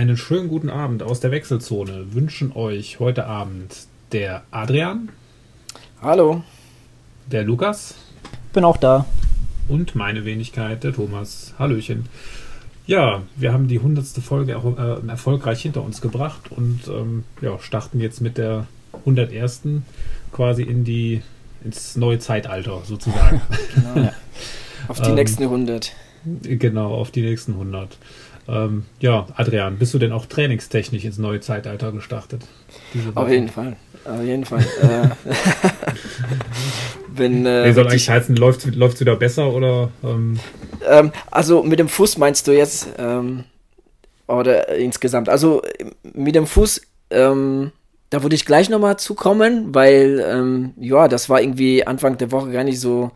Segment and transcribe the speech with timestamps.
[0.00, 5.10] einen schönen guten Abend aus der Wechselzone wünschen euch heute Abend der Adrian.
[6.00, 6.42] Hallo.
[7.30, 7.96] Der Lukas.
[8.54, 9.04] Bin auch da.
[9.68, 11.52] Und meine Wenigkeit, der Thomas.
[11.58, 12.08] Hallöchen.
[12.86, 18.00] Ja, wir haben die hundertste Folge äh, erfolgreich hinter uns gebracht und ähm, ja, starten
[18.00, 18.66] jetzt mit der
[19.00, 19.64] 101.
[20.32, 21.20] quasi in die,
[21.62, 23.42] ins neue Zeitalter sozusagen.
[23.74, 24.06] Genau.
[24.06, 24.12] Ja.
[24.88, 25.92] Auf die ähm, nächsten 100.
[26.42, 27.96] Genau, auf die nächsten 100.
[28.48, 32.42] Ähm, ja, Adrian, bist du denn auch trainingstechnisch ins neue Zeitalter gestartet?
[33.14, 33.76] Auf jeden Fall.
[34.04, 34.60] Auf jeden Fall.
[34.82, 35.08] äh,
[37.14, 39.90] wenn, äh, nee, soll eigentlich heißen, läuft es wieder besser oder?
[40.02, 40.38] Ähm?
[40.88, 42.88] Ähm, also mit dem Fuß meinst du jetzt?
[42.98, 43.44] Ähm,
[44.26, 45.28] oder insgesamt?
[45.28, 45.62] Also
[46.14, 47.72] mit dem Fuß, ähm,
[48.10, 52.50] da würde ich gleich nochmal zukommen, weil ähm, ja, das war irgendwie Anfang der Woche
[52.50, 53.10] gar nicht so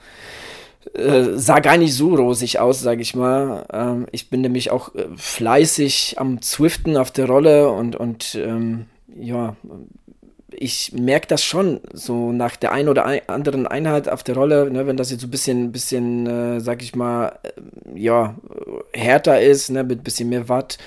[0.94, 3.66] äh, sah gar nicht so rosig aus, sage ich mal.
[3.72, 8.86] Ähm, ich bin nämlich auch äh, fleißig am Zwiften auf der Rolle und, und ähm,
[9.16, 9.56] ja,
[10.56, 14.70] ich merke das schon so nach der einen oder ein, anderen Einheit auf der Rolle,
[14.70, 18.36] ne, wenn das jetzt so ein bisschen, bisschen äh, sag ich mal, äh, ja,
[18.92, 20.78] härter ist, ne, mit ein bisschen mehr Watt,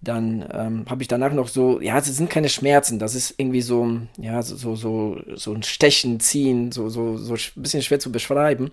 [0.00, 3.62] dann ähm, habe ich danach noch so, ja, es sind keine Schmerzen, das ist irgendwie
[3.62, 8.12] so, ja, so, so, so ein Stechen, Ziehen, so, so, so ein bisschen schwer zu
[8.12, 8.70] beschreiben.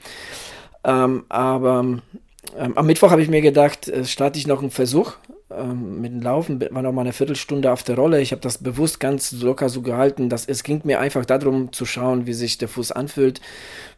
[0.83, 1.99] Ähm, aber
[2.57, 5.13] ähm, am Mittwoch habe ich mir gedacht, äh, starte ich noch einen Versuch
[5.49, 6.61] ähm, mit dem Laufen.
[6.71, 8.21] War noch mal eine Viertelstunde auf der Rolle.
[8.21, 11.85] Ich habe das bewusst ganz locker so gehalten, dass es ging mir einfach darum zu
[11.85, 13.41] schauen, wie sich der Fuß anfühlt.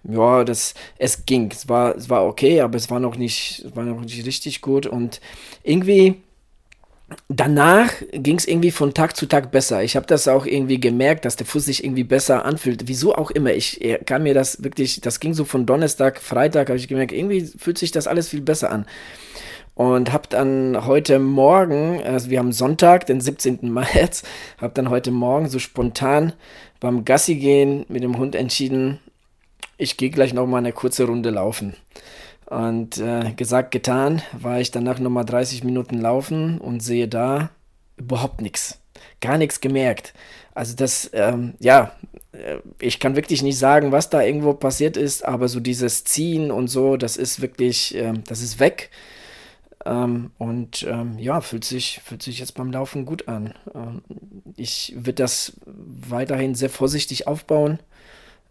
[0.03, 1.49] Ja, das, es ging.
[1.51, 4.85] Es war, es war okay, aber es war noch nicht, war noch nicht richtig gut
[4.85, 5.21] und
[5.63, 6.21] irgendwie
[7.29, 9.83] danach ging es irgendwie von Tag zu Tag besser.
[9.83, 12.87] Ich habe das auch irgendwie gemerkt, dass der Fuß sich irgendwie besser anfühlt.
[12.87, 13.51] Wieso auch immer.
[13.51, 17.41] Ich kann mir das wirklich, das ging so von Donnerstag, Freitag, habe ich gemerkt, irgendwie
[17.41, 18.85] fühlt sich das alles viel besser an.
[19.75, 23.59] Und habe dann heute Morgen, also wir haben Sonntag, den 17.
[23.73, 24.23] März,
[24.59, 26.33] habe dann heute Morgen so spontan
[26.79, 28.99] beim Gassi gehen mit dem Hund entschieden,
[29.77, 31.75] ich gehe gleich noch mal eine kurze Runde laufen.
[32.53, 37.49] Und äh, gesagt, getan, war ich danach nochmal 30 Minuten laufen und sehe da
[37.97, 38.79] überhaupt nichts.
[39.21, 40.13] Gar nichts gemerkt.
[40.53, 41.93] Also das, ähm, ja,
[42.31, 46.51] äh, ich kann wirklich nicht sagen, was da irgendwo passiert ist, aber so dieses Ziehen
[46.51, 48.91] und so, das ist wirklich, äh, das ist weg.
[49.83, 53.55] Ähm, und ähm, ja, fühlt sich, fühlt sich jetzt beim Laufen gut an.
[53.73, 54.03] Ähm,
[54.57, 57.79] ich würde das weiterhin sehr vorsichtig aufbauen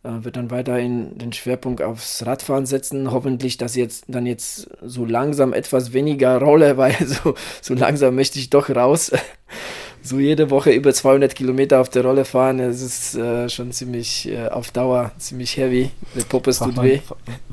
[0.05, 3.13] wird dann weiterhin den Schwerpunkt aufs Radfahren setzen.
[3.13, 8.39] Hoffentlich, dass jetzt dann jetzt so langsam etwas weniger Rolle, weil so, so langsam möchte
[8.39, 9.13] ich doch raus.
[10.03, 14.29] so jede Woche über 200 Kilometer auf der Rolle fahren, das ist äh, schon ziemlich
[14.29, 15.91] äh, auf Dauer ziemlich heavy.
[16.17, 17.01] Der Puppes tut weh.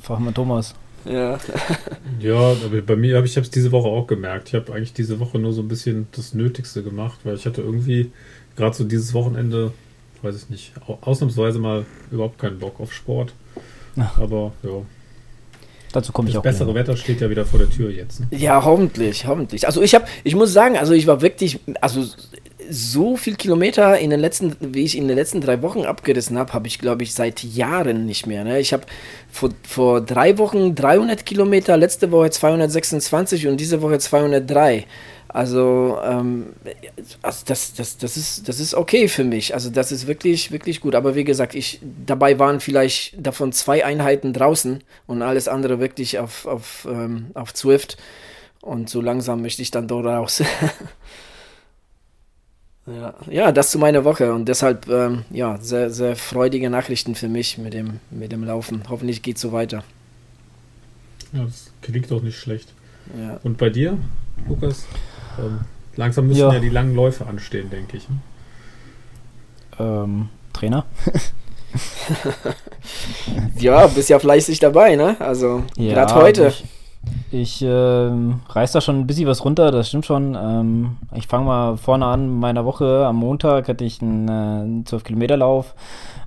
[0.02, 0.74] Frag mal Thomas.
[1.06, 1.38] Ja.
[2.20, 4.50] ja, aber bei mir habe ich es diese Woche auch gemerkt.
[4.50, 7.62] Ich habe eigentlich diese Woche nur so ein bisschen das Nötigste gemacht, weil ich hatte
[7.62, 8.12] irgendwie
[8.56, 9.72] gerade so dieses Wochenende
[10.24, 13.34] weiß ich nicht, ausnahmsweise mal überhaupt keinen Bock auf Sport.
[13.98, 14.20] Ach.
[14.20, 14.82] Aber ja.
[15.92, 16.44] Dazu komme ich das auch.
[16.44, 16.82] Das bessere wieder.
[16.82, 18.20] Wetter steht ja wieder vor der Tür jetzt.
[18.20, 18.28] Ne?
[18.32, 19.66] Ja, hoffentlich, hoffentlich.
[19.66, 22.06] Also ich habe, ich muss sagen, also ich war wirklich, also
[22.70, 26.54] so viel Kilometer in den letzten, wie ich in den letzten drei Wochen abgerissen habe,
[26.54, 28.44] habe ich glaube ich seit Jahren nicht mehr.
[28.44, 28.60] Ne?
[28.60, 28.84] Ich habe
[29.32, 34.86] vor, vor drei Wochen 300 Kilometer, letzte Woche 226 und diese Woche 203.
[35.32, 36.48] Also, ähm,
[37.22, 39.54] also das, das, das, ist, das ist okay für mich.
[39.54, 40.96] Also das ist wirklich, wirklich gut.
[40.96, 46.18] Aber wie gesagt, ich, dabei waren vielleicht davon zwei Einheiten draußen und alles andere wirklich
[46.18, 47.98] auf, auf, ähm, auf Zwift.
[48.62, 50.42] Und so langsam möchte ich dann dort raus.
[52.88, 53.14] ja.
[53.30, 54.34] ja, das zu meiner Woche.
[54.34, 58.82] Und deshalb, ähm, ja, sehr, sehr freudige Nachrichten für mich mit dem, mit dem Laufen.
[58.90, 59.84] Hoffentlich geht es so weiter.
[61.34, 62.74] Ja, das klingt doch nicht schlecht.
[63.16, 63.40] Ja.
[63.44, 63.96] Und bei dir,
[64.48, 64.88] Lukas?
[65.40, 65.60] Ähm,
[65.96, 66.54] langsam müssen ja.
[66.54, 66.60] ja.
[66.60, 68.08] die langen Läufe anstehen, denke ich.
[69.80, 70.86] Ähm, Trainer?
[73.56, 75.16] ja, bist ja fleißig dabei, ne?
[75.20, 76.48] Also, ja, gerade heute.
[76.48, 76.66] Ich,
[77.32, 80.36] ich äh, reiß da schon ein bisschen was runter, das stimmt schon.
[80.36, 83.06] Ähm, ich fange mal vorne an, meiner Woche.
[83.06, 85.76] Am Montag hatte ich einen äh, 12-Kilometer-Lauf.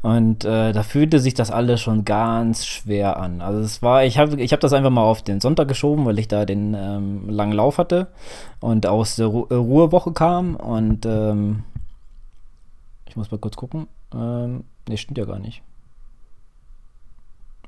[0.02, 3.40] Und äh, da fühlte sich das alles schon ganz schwer an.
[3.40, 6.18] Also es war, ich habe ich hab das einfach mal auf den Sonntag geschoben, weil
[6.18, 8.08] ich da den ähm, langen Lauf hatte
[8.60, 10.56] und aus der Ru äh, Ruhewoche kam.
[10.56, 11.62] Und ähm,
[13.06, 13.86] ich muss mal kurz gucken.
[14.12, 15.62] Ähm, nee, stimmt ja gar nicht.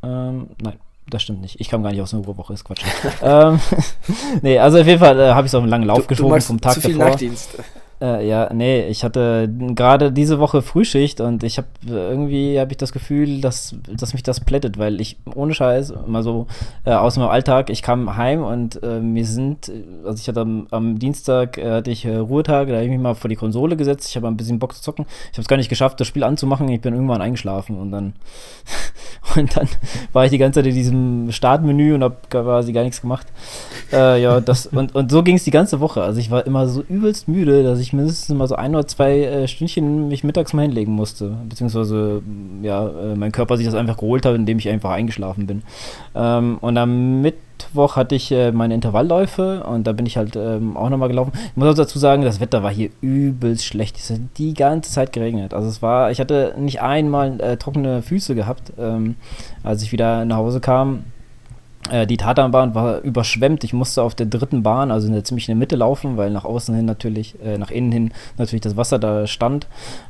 [0.02, 1.60] Ähm, nein, das stimmt nicht.
[1.60, 2.82] Ich kam gar nicht aus der Ruhewoche, ist Quatsch.
[3.22, 3.60] ähm,
[4.42, 6.38] nee, also auf jeden Fall äh, habe ich es auf einen langen Lauf du, geschoben
[6.38, 7.10] du vom Tag zu viel davor.
[7.10, 7.50] Nachtdienst.
[8.00, 12.76] Äh, ja, nee, ich hatte gerade diese Woche Frühschicht und ich habe irgendwie habe ich
[12.76, 16.46] das Gefühl, dass, dass mich das plättet, weil ich ohne Scheiß mal so
[16.84, 19.70] äh, aus meinem Alltag, ich kam heim und äh, mir sind,
[20.04, 23.00] also ich hatte am, am Dienstag äh, hatte ich äh, Ruhetag, da habe ich mich
[23.00, 25.06] mal vor die Konsole gesetzt, ich habe ein bisschen Bock zu zocken.
[25.30, 28.14] Ich habe es gar nicht geschafft, das Spiel anzumachen, ich bin irgendwann eingeschlafen und dann
[29.36, 29.68] und dann
[30.12, 33.26] war ich die ganze Zeit in diesem Startmenü und habe quasi gar nichts gemacht.
[33.92, 36.02] Äh, ja, das und, und so ging es die ganze Woche.
[36.02, 39.20] Also ich war immer so übelst müde, dass ich mindestens mal so ein oder zwei
[39.20, 41.36] äh, Stündchen mich mittags mal hinlegen musste.
[41.48, 42.22] Beziehungsweise,
[42.62, 45.62] ja, äh, mein Körper sich das einfach geholt hat, indem ich einfach eingeschlafen bin.
[46.14, 50.76] Ähm, und am Mittwoch hatte ich äh, meine Intervallläufe und da bin ich halt ähm,
[50.76, 51.32] auch nochmal gelaufen.
[51.34, 53.96] Ich muss auch dazu sagen, das Wetter war hier übelst schlecht.
[53.98, 55.54] Es hat die ganze Zeit geregnet.
[55.54, 59.16] Also es war, ich hatte nicht einmal äh, trockene Füße gehabt, ähm,
[59.62, 61.04] als ich wieder nach Hause kam
[62.06, 63.62] die Tatanbahn war überschwemmt.
[63.62, 66.30] Ich musste auf der dritten Bahn, also in der ziemlich in der Mitte laufen, weil
[66.30, 69.66] nach außen hin natürlich, äh, nach innen hin natürlich das Wasser da stand.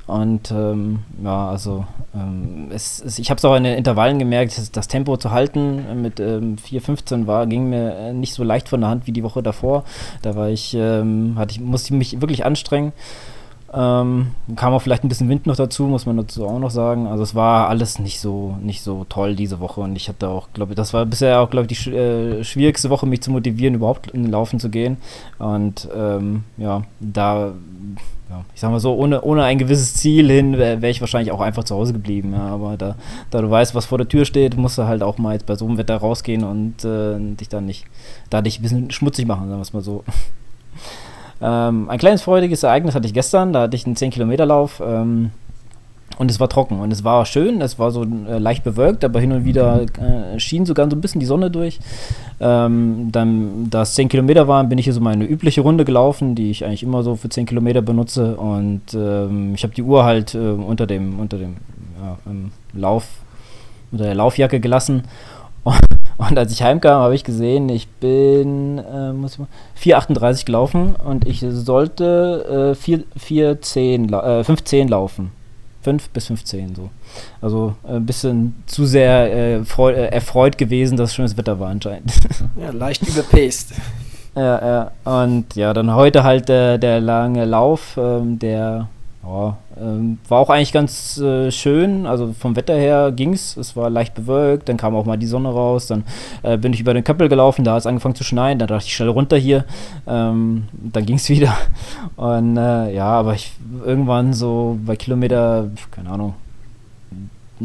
[0.07, 1.85] Und ähm, ja, also
[2.15, 5.33] ähm, es, es, ich habe es auch in den Intervallen gemerkt, das, das Tempo zu
[5.33, 9.13] halten mit ähm, 4,15 war, ging mir äh, nicht so leicht von der Hand wie
[9.13, 9.85] die Woche davor.
[10.23, 12.93] Da war ich, ähm, hatte ich, musste ich mich wirklich anstrengen.
[13.77, 17.09] Ähm, kam auch vielleicht ein bisschen Wind noch dazu, muss man dazu auch noch sagen.
[17.09, 20.49] Also es war alles nicht so, nicht so toll diese Woche und ich hatte auch,
[20.55, 23.75] glaube ich, das war bisher auch, glaube ich, die äh, schwierigste Woche, mich zu motivieren,
[23.75, 24.99] überhaupt in den Laufen zu gehen.
[25.39, 27.53] Und ähm, ja, da,
[28.31, 31.33] ja, ich sag mal so, ohne, ohne ein gewisses Ziel hin wäre wär ich wahrscheinlich
[31.33, 32.33] auch einfach zu Hause geblieben.
[32.33, 32.47] Ja.
[32.47, 32.95] Aber da,
[33.31, 35.57] da du weißt, was vor der Tür steht, musst du halt auch mal jetzt bei
[35.57, 37.87] so einem Wetter rausgehen und äh, dich dann nicht,
[38.31, 40.05] da dich ein bisschen schmutzig machen, sagen wir es mal so.
[41.45, 44.83] Ähm, ein kleines freudiges Ereignis hatte ich gestern, da hatte ich einen 10-Kilometer-Lauf.
[44.85, 45.31] Ähm,
[46.17, 49.19] und es war trocken und es war schön, es war so äh, leicht bewölkt, aber
[49.19, 51.81] hin und wieder äh, schien sogar so ein bisschen die Sonne durch.
[52.39, 56.37] Ähm, dann, da es 10 Kilometer waren, bin ich hier so meine übliche Runde gelaufen,
[56.37, 58.37] die ich eigentlich immer so für 10 Kilometer benutze.
[58.37, 61.57] Und ähm, ich habe die Uhr halt äh, unter dem, unter dem
[62.01, 62.17] ja,
[62.75, 63.09] Lauf,
[63.91, 65.03] unter der Laufjacke gelassen.
[65.65, 65.81] Und
[66.19, 69.13] als ich heimkam, habe ich gesehen, ich bin äh,
[69.81, 75.33] 4,38 gelaufen und ich sollte äh, 4, 10, äh, 5,10 laufen.
[75.83, 76.91] 5 bis 15 so.
[77.43, 82.13] Also äh, ein bisschen zu sehr äh, äh, erfreut gewesen, dass schönes Wetter war anscheinend.
[82.61, 83.75] Ja, leicht überpaced.
[84.35, 85.21] ja, ja.
[85.23, 88.89] Und ja, dann heute halt äh, der lange Lauf, ähm, der
[89.27, 92.07] ja, ähm, war auch eigentlich ganz äh, schön.
[92.07, 93.57] Also vom Wetter her ging es.
[93.57, 94.69] Es war leicht bewölkt.
[94.69, 95.87] Dann kam auch mal die Sonne raus.
[95.87, 96.05] Dann
[96.43, 97.65] äh, bin ich über den Köppel gelaufen.
[97.65, 98.59] Da hat es angefangen zu schneien.
[98.59, 99.65] Dann dachte ich schnell runter hier.
[100.07, 101.57] Ähm, dann es wieder.
[102.17, 103.53] Und äh, ja, aber ich
[103.85, 106.35] irgendwann so bei Kilometer, keine Ahnung,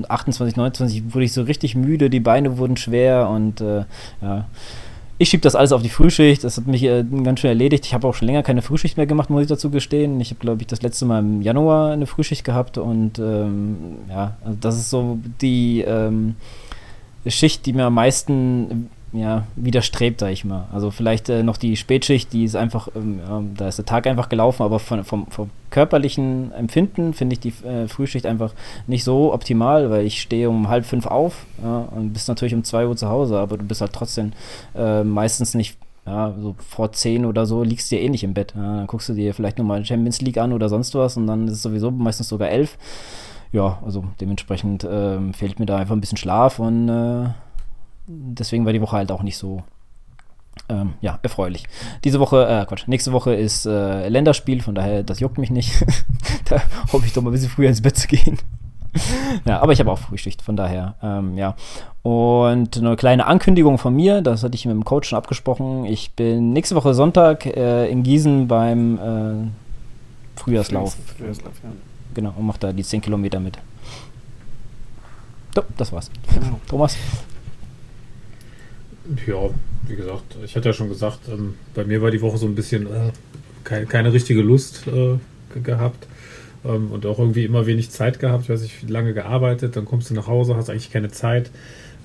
[0.08, 2.10] 28, 29 wurde ich so richtig müde.
[2.10, 3.84] Die Beine wurden schwer und äh,
[4.22, 4.46] ja
[5.22, 6.46] ich schiebe das alles auf die Frühschicht.
[6.46, 7.86] Das hat mich äh, ganz schön erledigt.
[7.86, 10.20] Ich habe auch schon länger keine Frühschicht mehr gemacht, muss ich dazu gestehen.
[10.22, 14.38] Ich habe, glaube ich, das letzte Mal im Januar eine Frühschicht gehabt und ähm, ja,
[14.46, 16.36] also das ist so die ähm,
[17.28, 20.68] Schicht, die mir am meisten ja, widerstrebt, sag ich mal.
[20.72, 24.06] Also vielleicht äh, noch die Spätschicht, die ist einfach, ähm, ja, da ist der Tag
[24.06, 28.54] einfach gelaufen, aber von, vom, vom körperlichen Empfinden finde ich die äh, Frühschicht einfach
[28.88, 32.64] nicht so optimal, weil ich stehe um halb fünf auf ja, und bist natürlich um
[32.64, 34.34] zwei Uhr zu Hause, aber du bist halt trotzdem
[34.76, 38.34] äh, meistens nicht ja, so vor zehn oder so liegst du dir eh nicht im
[38.34, 38.54] Bett.
[38.56, 41.48] Ja, dann guckst du dir vielleicht nochmal Champions League an oder sonst was und dann
[41.48, 42.78] ist es sowieso meistens sogar elf.
[43.52, 47.30] Ja, also dementsprechend ähm, fehlt mir da einfach ein bisschen Schlaf und äh,
[48.10, 49.64] deswegen war die Woche halt auch nicht so
[50.68, 51.66] ähm, ja, erfreulich.
[52.04, 55.86] Diese Woche, äh, Quatsch, nächste Woche ist äh, Länderspiel, von daher, das juckt mich nicht.
[56.46, 56.62] da
[56.92, 58.38] hoffe ich doch mal ein bisschen früher ins Bett zu gehen.
[59.46, 61.56] ja, aber ich habe auch Frühschicht, von daher, ähm, ja.
[62.02, 65.86] Und eine kleine Ankündigung von mir, das hatte ich mit dem Coach schon abgesprochen.
[65.86, 70.98] Ich bin nächste Woche Sonntag äh, in Gießen beim äh, Frühjahrslauf.
[71.18, 71.70] Frühjahrslauf, ja.
[72.16, 73.60] Genau, und mache da die 10 Kilometer mit.
[75.54, 76.10] So, das war's.
[76.34, 76.60] Genau.
[76.68, 76.98] Thomas?
[79.26, 79.50] Ja,
[79.88, 82.56] wie gesagt, ich hatte ja schon gesagt, ähm, bei mir war die Woche so ein
[82.56, 83.12] bisschen äh,
[83.64, 85.18] keine, keine richtige Lust äh,
[85.64, 86.08] gehabt
[86.64, 88.44] ähm, und auch irgendwie immer wenig Zeit gehabt.
[88.44, 91.50] Ich weiß nicht, lange gearbeitet, dann kommst du nach Hause, hast eigentlich keine Zeit,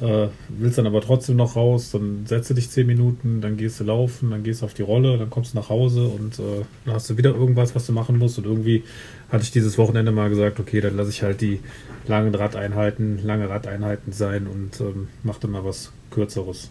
[0.00, 3.84] äh, willst dann aber trotzdem noch raus, dann setze dich zehn Minuten, dann gehst du
[3.84, 6.94] laufen, dann gehst du auf die Rolle, dann kommst du nach Hause und äh, dann
[6.94, 8.38] hast du wieder irgendwas, was du machen musst.
[8.38, 8.82] Und irgendwie
[9.30, 11.60] hatte ich dieses Wochenende mal gesagt, okay, dann lasse ich halt die
[12.08, 16.70] langen Radeinheiten, lange Radeinheiten sein und ähm, mach dann mal was Kürzeres.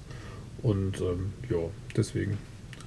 [0.63, 1.57] Und ähm, ja,
[1.95, 2.37] deswegen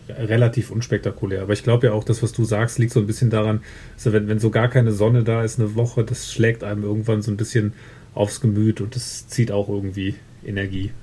[0.09, 1.43] relativ unspektakulär.
[1.43, 3.61] Aber ich glaube ja auch, das, was du sagst, liegt so ein bisschen daran,
[3.95, 7.23] also wenn, wenn so gar keine Sonne da ist, eine Woche, das schlägt einem irgendwann
[7.23, 7.73] so ein bisschen
[8.15, 10.15] aufs Gemüt und das zieht auch irgendwie
[10.45, 10.93] Energie.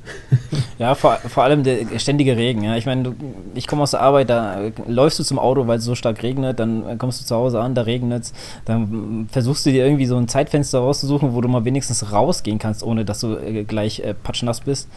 [0.79, 2.63] Ja, vor, vor allem der ständige Regen.
[2.63, 2.75] Ja.
[2.75, 3.15] Ich meine,
[3.53, 6.59] ich komme aus der Arbeit, da läufst du zum Auto, weil es so stark regnet,
[6.59, 8.33] dann kommst du zu Hause an, da regnet es,
[8.65, 12.83] dann versuchst du dir irgendwie so ein Zeitfenster rauszusuchen, wo du mal wenigstens rausgehen kannst,
[12.83, 14.89] ohne dass du äh, gleich äh, patschnass bist.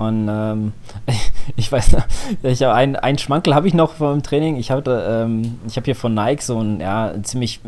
[0.00, 0.72] Und ähm,
[1.56, 2.04] ich weiß noch,
[2.72, 4.56] ein, ein Schmankel habe ich noch vom Training.
[4.56, 7.60] Ich hatte, ähm, ich habe hier von Nike so ein, ja, ziemlich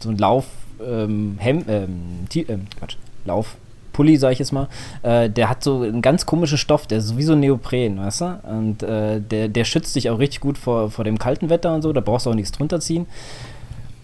[0.00, 0.46] so ein Lauf,
[0.80, 3.56] ähm, Hem, ähm, ähm, Quatsch, Lauf,
[3.92, 4.68] Pulli, sag ich jetzt mal,
[5.02, 8.40] äh, der hat so einen ganz komischen Stoff, der ist sowieso Neopren, weißt du?
[8.48, 11.82] Und äh, der, der schützt dich auch richtig gut vor, vor dem kalten Wetter und
[11.82, 13.06] so, da brauchst du auch nichts drunter ziehen.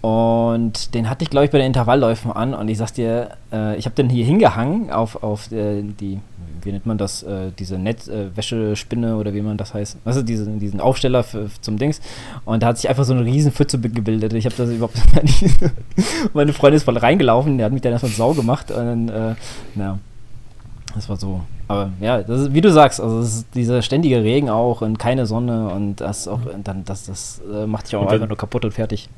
[0.00, 3.76] Und den hatte ich, glaube ich, bei den Intervallläufen an und ich sag dir, äh,
[3.76, 6.20] ich habe den hier hingehangen auf, auf äh, die,
[6.62, 10.46] wie nennt man das, äh, diese Netzwäschespinne äh, oder wie man das heißt, also diese,
[10.46, 12.00] diesen Aufsteller für, zum Dings.
[12.44, 14.32] Und da hat sich einfach so eine riesen Pfütze gebildet.
[14.32, 15.56] Ich habe das überhaupt nicht.
[16.34, 18.70] Meine Freundin ist voll reingelaufen, der hat mich dann erstmal sau gemacht.
[18.70, 19.34] Und dann, äh,
[19.74, 19.98] na,
[20.94, 21.42] das war so.
[21.68, 25.26] Aber ja, das ist, wie du sagst, also ist dieser ständige Regen auch und keine
[25.26, 28.64] Sonne und das auch dann das das äh, macht dich auch und einfach nur kaputt
[28.64, 29.08] und fertig.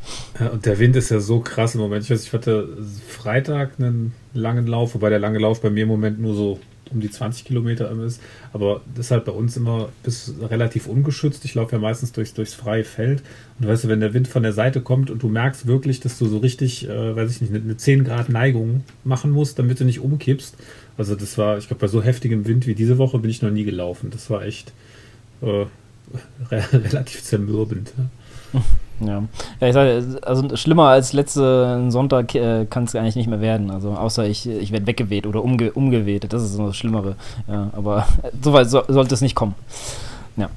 [0.41, 2.05] Ja, und der Wind ist ja so krass im Moment.
[2.05, 2.69] Ich weiß, ich hatte
[3.07, 6.59] Freitag einen langen Lauf, wobei der lange Lauf bei mir im Moment nur so
[6.91, 8.21] um die 20 Kilometer ist.
[8.53, 11.45] Aber das ist halt bei uns immer bis relativ ungeschützt.
[11.45, 13.23] Ich laufe ja meistens durchs, durchs freie Feld.
[13.59, 16.19] Und weißt du, wenn der Wind von der Seite kommt und du merkst wirklich, dass
[16.19, 19.81] du so richtig, äh, weiß ich nicht, eine, eine 10 Grad Neigung machen musst, damit
[19.81, 20.57] du nicht umkippst.
[20.97, 23.51] Also das war, ich glaube, bei so heftigem Wind wie diese Woche bin ich noch
[23.51, 24.11] nie gelaufen.
[24.11, 24.73] Das war echt
[25.43, 25.67] äh,
[26.51, 27.93] relativ zermürbend.
[28.53, 28.63] Ja.
[29.01, 29.23] ja,
[29.61, 33.71] ich sage, also schlimmer als letzten Sonntag äh, kann es eigentlich nicht mehr werden.
[33.71, 36.33] Also außer ich, ich werde weggeweht oder umge umgeweht.
[36.33, 37.17] Das ist so das Schlimmere.
[37.49, 38.07] Ja, aber
[38.43, 39.55] so weit so, sollte es nicht kommen.
[40.37, 40.51] Ja.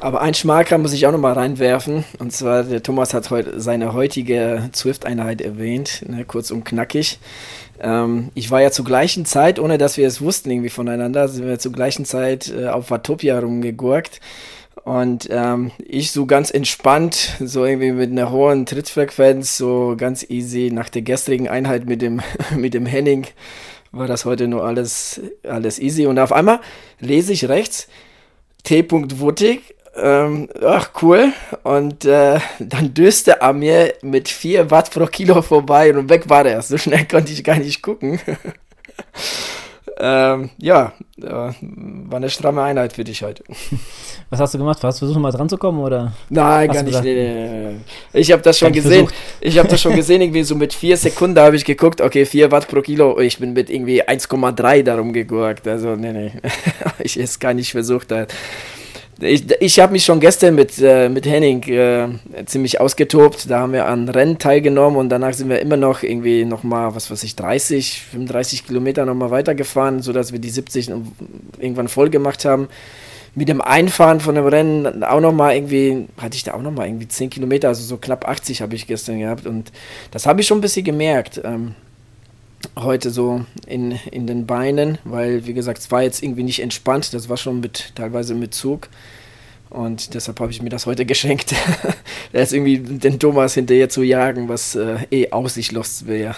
[0.00, 2.04] Aber ein Schmarker muss ich auch nochmal reinwerfen.
[2.18, 7.18] Und zwar, der Thomas hat heute seine heutige Zwift-Einheit erwähnt, ne, kurz und knackig.
[7.80, 11.46] Ähm, ich war ja zur gleichen Zeit, ohne dass wir es wussten irgendwie voneinander, sind
[11.46, 14.20] wir zur gleichen Zeit äh, auf Watopia rumgegurkt.
[14.88, 20.70] Und ähm, ich so ganz entspannt, so irgendwie mit einer hohen Trittfrequenz, so ganz easy
[20.72, 22.22] nach der gestrigen Einheit mit dem,
[22.56, 23.26] mit dem Henning
[23.92, 26.06] war das heute nur alles, alles easy.
[26.06, 26.60] Und auf einmal
[27.00, 27.86] lese ich rechts
[28.64, 28.82] T.
[28.90, 31.34] Wuttig, ähm, ach cool.
[31.64, 36.46] Und äh, dann döste er mir mit 4 Watt pro Kilo vorbei und weg war
[36.46, 36.62] er.
[36.62, 38.20] So schnell konnte ich gar nicht gucken.
[40.00, 43.42] ähm, ja, äh, war eine stramme Einheit für dich heute.
[44.30, 44.78] Was hast du gemacht?
[44.82, 45.80] Hast du versucht, mal dran zu kommen?
[45.80, 47.02] Oder Nein, gar nicht.
[47.02, 47.76] Nee, nee, nee.
[48.12, 49.08] Ich habe das schon gesehen.
[49.08, 49.14] Versucht.
[49.40, 52.50] Ich habe das schon gesehen, irgendwie so mit 4 Sekunden habe ich geguckt, okay, 4
[52.52, 53.18] Watt pro Kilo.
[53.18, 55.66] Ich bin mit irgendwie 1,3 darum gegurkt.
[55.66, 56.32] Also, nee, nee.
[57.00, 58.12] ich es gar nicht versucht.
[59.20, 62.08] Ich, ich habe mich schon gestern mit, äh, mit Henning äh,
[62.46, 63.50] ziemlich ausgetobt.
[63.50, 67.10] Da haben wir an Rennen teilgenommen und danach sind wir immer noch irgendwie nochmal, was
[67.10, 70.90] weiß ich, 30, 35 Kilometer nochmal weitergefahren, sodass wir die 70
[71.58, 72.68] irgendwann voll gemacht haben.
[73.34, 77.08] Mit dem Einfahren von dem Rennen auch nochmal irgendwie, hatte ich da auch nochmal irgendwie
[77.08, 79.72] 10 Kilometer, also so knapp 80 habe ich gestern gehabt und
[80.12, 81.40] das habe ich schon ein bisschen gemerkt.
[81.44, 81.74] Ähm,
[82.76, 87.14] heute so in, in den Beinen, weil, wie gesagt, es war jetzt irgendwie nicht entspannt,
[87.14, 88.88] das war schon mit teilweise mit Zug.
[89.70, 91.54] Und deshalb habe ich mir das heute geschenkt.
[92.32, 96.36] da ist irgendwie den Thomas hinterher zu jagen, was äh, eh aussichtlos wäre.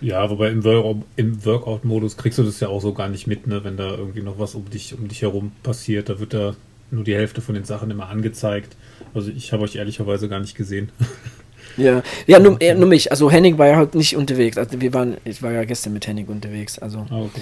[0.00, 3.62] Ja, wobei im, im Workout-Modus kriegst du das ja auch so gar nicht mit, ne?
[3.62, 6.08] wenn da irgendwie noch was um dich, um dich herum passiert.
[6.08, 6.56] Da wird da
[6.90, 8.76] nur die Hälfte von den Sachen immer angezeigt.
[9.14, 10.90] Also ich habe euch ehrlicherweise gar nicht gesehen.
[11.76, 13.10] Ja, ja nur, nur mich.
[13.10, 14.58] Also Henning war ja halt nicht unterwegs.
[14.58, 16.78] Also wir waren, ich war ja gestern mit Henning unterwegs.
[16.78, 17.40] Also ah, okay.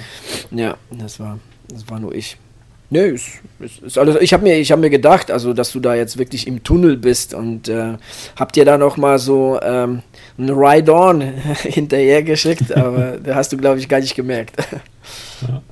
[0.50, 2.36] ja, das war, das war nur ich.
[2.92, 3.28] Nö, ist,
[3.60, 4.16] ist, ist alles.
[4.20, 6.96] Ich habe mir, ich habe mir gedacht, also dass du da jetzt wirklich im Tunnel
[6.96, 7.96] bist und äh,
[8.34, 10.02] habt ihr da noch mal so ähm,
[10.36, 11.20] ein Ride-on
[11.62, 14.56] hinterher geschickt, aber da hast du glaube ich gar nicht gemerkt.
[15.42, 15.62] Ja.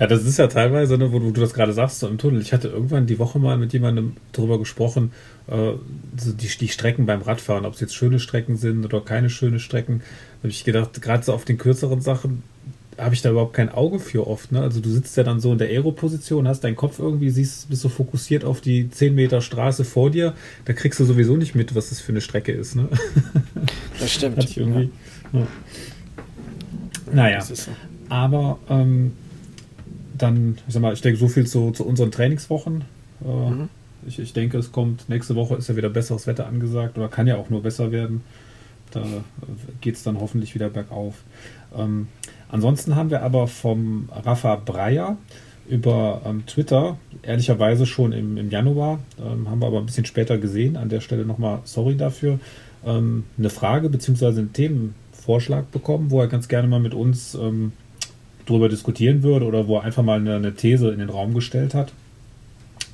[0.00, 2.40] Ja, das ist ja teilweise, ne, wo du, du das gerade sagst, so im Tunnel.
[2.40, 5.12] Ich hatte irgendwann die Woche mal mit jemandem darüber gesprochen,
[5.46, 5.72] äh,
[6.16, 9.60] so die, die Strecken beim Radfahren, ob es jetzt schöne Strecken sind oder keine schöne
[9.60, 9.98] Strecken.
[9.98, 12.42] Da habe ich gedacht, gerade so auf den kürzeren Sachen
[12.96, 14.52] habe ich da überhaupt kein Auge für oft.
[14.52, 14.62] Ne?
[14.62, 17.82] Also du sitzt ja dann so in der Aero-Position, hast deinen Kopf irgendwie, siehst, bist
[17.82, 21.74] so fokussiert auf die 10 Meter Straße vor dir, da kriegst du sowieso nicht mit,
[21.74, 22.74] was das für eine Strecke ist.
[22.74, 22.88] Ne?
[23.98, 24.42] Das stimmt.
[24.42, 24.90] ich irgendwie,
[25.34, 25.40] ja.
[25.40, 25.46] Ja.
[27.12, 27.70] Naja, so.
[28.08, 29.12] aber ähm,
[30.22, 32.84] dann, ich sag mal, ich denke, so viel zu, zu unseren Trainingswochen.
[33.24, 33.68] Äh, mhm.
[34.06, 37.26] ich, ich denke, es kommt, nächste Woche ist ja wieder besseres Wetter angesagt oder kann
[37.26, 38.22] ja auch nur besser werden.
[38.92, 39.04] Da
[39.80, 41.22] geht es dann hoffentlich wieder bergauf.
[41.76, 42.08] Ähm,
[42.48, 45.16] ansonsten haben wir aber vom Rafa Breyer
[45.68, 50.38] über ähm, Twitter, ehrlicherweise schon im, im Januar, ähm, haben wir aber ein bisschen später
[50.38, 50.76] gesehen.
[50.76, 52.40] An der Stelle nochmal sorry dafür.
[52.84, 54.26] Ähm, eine Frage bzw.
[54.26, 57.72] einen Themenvorschlag bekommen, wo er ganz gerne mal mit uns ähm,
[58.50, 61.74] drüber diskutieren würde oder wo er einfach mal eine, eine These in den Raum gestellt
[61.74, 61.92] hat.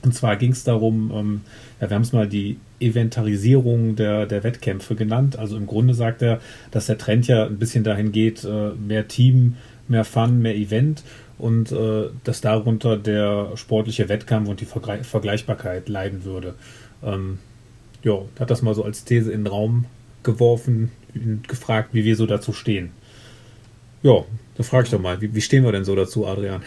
[0.02, 1.40] Und zwar ging es darum, ähm,
[1.80, 5.36] ja, wir haben es mal die Eventarisierung der, der Wettkämpfe genannt.
[5.38, 9.08] Also im Grunde sagt er, dass der Trend ja ein bisschen dahin geht, äh, mehr
[9.08, 9.56] Team,
[9.88, 11.02] mehr Fun, mehr Event
[11.38, 16.54] und äh, dass darunter der sportliche Wettkampf und die Vergleich Vergleichbarkeit leiden würde.
[17.02, 17.38] Ähm,
[18.02, 19.86] ja, hat das mal so als These in den Raum
[20.22, 22.90] geworfen und gefragt, wie wir so dazu stehen.
[24.02, 24.24] Ja,
[24.56, 26.62] da frage ich doch mal, wie, wie stehen wir denn so dazu, Adrian?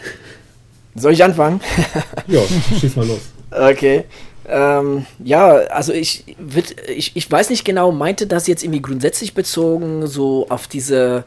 [0.94, 1.60] Soll ich anfangen?
[2.26, 2.40] ja,
[2.78, 3.20] schieß mal los.
[3.50, 4.04] Okay.
[4.48, 9.34] Ähm, ja, also ich, wird, ich, ich weiß nicht genau, meinte das jetzt irgendwie grundsätzlich
[9.34, 11.24] bezogen, so auf diese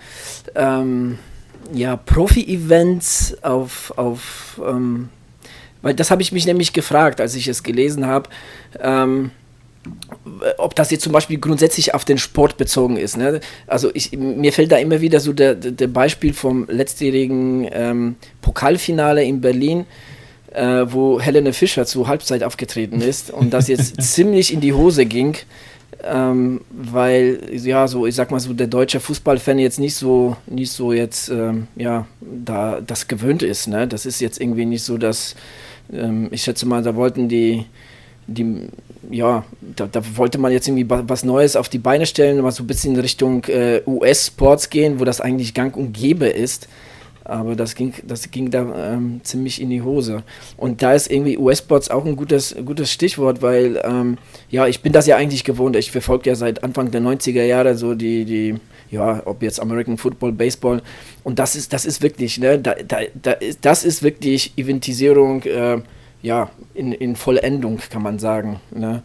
[0.55, 1.19] ähm,
[1.73, 5.09] ja, Profi-Events, auf, auf ähm,
[5.81, 8.29] weil das habe ich mich nämlich gefragt, als ich es gelesen habe.
[8.79, 9.31] Ähm,
[10.57, 13.17] ob das jetzt zum Beispiel grundsätzlich auf den Sport bezogen ist.
[13.17, 13.41] Ne?
[13.67, 19.23] Also ich, mir fällt da immer wieder so der, der Beispiel vom letztjährigen ähm, Pokalfinale
[19.23, 19.85] in Berlin,
[20.51, 25.05] äh, wo Helene Fischer zur Halbzeit aufgetreten ist und das jetzt ziemlich in die Hose
[25.05, 25.35] ging,
[26.03, 30.71] ähm, weil ja so ich sag mal so der deutsche Fußballfan jetzt nicht so nicht
[30.71, 33.67] so jetzt ähm, ja da das gewöhnt ist.
[33.67, 33.87] Ne?
[33.87, 35.35] Das ist jetzt irgendwie nicht so, dass
[35.91, 37.65] ähm, ich schätze mal, da wollten die
[38.27, 38.67] die,
[39.09, 39.43] ja,
[39.75, 42.67] da, da, wollte man jetzt irgendwie was Neues auf die Beine stellen, mal so ein
[42.67, 46.67] bisschen in Richtung äh, US-Sports gehen, wo das eigentlich gang und gäbe ist.
[47.25, 50.23] Aber das ging, das ging da ähm, ziemlich in die Hose.
[50.57, 54.17] Und da ist irgendwie US-Sports auch ein gutes, gutes Stichwort, weil, ähm,
[54.49, 55.77] ja, ich bin das ja eigentlich gewohnt.
[55.77, 58.55] Ich verfolge ja seit Anfang der 90er Jahre so die, die
[58.93, 60.81] ja, ob jetzt American Football, Baseball.
[61.23, 65.41] Und das ist, das ist wirklich, ne, da, da, da ist, das ist wirklich Eventisierung,
[65.43, 65.79] äh,
[66.23, 68.59] ja, in, in Vollendung, kann man sagen.
[68.71, 69.03] Ne?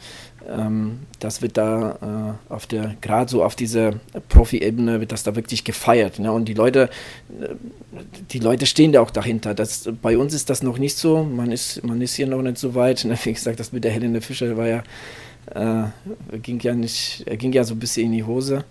[0.49, 3.95] Ähm, das wird da äh, auf der, gerade so auf dieser
[4.29, 6.21] Profi-Ebene wird das da wirklich gefeiert.
[6.21, 6.33] Ne?
[6.33, 6.89] Und die Leute,
[7.41, 7.55] äh,
[8.31, 9.53] die Leute stehen da auch dahinter.
[9.53, 11.25] Das, bei uns ist das noch nicht so.
[11.25, 13.05] Man ist, man ist hier noch nicht so weit.
[13.05, 13.19] Ne?
[13.25, 14.83] Wie gesagt, das mit der Helene Fischer war ja,
[15.55, 18.65] äh, ging ja nicht, ging ja so ein bisschen in die Hose.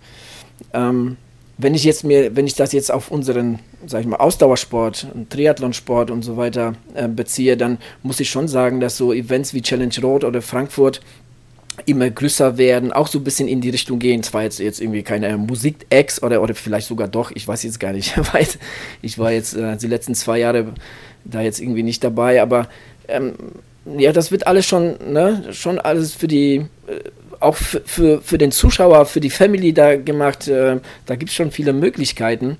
[0.73, 1.17] Ähm,
[1.57, 6.11] wenn ich jetzt mir, wenn ich das jetzt auf unseren, sag ich mal, Ausdauersport, Triathlonsport
[6.11, 9.95] und so weiter äh, beziehe, dann muss ich schon sagen, dass so Events wie Challenge
[10.01, 11.01] Road oder Frankfurt
[11.85, 14.23] immer größer werden, auch so ein bisschen in die Richtung gehen.
[14.23, 17.93] Zwar jetzt, jetzt irgendwie keine Musik-Acts oder, oder vielleicht sogar doch, ich weiß jetzt gar
[17.93, 18.13] nicht.
[19.01, 20.73] ich war jetzt äh, die letzten zwei Jahre
[21.23, 22.67] da jetzt irgendwie nicht dabei, aber
[23.07, 23.33] ähm,
[23.97, 26.99] ja, das wird alles schon, ne, schon alles für die äh,
[27.39, 30.47] auch für, für den Zuschauer, für die Family da gemacht.
[30.47, 32.57] Äh, da gibt es schon viele Möglichkeiten.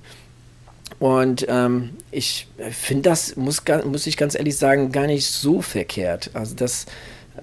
[0.98, 6.30] Und ähm, ich finde das, muss, muss ich ganz ehrlich sagen, gar nicht so verkehrt.
[6.34, 6.86] Also das,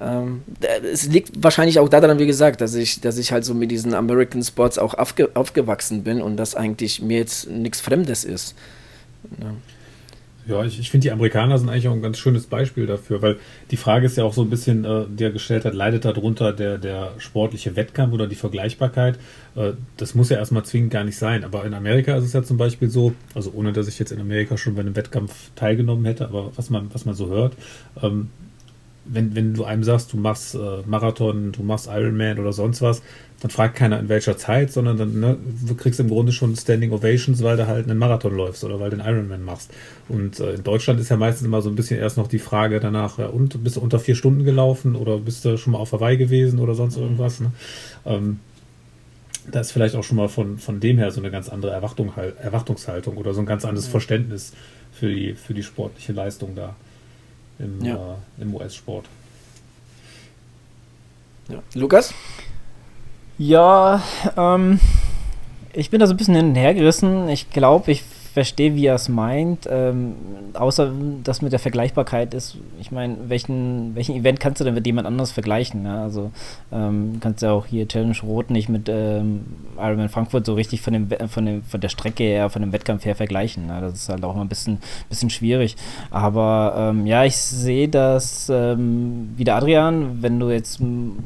[0.02, 0.44] ähm,
[0.84, 3.94] es liegt wahrscheinlich auch daran, wie gesagt, dass ich, dass ich halt so mit diesen
[3.94, 8.56] American Sports auch aufge, aufgewachsen bin und das eigentlich mir jetzt nichts Fremdes ist.
[9.40, 9.54] Ja.
[10.48, 13.38] Ja, ich, ich finde, die Amerikaner sind eigentlich auch ein ganz schönes Beispiel dafür, weil
[13.72, 16.54] die Frage ist ja auch so ein bisschen, äh, die er gestellt hat, leidet darunter
[16.54, 19.18] der, der sportliche Wettkampf oder die Vergleichbarkeit?
[19.56, 21.44] Äh, das muss ja erstmal zwingend gar nicht sein.
[21.44, 24.22] Aber in Amerika ist es ja zum Beispiel so, also ohne dass ich jetzt in
[24.22, 27.56] Amerika schon bei einem Wettkampf teilgenommen hätte, aber was man, was man so hört,
[28.04, 28.30] ähm,
[29.06, 33.02] wenn, wenn du einem sagst, du machst äh, Marathon, du machst Ironman oder sonst was,
[33.42, 36.92] dann fragt keiner in welcher Zeit, sondern dann ne, du kriegst im Grunde schon Standing
[36.92, 39.72] Ovations, weil du halt einen Marathon läufst oder weil du einen Ironman machst.
[40.08, 42.80] Und äh, in Deutschland ist ja meistens immer so ein bisschen erst noch die Frage
[42.80, 45.92] danach, ja, und bist du unter vier Stunden gelaufen oder bist du schon mal auf
[45.92, 47.42] Hawaii gewesen oder sonst irgendwas.
[47.42, 47.52] Ne?
[48.06, 48.40] Ähm,
[49.52, 52.14] da ist vielleicht auch schon mal von, von dem her so eine ganz andere Erwartung,
[52.42, 54.54] Erwartungshaltung oder so ein ganz anderes Verständnis
[54.92, 56.76] für die, für die sportliche Leistung da
[57.60, 57.96] im, ja.
[58.40, 59.06] äh, im US-Sport.
[61.50, 61.62] Ja.
[61.76, 62.14] Lukas?
[63.38, 64.02] Ja,
[64.38, 64.80] ähm,
[65.74, 67.28] ich bin da so ein bisschen hin und her gerissen.
[67.28, 68.04] Ich glaube, ich
[68.36, 69.66] verstehe, wie er es meint.
[69.72, 70.14] Ähm,
[70.56, 70.92] außer
[71.24, 75.08] das mit der Vergleichbarkeit ist, ich meine, welchen, welchen Event kannst du denn mit jemand
[75.08, 75.84] anderes vergleichen?
[75.84, 76.02] Ne?
[76.02, 76.32] Also
[76.70, 79.46] ähm, kannst du ja auch hier Challenge Rot nicht mit ähm,
[79.78, 83.06] Ironman Frankfurt so richtig von, dem, von, dem, von der Strecke her, von dem Wettkampf
[83.06, 83.68] her vergleichen.
[83.68, 83.80] Ne?
[83.80, 85.78] Das ist halt auch mal ein bisschen, bisschen schwierig.
[86.12, 90.82] Aber ähm, ja, ich sehe das ähm, wie der Adrian, wenn du jetzt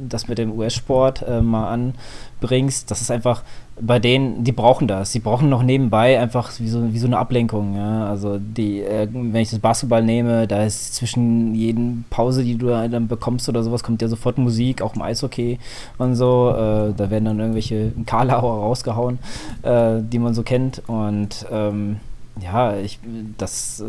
[0.07, 3.41] das mit dem US-Sport äh, mal anbringst, das ist einfach
[3.81, 5.11] bei denen, die brauchen das.
[5.11, 7.75] Die brauchen noch nebenbei einfach wie so, wie so eine Ablenkung.
[7.75, 8.07] Ja?
[8.07, 12.67] Also die, äh, wenn ich das Basketball nehme, da ist zwischen jeden Pause, die du
[12.67, 15.59] dann bekommst oder sowas, kommt ja sofort Musik, auch im Eishockey
[15.97, 16.49] und so.
[16.49, 19.19] Äh, da werden dann irgendwelche Karlauer rausgehauen,
[19.63, 20.81] äh, die man so kennt.
[20.87, 21.97] Und ähm,
[22.41, 22.99] ja, ich,
[23.37, 23.85] das äh,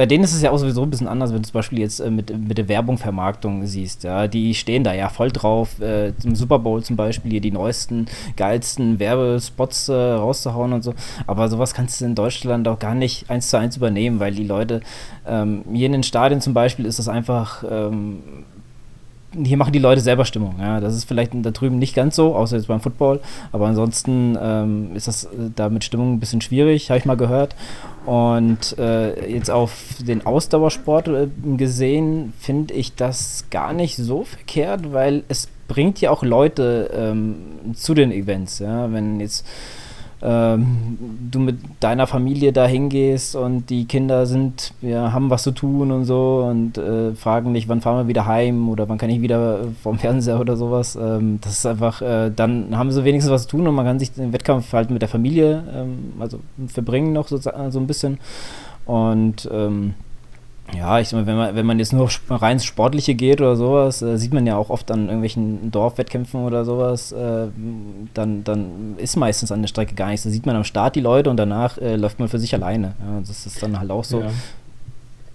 [0.00, 2.00] bei denen ist es ja auch sowieso ein bisschen anders, wenn du zum Beispiel jetzt
[2.00, 4.02] äh, mit, mit der Werbung, Vermarktung siehst.
[4.02, 7.50] Ja, die stehen da ja voll drauf, äh, zum Super Bowl zum Beispiel hier die
[7.50, 10.94] neuesten, geilsten Werbespots äh, rauszuhauen und so.
[11.26, 14.46] Aber sowas kannst du in Deutschland auch gar nicht eins zu eins übernehmen, weil die
[14.46, 14.80] Leute
[15.26, 18.20] ähm, hier in den Stadien zum Beispiel ist das einfach ähm,
[19.32, 20.56] hier machen die Leute selber Stimmung.
[20.58, 23.20] Ja, das ist vielleicht da drüben nicht ganz so, außer jetzt beim Football.
[23.52, 27.16] Aber ansonsten ähm, ist das äh, da mit Stimmung ein bisschen schwierig, habe ich mal
[27.16, 27.54] gehört.
[28.06, 34.92] Und äh, jetzt auf den Ausdauersport äh, gesehen, finde ich das gar nicht so verkehrt,
[34.92, 37.36] weil es bringt ja auch Leute ähm,
[37.74, 38.58] zu den Events.
[38.58, 39.46] Ja, wenn jetzt
[40.22, 40.98] ähm,
[41.30, 45.90] du mit deiner Familie da hingehst und die Kinder sind, ja, haben was zu tun
[45.90, 49.22] und so und äh, fragen dich, wann fahren wir wieder heim oder wann kann ich
[49.22, 50.96] wieder vom Fernseher oder sowas.
[51.00, 53.98] Ähm, das ist einfach, äh, dann haben sie wenigstens was zu tun und man kann
[53.98, 58.18] sich den Wettkampf halt mit der Familie, ähm, also verbringen noch so, so ein bisschen.
[58.84, 59.94] Und ähm,
[60.76, 63.56] ja, ich sag mal, wenn man, wenn man jetzt nur rein ins Sportliche geht oder
[63.56, 67.48] sowas, äh, sieht man ja auch oft an irgendwelchen Dorfwettkämpfen oder sowas, äh,
[68.14, 70.24] dann, dann ist meistens an der Strecke gar nichts.
[70.24, 72.94] Da sieht man am Start die Leute und danach äh, läuft man für sich alleine.
[73.00, 74.20] Ja, das ist dann halt auch so.
[74.20, 74.30] Ja.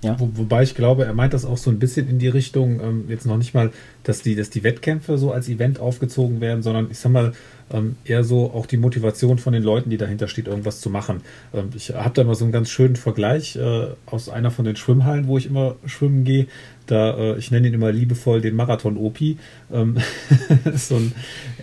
[0.06, 0.20] Ja.
[0.20, 3.06] Wo, wobei ich glaube, er meint das auch so ein bisschen in die Richtung, ähm,
[3.08, 3.72] jetzt noch nicht mal,
[4.04, 7.34] dass die, dass die Wettkämpfe so als Event aufgezogen werden, sondern ich sag mal,
[7.72, 11.22] ähm, eher so auch die Motivation von den Leuten, die dahinter steht, irgendwas zu machen.
[11.54, 14.76] Ähm, ich habe da mal so einen ganz schönen Vergleich äh, aus einer von den
[14.76, 16.48] Schwimmhallen, wo ich immer schwimmen gehe.
[16.86, 19.38] Da, äh, ich nenne ihn immer liebevoll den Marathon-Opi.
[19.74, 19.98] Ähm,
[20.76, 21.14] so ein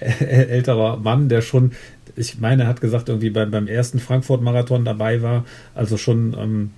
[0.00, 1.72] älterer Mann, der schon,
[2.16, 6.70] ich meine, er hat gesagt, irgendwie beim, beim ersten Frankfurt-Marathon dabei war, also schon ähm,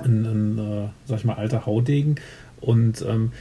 [0.00, 2.16] ein, ein äh, sag ich mal, alter Haudegen.
[2.60, 3.32] Und ähm,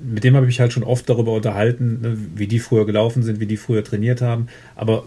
[0.00, 3.40] mit dem habe ich halt schon oft darüber unterhalten, ne, wie die früher gelaufen sind,
[3.40, 4.48] wie die früher trainiert haben.
[4.76, 5.04] Aber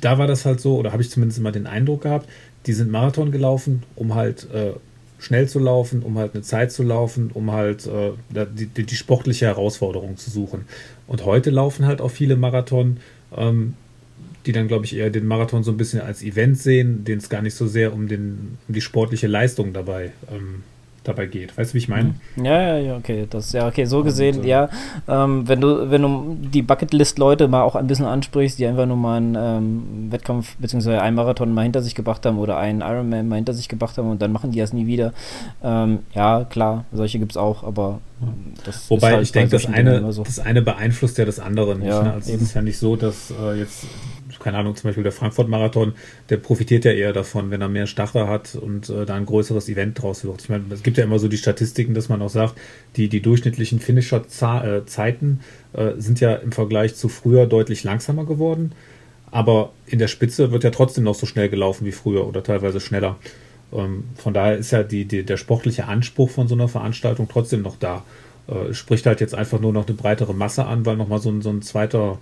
[0.00, 2.28] da war das halt so, oder habe ich zumindest immer den Eindruck gehabt,
[2.66, 4.72] die sind Marathon gelaufen, um halt äh,
[5.18, 8.96] schnell zu laufen, um halt eine Zeit zu laufen, um halt äh, die, die, die,
[8.96, 10.66] sportliche Herausforderung zu suchen.
[11.06, 12.98] Und heute laufen halt auch viele Marathon,
[13.36, 13.74] ähm,
[14.46, 17.28] die dann, glaube ich, eher den Marathon so ein bisschen als Event sehen, denen es
[17.28, 20.62] gar nicht so sehr um, den, um die sportliche Leistung dabei ähm,
[21.08, 21.56] dabei geht.
[21.56, 22.14] Weißt du, wie ich meine?
[22.36, 22.44] Mhm.
[22.44, 23.26] Ja, ja, ja, okay.
[23.28, 24.68] Das ja okay, so gesehen, und, äh, ja.
[25.08, 28.96] Ähm, wenn du, wenn du die Bucketlist-Leute mal auch ein bisschen ansprichst, die einfach nur
[28.96, 30.96] mal einen ähm, Wettkampf bzw.
[30.96, 34.10] einen Marathon mal hinter sich gebracht haben oder einen Ironman mal hinter sich gebracht haben
[34.10, 35.12] und dann machen die das nie wieder.
[35.62, 38.00] Ähm, ja, klar, solche gibt es auch, aber
[38.64, 40.24] das Wobei halt ich denke, das eine, so.
[40.24, 41.88] das eine beeinflusst ja das andere nicht.
[41.88, 42.12] Ja, ne?
[42.14, 43.86] Also es ist ja nicht so, dass äh, jetzt
[44.48, 45.92] keine Ahnung, zum Beispiel der Frankfurt-Marathon,
[46.30, 49.68] der profitiert ja eher davon, wenn er mehr Stachel hat und äh, da ein größeres
[49.68, 50.40] Event draus wird.
[50.40, 52.54] Ich meine, es gibt ja immer so die Statistiken, dass man auch sagt,
[52.96, 55.40] die, die durchschnittlichen Finisher-Zeiten
[55.74, 58.72] äh, sind ja im Vergleich zu früher deutlich langsamer geworden.
[59.30, 62.80] Aber in der Spitze wird ja trotzdem noch so schnell gelaufen wie früher oder teilweise
[62.80, 63.16] schneller.
[63.70, 67.60] Ähm, von daher ist ja die, die, der sportliche Anspruch von so einer Veranstaltung trotzdem
[67.60, 68.02] noch da.
[68.46, 71.50] Äh, spricht halt jetzt einfach nur noch eine breitere Masse an, weil nochmal so so
[71.50, 72.18] ein zweiter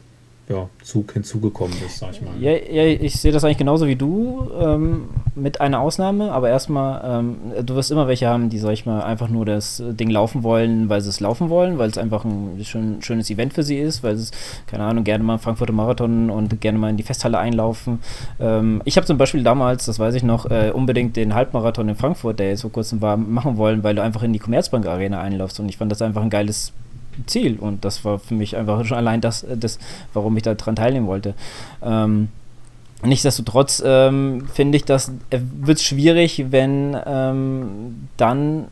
[0.49, 2.31] ja, Zug hinzugekommen ist, sag ich mal.
[2.41, 7.03] Ja, ja ich sehe das eigentlich genauso wie du, ähm, mit einer Ausnahme, aber erstmal,
[7.05, 10.45] ähm, du wirst immer welche haben, die, sag ich mal, einfach nur das Ding laufen
[10.45, 13.77] wollen, weil sie es laufen wollen, weil es einfach ein schön, schönes Event für sie
[13.77, 14.31] ist, weil es,
[14.69, 17.99] keine Ahnung, gerne mal Frankfurter Marathon und gerne mal in die Festhalle einlaufen.
[18.39, 21.97] Ähm, ich habe zum Beispiel damals, das weiß ich noch, äh, unbedingt den Halbmarathon in
[21.97, 25.21] Frankfurt, der jetzt vor kurzem war, machen wollen, weil du einfach in die Commerzbank Arena
[25.21, 26.73] einlaufst und ich fand das einfach ein geiles
[27.27, 27.59] Ziel.
[27.59, 29.79] Und das war für mich einfach schon allein das, das
[30.13, 31.35] warum ich daran teilnehmen wollte.
[31.83, 32.29] Ähm,
[33.03, 38.67] nichtsdestotrotz ähm, finde ich, dass äh, wird es schwierig, wenn ähm, dann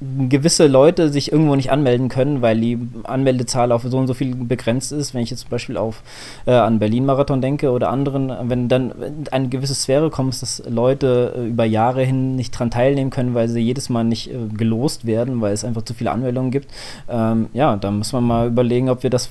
[0.00, 4.34] gewisse Leute sich irgendwo nicht anmelden können, weil die Anmeldezahl auf so und so viel
[4.34, 5.14] begrenzt ist.
[5.14, 6.02] Wenn ich jetzt zum Beispiel auf,
[6.46, 8.92] äh, an Berlin-Marathon denke oder anderen, wenn dann
[9.30, 13.48] eine gewisse Sphäre kommt, dass Leute äh, über Jahre hin nicht dran teilnehmen können, weil
[13.48, 16.70] sie jedes Mal nicht äh, gelost werden, weil es einfach zu viele Anmeldungen gibt.
[17.08, 19.30] Ähm, ja, da muss man mal überlegen, ob wir das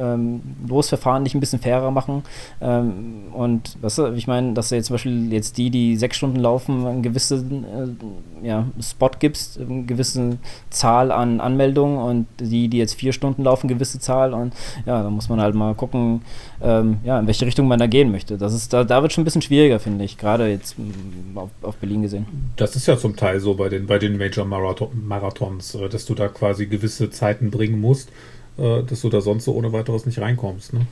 [0.00, 2.22] ähm, Losverfahren nicht ein bisschen fairer machen.
[2.60, 6.36] Ähm, und was ich meine, dass du jetzt zum Beispiel jetzt die, die sechs Stunden
[6.36, 10.38] laufen, einen gewissen äh, ja, Spot gibst, eine gewisse
[10.70, 14.32] Zahl an Anmeldungen und die, die jetzt vier Stunden laufen, eine gewisse Zahl.
[14.32, 14.54] Und
[14.86, 16.22] ja, da muss man halt mal gucken,
[16.62, 18.38] ähm, ja, in welche Richtung man da gehen möchte.
[18.38, 21.50] Das ist, da, da wird schon ein bisschen schwieriger, finde ich, gerade jetzt mm, auf,
[21.62, 22.26] auf, Berlin gesehen.
[22.56, 26.06] Das ist ja zum Teil so bei den, bei den Major Marathon, Marathons, äh, dass
[26.06, 28.10] du da quasi gewisse Zeiten bringen musst
[28.56, 30.72] dass du da sonst so ohne weiteres nicht reinkommst.
[30.72, 30.86] Ne?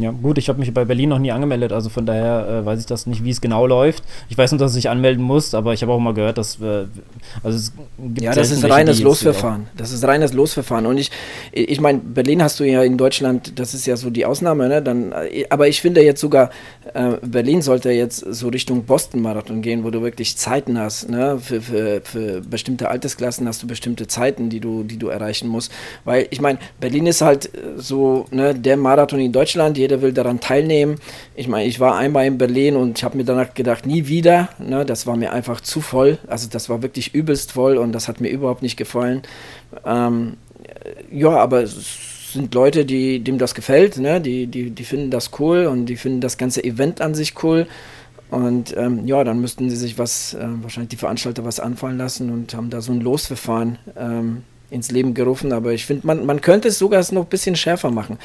[0.00, 2.80] Ja, gut, ich habe mich bei Berlin noch nie angemeldet, also von daher äh, weiß
[2.80, 4.02] ich das nicht, wie es genau läuft.
[4.30, 6.60] Ich weiß nur, dass du dich anmelden musst, aber ich habe auch mal gehört, dass
[6.60, 6.86] äh,
[7.42, 9.66] also es gibt Ja, das ist welche, reines Losverfahren.
[9.76, 11.10] Das ist reines Losverfahren und ich
[11.52, 14.82] ich meine, Berlin hast du ja in Deutschland, das ist ja so die Ausnahme, ne?
[14.82, 15.12] Dann
[15.50, 16.50] aber ich finde jetzt sogar
[16.94, 21.38] äh, Berlin sollte jetzt so Richtung Boston Marathon gehen, wo du wirklich Zeiten hast, ne?
[21.40, 25.70] Für, für, für bestimmte Altersklassen hast du bestimmte Zeiten, die du die du erreichen musst,
[26.04, 30.12] weil ich meine, Berlin ist halt so, ne, der Marathon in Deutschland, jeder jeder will
[30.12, 30.96] daran teilnehmen.
[31.34, 34.48] Ich meine, ich war einmal in Berlin und ich habe mir danach gedacht, nie wieder.
[34.58, 34.86] Ne?
[34.86, 36.18] Das war mir einfach zu voll.
[36.28, 39.22] Also das war wirklich übelst voll und das hat mir überhaupt nicht gefallen.
[39.84, 40.36] Ähm,
[41.10, 44.20] ja, aber es sind Leute, die, dem das gefällt, ne?
[44.20, 47.66] die, die, die finden das cool und die finden das ganze Event an sich cool.
[48.30, 52.30] Und ähm, ja, dann müssten sie sich was, äh, wahrscheinlich die Veranstalter was anfallen lassen
[52.30, 55.52] und haben da so ein Losverfahren ähm, ins Leben gerufen.
[55.52, 58.18] Aber ich finde, man, man könnte es sogar noch ein bisschen schärfer machen.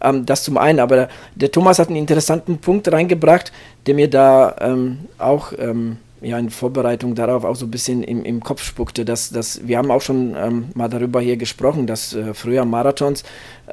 [0.00, 3.52] Ähm, das zum einen, aber der Thomas hat einen interessanten Punkt reingebracht,
[3.86, 8.24] der mir da ähm, auch ähm, ja, in Vorbereitung darauf auch so ein bisschen im,
[8.24, 9.04] im Kopf spuckte.
[9.04, 13.24] Dass, dass, wir haben auch schon ähm, mal darüber hier gesprochen, dass äh, früher Marathons,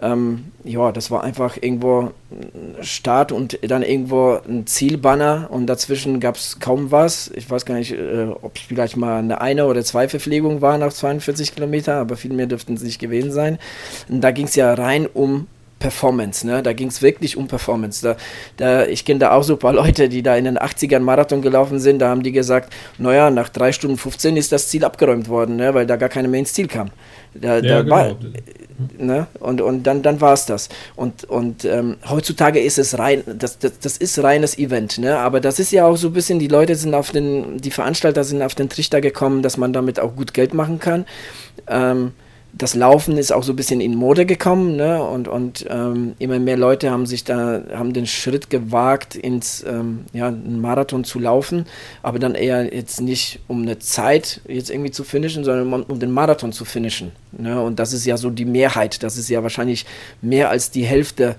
[0.02, 2.12] ähm, ja, das war einfach irgendwo
[2.82, 7.30] Start und dann irgendwo ein Zielbanner und dazwischen gab es kaum was.
[7.36, 10.80] Ich weiß gar nicht, äh, ob es vielleicht mal eine eine oder zwei Verpflegungen waren
[10.80, 13.58] nach 42 Kilometern, aber viel mehr dürften es nicht gewesen sein.
[14.08, 15.48] Und da ging es ja rein um
[15.80, 16.63] Performance, ne?
[16.63, 18.02] Da ging es wirklich um Performance.
[18.02, 18.18] Da,
[18.58, 21.42] da, ich kenne da auch so ein paar Leute, die da in den 80ern Marathon
[21.42, 25.30] gelaufen sind, da haben die gesagt, naja, nach 3 Stunden 15 ist das Ziel abgeräumt
[25.30, 25.74] worden, ne?
[25.74, 26.90] weil da gar keiner mehr ins Ziel kam.
[27.34, 27.96] Da, ja, da genau.
[27.96, 28.16] war,
[28.98, 29.28] ne?
[29.40, 30.70] Und, und dann, dann war es das.
[30.96, 35.20] Und, und ähm, heutzutage ist es rein, das, das, das ist reines Event, ne?
[35.20, 38.24] Aber das ist ja auch so ein bisschen, die Leute sind auf den, die Veranstalter
[38.24, 41.06] sind auf den Trichter gekommen, dass man damit auch gut Geld machen kann.
[41.68, 42.13] Ähm,
[42.58, 45.04] das Laufen ist auch so ein bisschen in Mode gekommen, ne?
[45.04, 50.06] Und, und ähm, immer mehr Leute haben sich da, haben den Schritt gewagt, ins ähm,
[50.13, 51.65] ja, einen Marathon zu laufen,
[52.02, 56.00] aber dann eher jetzt nicht um eine Zeit jetzt irgendwie zu finishen, sondern um, um
[56.00, 57.12] den Marathon zu finishen.
[57.32, 57.62] Ne?
[57.62, 59.86] Und das ist ja so die Mehrheit, das ist ja wahrscheinlich
[60.22, 61.36] mehr als die Hälfte.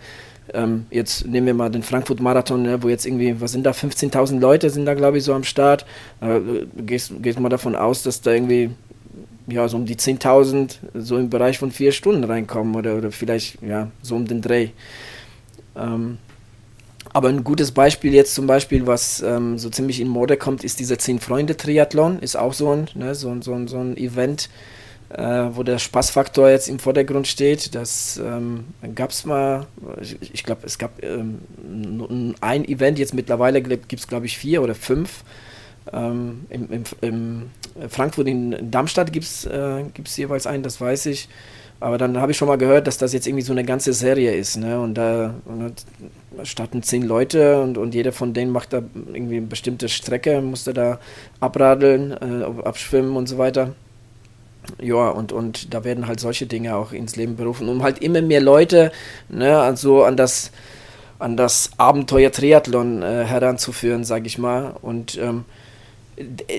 [0.55, 4.41] Ähm, jetzt nehmen wir mal den Frankfurt-Marathon, ne, wo jetzt irgendwie, was sind da, 15.000
[4.41, 5.85] Leute sind da, glaube ich, so am Start.
[6.23, 6.41] Äh,
[6.77, 8.71] gehst, gehst mal davon aus, dass da irgendwie
[9.49, 13.63] ja, so um die 10.000 so im Bereich von vier Stunden reinkommen oder, oder vielleicht
[13.63, 14.69] ja, so um den Dreh.
[15.75, 16.19] Ähm,
[17.13, 20.79] aber ein gutes Beispiel jetzt zum Beispiel, was ähm, so ziemlich in Mode kommt, ist
[20.79, 22.19] dieser Zehn-Freunde-Triathlon.
[22.19, 24.51] Ist auch so ein, ne, so, so, so ein Event,
[25.09, 27.75] äh, wo der Spaßfaktor jetzt im Vordergrund steht.
[27.75, 29.67] Das ähm, gab es mal,
[30.03, 31.39] ich, ich glaube, es gab ähm,
[32.41, 35.25] ein Event, jetzt mittlerweile gibt es, glaube ich, vier oder fünf.
[35.93, 37.51] Ähm, im, im, im,
[37.89, 39.85] Frankfurt in Darmstadt gibt es äh,
[40.17, 41.29] jeweils einen, das weiß ich.
[41.81, 44.35] Aber dann habe ich schon mal gehört, dass das jetzt irgendwie so eine ganze Serie
[44.35, 44.57] ist.
[44.57, 44.81] Ne?
[44.81, 45.35] Und da,
[46.43, 50.73] starten zehn Leute und, und jeder von denen macht da irgendwie eine bestimmte Strecke, musste
[50.73, 50.99] da
[51.41, 53.75] abradeln, äh, abschwimmen und so weiter.
[54.81, 58.21] Ja, und, und da werden halt solche Dinge auch ins Leben berufen, um halt immer
[58.21, 58.93] mehr Leute
[59.29, 60.51] ne, also an das,
[61.19, 64.75] an das Abenteuer Triathlon äh, heranzuführen, sage ich mal.
[64.83, 65.45] Und ähm,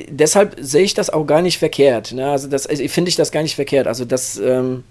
[0.10, 2.14] deshalb sehe ich das auch gar nicht verkehrt.
[2.14, 2.30] Ne?
[2.30, 3.88] Also das also finde ich das gar nicht verkehrt.
[3.88, 4.84] Also das, ähm,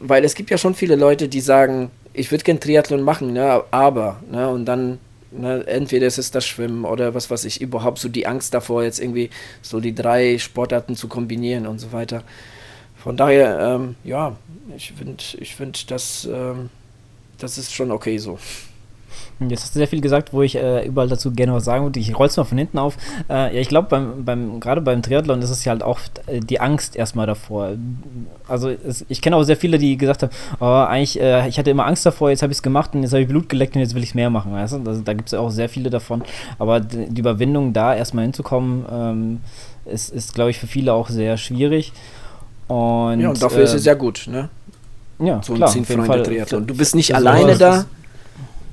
[0.00, 3.62] weil es gibt ja schon viele Leute, die sagen, ich würde gern Triathlon machen, ne?
[3.70, 4.48] aber, ne?
[4.48, 4.98] und dann
[5.30, 8.82] Ne, entweder ist es das Schwimmen oder was weiß ich, überhaupt so die Angst davor,
[8.82, 9.28] jetzt irgendwie
[9.60, 12.22] so die drei Sportarten zu kombinieren und so weiter.
[12.96, 14.36] Von daher, ähm, ja,
[14.74, 16.70] ich finde, ich find, das, ähm,
[17.38, 18.38] das ist schon okay so.
[19.40, 22.00] Jetzt hast du sehr viel gesagt, wo ich äh, überall dazu gerne was sagen würde.
[22.00, 22.96] Ich roll's mal von hinten auf.
[23.30, 26.40] Äh, ja, ich glaube, beim, beim, gerade beim Triathlon ist es ja halt auch äh,
[26.40, 27.70] die Angst erstmal davor.
[28.48, 31.70] Also es, ich kenne auch sehr viele, die gesagt haben, oh, eigentlich, äh, ich hatte
[31.70, 33.80] immer Angst davor, jetzt habe ich es gemacht und jetzt habe ich Blut geleckt und
[33.80, 34.52] jetzt will ich mehr machen.
[34.52, 34.82] Weißt du?
[34.84, 36.22] also, da gibt es auch sehr viele davon.
[36.58, 39.40] Aber die Überwindung, da erstmal hinzukommen, ähm,
[39.84, 41.92] ist, ist glaube ich, für viele auch sehr schwierig.
[42.66, 44.48] Und, ja, und dafür ist es ja gut, ne?
[45.20, 46.66] Ja, so klar, ein Triathlon.
[46.66, 47.86] Du bist nicht alleine da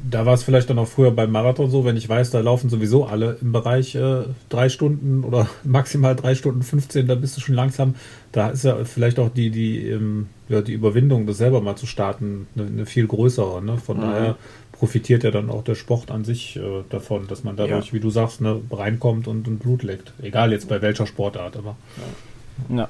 [0.09, 2.69] da war es vielleicht dann auch früher beim Marathon so, wenn ich weiß, da laufen
[2.69, 7.41] sowieso alle im Bereich äh, drei Stunden oder maximal drei Stunden 15, da bist du
[7.41, 7.95] schon langsam.
[8.31, 11.85] Da ist ja vielleicht auch die, die, ähm, ja, die Überwindung, das selber mal zu
[11.85, 13.63] starten, eine, eine viel größere.
[13.63, 13.77] Ne?
[13.77, 14.01] Von mhm.
[14.01, 14.35] daher
[14.71, 17.93] profitiert ja dann auch der Sport an sich äh, davon, dass man dadurch, ja.
[17.93, 20.13] wie du sagst, ne, reinkommt und, und Blut leckt.
[20.21, 21.77] Egal jetzt bei welcher Sportart, aber.
[21.97, 22.03] Ja,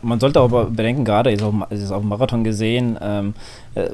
[0.01, 3.33] man sollte aber bedenken, gerade ist, ist auf dem Marathon gesehen, ähm,
[3.73, 3.89] äh,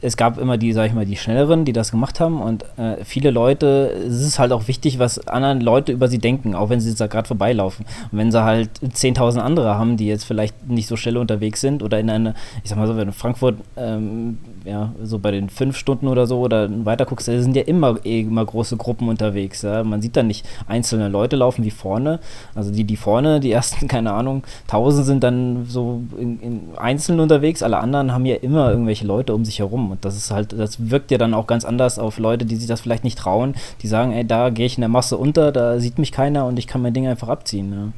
[0.00, 3.04] es gab immer die, sag ich mal, die Schnelleren, die das gemacht haben und äh,
[3.04, 6.80] viele Leute, es ist halt auch wichtig, was anderen Leute über sie denken, auch wenn
[6.80, 7.86] sie da gerade vorbeilaufen.
[8.10, 11.82] Und wenn sie halt 10.000 andere haben, die jetzt vielleicht nicht so schnell unterwegs sind
[11.82, 15.48] oder in eine, ich sag mal so, wenn in Frankfurt, ähm, ja, so bei den
[15.48, 19.62] fünf Stunden oder so oder weiter guckst, da sind ja immer, immer große Gruppen unterwegs.
[19.62, 19.84] Ja?
[19.84, 22.18] Man sieht dann nicht einzelne Leute laufen wie vorne,
[22.54, 27.20] also die, die vorne, die ersten, keine Ahnung, 1000 sind dann so in, in einzeln
[27.20, 29.90] unterwegs, alle anderen haben ja immer irgendwelche Leute um sich herum.
[29.90, 32.66] Und das ist halt, das wirkt ja dann auch ganz anders auf Leute, die sich
[32.66, 35.78] das vielleicht nicht trauen, die sagen, ey, da gehe ich in der Masse unter, da
[35.78, 37.72] sieht mich keiner und ich kann mein Ding einfach abziehen.
[37.72, 37.92] Ja.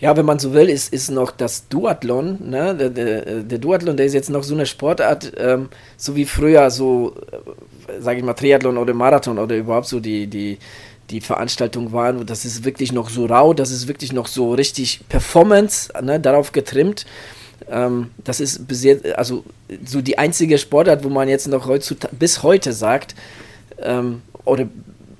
[0.00, 2.74] Ja, wenn man so will, ist, ist noch das Duathlon, ne?
[2.74, 6.70] Der, der, der Duathlon, der ist jetzt noch so eine Sportart, ähm, so wie früher,
[6.70, 10.58] so, äh, sage ich mal, Triathlon oder Marathon oder überhaupt so die, die,
[11.10, 15.00] die Veranstaltung waren, das ist wirklich noch so rau, das ist wirklich noch so richtig
[15.08, 17.06] Performance, ne, darauf getrimmt.
[17.70, 19.44] Ähm, das ist bis jetzt, also
[19.84, 23.14] so die einzige Sportart, wo man jetzt noch heutzutage, bis heute sagt,
[23.78, 24.66] ähm, oder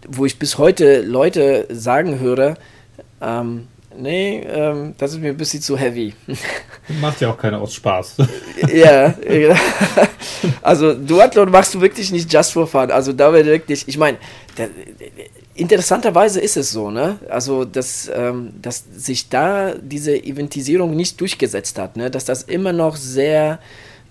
[0.09, 2.57] wo ich bis heute Leute sagen höre,
[3.21, 6.15] ähm, nee, ähm, das ist mir ein bisschen zu heavy.
[7.01, 8.17] Macht ja auch keiner aus Spaß.
[8.75, 9.15] ja,
[10.63, 12.91] also Duathlon machst du wirklich nicht just for fun.
[12.91, 14.19] Also da wird wirklich, ich meine,
[15.57, 17.17] Interessanterweise ist es so, ne?
[17.31, 22.11] Also, dass, ähm, dass sich da diese Eventisierung nicht durchgesetzt hat, ne?
[22.11, 23.61] Dass das immer noch sehr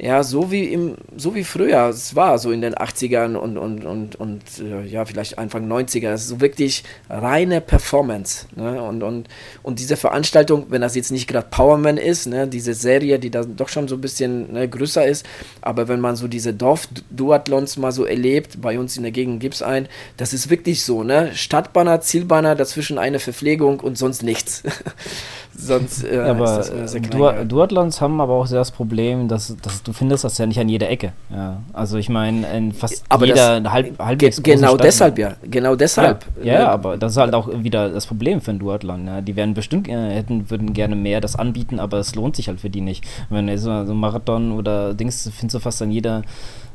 [0.03, 3.85] ja, so wie im, so wie früher es war, so in den 80ern und, und,
[3.85, 6.11] und, und äh, ja, vielleicht Anfang 90er.
[6.11, 8.47] Es ist so wirklich reine Performance.
[8.53, 8.83] Ne?
[8.83, 9.29] Und, und,
[9.61, 13.45] und diese Veranstaltung, wenn das jetzt nicht gerade Powerman ist, ne, diese Serie, die da
[13.45, 15.25] doch schon so ein bisschen ne, größer ist,
[15.61, 19.55] aber wenn man so diese Dorf-Duathlons mal so erlebt, bei uns in der Gegend gibt
[19.55, 19.87] es einen,
[20.17, 21.31] das ist wirklich so, ne?
[21.33, 24.63] Stadtbanner, Zielbanner, dazwischen eine Verpflegung und sonst nichts.
[25.55, 29.27] Sonst äh, aber ist das sehr klein, du Duathlons haben aber auch sehr das Problem,
[29.27, 31.13] dass, dass du findest das ja nicht an jeder Ecke.
[31.29, 31.57] Ja.
[31.73, 35.35] Also ich meine, in fast aber jeder das, halb, halbwegs ge Genau Stadt, deshalb ja,
[35.43, 36.25] genau deshalb.
[36.41, 39.05] Ja, ja, aber das ist halt auch wieder das Problem für ein Duathlon.
[39.05, 39.21] Ja.
[39.21, 42.59] Die werden bestimmt äh, hätten, würden gerne mehr das anbieten, aber es lohnt sich halt
[42.59, 43.05] für die nicht.
[43.29, 46.23] Wenn du so ein Marathon oder Dings findest du fast an jeder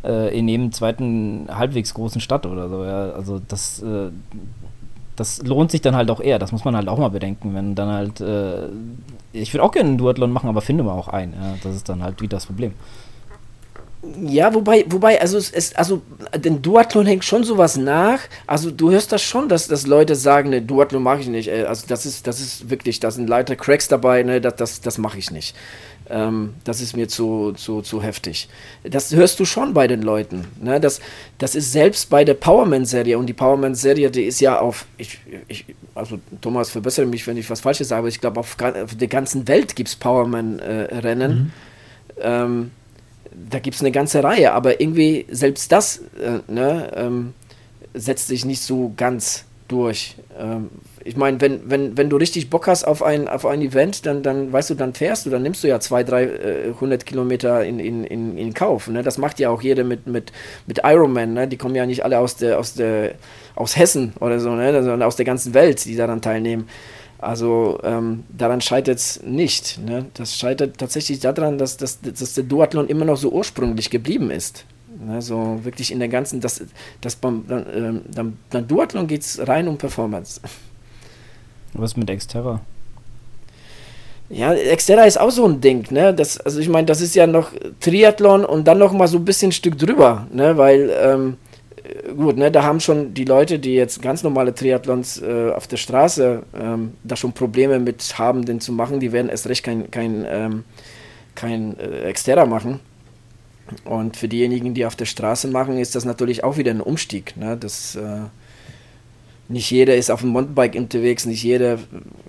[0.04, 2.84] äh, in jedem zweiten halbwegs großen Stadt oder so.
[2.84, 3.10] Ja.
[3.10, 4.10] Also das äh,
[5.18, 6.38] das lohnt sich dann halt auch eher.
[6.38, 8.20] Das muss man halt auch mal bedenken, wenn dann halt.
[8.20, 8.68] Äh,
[9.32, 11.32] ich würde auch gerne einen Duathlon machen, aber finde mal auch ein.
[11.32, 12.72] Ja, das ist dann halt wieder das Problem.
[14.22, 16.02] Ja, wobei, wobei, also es ist, also
[16.32, 18.20] den Duathlon hängt schon sowas nach.
[18.46, 21.50] Also du hörst das schon, dass, dass Leute sagen, ne, Duathlon mache ich nicht.
[21.50, 24.98] Also das ist, das ist wirklich, da sind leider Cracks dabei, ne, das, das, das
[24.98, 25.56] mache ich nicht.
[26.10, 28.48] Ähm, das ist mir zu, zu, zu heftig.
[28.82, 30.46] Das hörst du schon bei den Leuten.
[30.60, 30.80] Ne?
[30.80, 31.00] Das,
[31.36, 35.18] das ist selbst bei der Powerman-Serie und die Powerman-Serie, die ist ja auf, ich,
[35.48, 38.94] ich, also Thomas, verbessere mich, wenn ich was Falsches sage, aber ich glaube, auf, auf,
[38.94, 41.30] der ganzen Welt gibt es Powerman-Rennen.
[41.30, 41.50] Äh, mhm.
[42.20, 42.70] ähm,
[43.50, 47.34] da gibt es eine ganze Reihe, aber irgendwie selbst das äh, ne, ähm,
[47.94, 50.16] setzt sich nicht so ganz durch.
[50.38, 50.70] Ähm,
[51.04, 54.22] ich meine, wenn, wenn, wenn du richtig Bock hast auf ein, auf ein Event, dann,
[54.22, 57.78] dann weißt du, dann fährst du, dann nimmst du ja 200, 300 äh, Kilometer in,
[57.78, 58.88] in, in, in Kauf.
[58.88, 59.02] Ne?
[59.02, 60.32] Das macht ja auch jeder mit, mit,
[60.66, 61.34] mit Ironman.
[61.34, 61.48] Ne?
[61.48, 63.14] Die kommen ja nicht alle aus, der, aus, der,
[63.54, 64.72] aus Hessen oder so, ne?
[64.72, 66.68] sondern aus der ganzen Welt, die daran teilnehmen.
[67.18, 69.80] Also ähm, daran scheitert es nicht.
[69.84, 70.06] Ne?
[70.14, 74.64] Das scheitert tatsächlich daran, dass, dass, dass der Duathlon immer noch so ursprünglich geblieben ist.
[75.04, 75.20] Ne?
[75.20, 76.62] So wirklich in der ganzen, das,
[77.00, 80.40] das beim, dann, ähm, dann, dann Duathlon geht es rein um Performance.
[81.74, 82.60] Was mit Exterra?
[84.30, 86.12] Ja, Exterra ist auch so ein Ding, ne?
[86.12, 87.50] Das, also ich meine, das ist ja noch
[87.80, 90.56] Triathlon und dann noch mal so ein bisschen Stück drüber, ne?
[90.58, 91.36] Weil, ähm,
[92.14, 95.78] gut, ne, da haben schon die Leute, die jetzt ganz normale Triathlons äh, auf der
[95.78, 99.90] Straße ähm, da schon Probleme mit haben, den zu machen, die werden erst recht kein,
[99.90, 100.64] kein, ähm,
[101.34, 102.80] kein äh, Exterra machen.
[103.84, 107.34] Und für diejenigen, die auf der Straße machen, ist das natürlich auch wieder ein Umstieg,
[107.38, 107.56] ne?
[107.56, 108.20] Das äh,
[109.48, 111.78] nicht jeder ist auf dem Mountainbike unterwegs, nicht jeder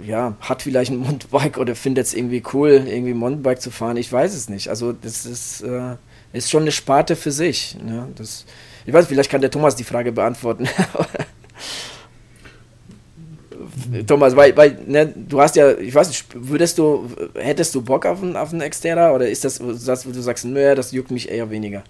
[0.02, 3.98] ja, hat vielleicht ein Mountainbike oder findet es irgendwie cool, irgendwie Mountainbike zu fahren.
[3.98, 4.70] Ich weiß es nicht.
[4.70, 5.96] Also das ist, äh,
[6.32, 7.76] ist schon eine Sparte für sich.
[7.84, 8.08] Ne?
[8.16, 8.46] Das,
[8.86, 10.70] ich weiß, vielleicht kann der Thomas die Frage beantworten.
[14.08, 18.06] Thomas, weil, weil ne, du hast ja, ich weiß nicht, würdest du, hättest du Bock
[18.06, 21.30] auf einen, auf einen Externer oder ist das, das du sagst, nö, das juckt mich
[21.30, 21.84] eher weniger?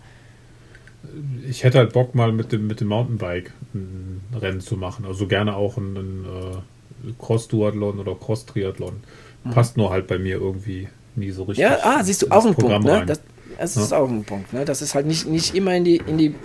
[1.47, 5.05] Ich hätte halt Bock mal mit dem, mit dem Mountainbike ein Rennen zu machen.
[5.05, 9.01] Also gerne auch ein, ein äh, Cross-Duathlon oder Cross-Triathlon.
[9.43, 9.51] Mhm.
[9.51, 11.63] Passt nur halt bei mir irgendwie nie so richtig.
[11.63, 13.05] Ja, ah, siehst du, auch ein Punkt, ne?
[13.05, 13.21] Das,
[13.57, 13.97] das ist ja.
[13.97, 14.65] auch ein Punkt, ne?
[14.65, 16.35] Dass es halt nicht, nicht immer in die, in die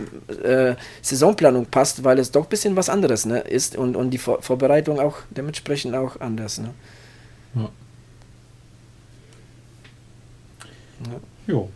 [0.42, 4.18] äh, Saisonplanung passt, weil es doch ein bisschen was anderes ne, ist und, und die
[4.18, 6.58] Vor Vorbereitung auch dementsprechend auch anders.
[6.58, 6.70] Ne?
[7.54, 7.70] Ja.
[11.06, 11.20] ja.
[11.46, 11.68] Jo.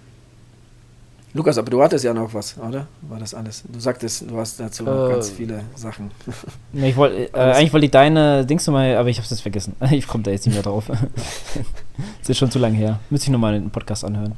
[1.35, 2.87] Lukas, aber du hattest ja noch was, oder?
[3.03, 3.63] War das alles?
[3.71, 6.11] Du sagtest, du hast dazu äh, ganz viele Sachen.
[6.73, 9.75] Nee, ich wollte, äh, eigentlich wollte ich deine Dings nochmal, aber ich habe das vergessen.
[9.91, 10.87] Ich komme da jetzt nicht mehr drauf.
[10.87, 13.01] das ist schon zu lange her.
[13.11, 14.35] Müsste ich nochmal einen Podcast anhören.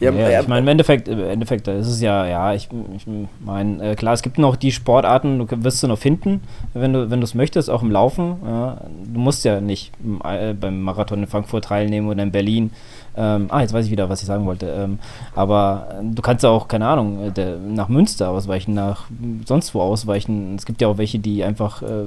[0.00, 3.06] Ja, ja, ich meine, im Endeffekt, im Endeffekt ist es ja, ja, ich, ich
[3.38, 6.40] meine, äh, klar, es gibt noch die Sportarten, du wirst du noch finden,
[6.74, 8.36] wenn du, wenn es möchtest, auch im Laufen.
[8.44, 8.80] Ja.
[9.04, 9.92] Du musst ja nicht
[10.24, 12.72] äh, beim Marathon in Frankfurt teilnehmen oder in Berlin.
[13.14, 14.66] Ähm, ah, jetzt weiß ich wieder, was ich sagen wollte.
[14.66, 14.98] Ähm,
[15.34, 19.04] aber äh, du kannst ja auch, keine Ahnung, äh, der, nach Münster ausweichen, nach
[19.46, 20.56] sonst wo ausweichen.
[20.56, 22.04] Es gibt ja auch welche, die einfach äh,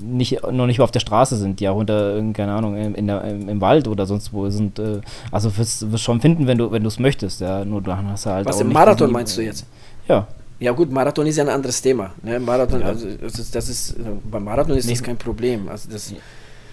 [0.00, 3.60] nicht, noch nicht auf der Straße sind, die auch unter, keine Ahnung, in der, im
[3.60, 4.78] Wald oder sonst wo sind.
[4.78, 7.40] Äh, also wirst du schon finden, wenn du wenn es möchtest.
[7.40, 9.66] Ja, nur dann hast du halt Was im Marathon meinst du jetzt?
[10.08, 10.26] Ja.
[10.60, 12.12] Ja gut, Marathon ist ja ein anderes Thema.
[12.22, 12.38] Ne?
[12.38, 12.86] Marathon, ja.
[12.86, 13.96] also das ist, das ist,
[14.30, 15.68] beim Marathon ist das kein Problem.
[15.68, 16.14] Also das,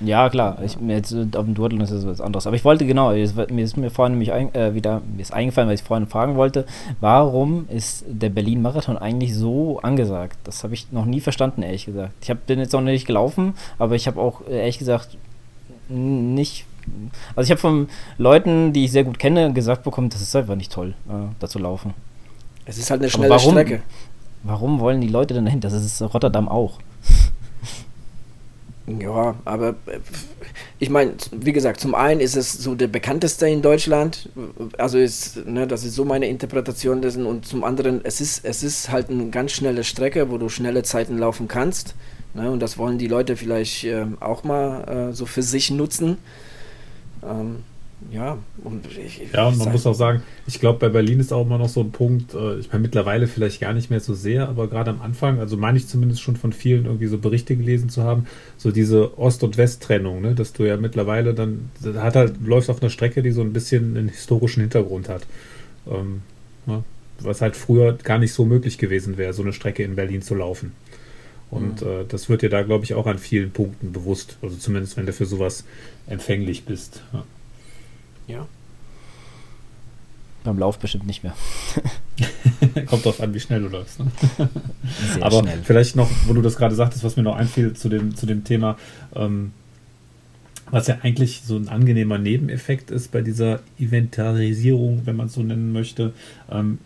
[0.03, 0.57] ja, klar.
[0.63, 2.47] Ich, jetzt auf dem Duathlon ist das was anderes.
[2.47, 5.69] Aber ich wollte genau, mir ist mir vorhin nämlich ein, äh, wieder mir ist eingefallen,
[5.69, 6.65] was ich vorhin fragen wollte.
[6.99, 10.37] Warum ist der Berlin-Marathon eigentlich so angesagt?
[10.43, 12.13] Das habe ich noch nie verstanden, ehrlich gesagt.
[12.21, 15.17] Ich hab, bin jetzt noch nicht gelaufen, aber ich habe auch ehrlich gesagt
[15.89, 16.65] nicht.
[17.35, 17.87] Also ich habe von
[18.17, 21.47] Leuten, die ich sehr gut kenne, gesagt bekommen, das ist einfach nicht toll, äh, da
[21.47, 21.93] zu laufen.
[22.65, 23.81] Es ist halt eine schnelle warum, Strecke.
[24.43, 25.59] Warum wollen die Leute denn dahin?
[25.59, 26.79] Das ist Rotterdam auch.
[28.99, 29.99] Ja, aber äh,
[30.79, 34.29] ich meine, wie gesagt, zum einen ist es so der bekannteste in Deutschland,
[34.77, 37.25] also ist, ne, das ist so meine Interpretation dessen.
[37.25, 40.83] Und zum anderen, es ist, es ist halt eine ganz schnelle Strecke, wo du schnelle
[40.83, 41.95] Zeiten laufen kannst
[42.33, 46.17] ne, und das wollen die Leute vielleicht äh, auch mal äh, so für sich nutzen.
[47.23, 47.63] Ähm,
[48.09, 51.31] ja, und ich, ja, und man sag, muss auch sagen, ich glaube, bei Berlin ist
[51.31, 54.13] auch immer noch so ein Punkt, äh, ich meine, mittlerweile vielleicht gar nicht mehr so
[54.13, 57.55] sehr, aber gerade am Anfang, also meine ich zumindest schon von vielen irgendwie so Berichte
[57.55, 58.25] gelesen zu haben,
[58.57, 62.81] so diese Ost- und West-Trennung, ne, dass du ja mittlerweile dann, hat halt, läufst auf
[62.81, 65.25] einer Strecke, die so ein bisschen einen historischen Hintergrund hat.
[65.87, 66.21] Ähm,
[66.65, 66.83] ne,
[67.19, 70.35] was halt früher gar nicht so möglich gewesen wäre, so eine Strecke in Berlin zu
[70.35, 70.73] laufen.
[71.51, 71.87] Und mhm.
[71.87, 74.37] äh, das wird dir da, glaube ich, auch an vielen Punkten bewusst.
[74.41, 75.65] Also zumindest, wenn du für sowas
[76.07, 77.03] empfänglich bist.
[77.13, 77.23] Ja.
[78.31, 78.47] Ja.
[80.43, 81.35] Beim Lauf bestimmt nicht mehr.
[82.87, 83.99] Kommt drauf an, wie schnell du läufst.
[83.99, 84.07] Ne?
[85.21, 85.59] Aber schnell.
[85.63, 88.43] vielleicht noch, wo du das gerade sagtest, was mir noch einfiel zu dem, zu dem
[88.43, 88.77] Thema,
[89.15, 89.51] ähm,
[90.71, 95.43] was ja eigentlich so ein angenehmer Nebeneffekt ist bei dieser Inventarisierung, wenn man es so
[95.43, 96.13] nennen möchte,
[96.49, 96.79] ähm,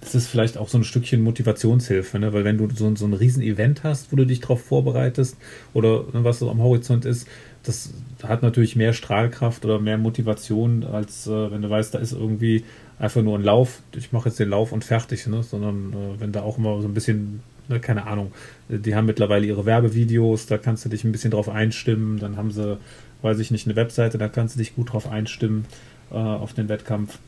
[0.00, 2.32] das ist vielleicht auch so ein Stückchen Motivationshilfe, ne?
[2.32, 5.36] weil wenn du so, so ein Riesen-Event hast, wo du dich darauf vorbereitest
[5.74, 7.28] oder ne, was so am Horizont ist,
[7.62, 7.90] das
[8.22, 12.64] hat natürlich mehr Strahlkraft oder mehr Motivation, als äh, wenn du weißt, da ist irgendwie
[12.98, 15.42] einfach nur ein Lauf, ich mache jetzt den Lauf und fertig, ne?
[15.42, 18.32] sondern äh, wenn da auch immer so ein bisschen, ne, keine Ahnung,
[18.68, 22.50] die haben mittlerweile ihre Werbevideos, da kannst du dich ein bisschen drauf einstimmen, dann haben
[22.50, 22.78] sie,
[23.22, 25.66] weiß ich nicht, eine Webseite, da kannst du dich gut drauf einstimmen
[26.10, 27.18] äh, auf den Wettkampf.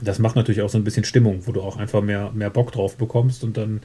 [0.00, 2.72] Das macht natürlich auch so ein bisschen Stimmung, wo du auch einfach mehr, mehr Bock
[2.72, 3.80] drauf bekommst und dann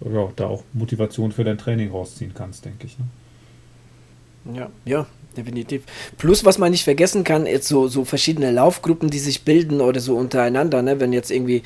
[0.00, 2.98] ja, da auch Motivation für dein Training rausziehen kannst, denke ich.
[2.98, 4.56] Ne?
[4.56, 5.06] Ja, ja,
[5.36, 5.82] definitiv.
[6.18, 10.00] Plus, was man nicht vergessen kann, jetzt so, so verschiedene Laufgruppen, die sich bilden oder
[10.00, 11.00] so untereinander, ne?
[11.00, 11.62] wenn jetzt irgendwie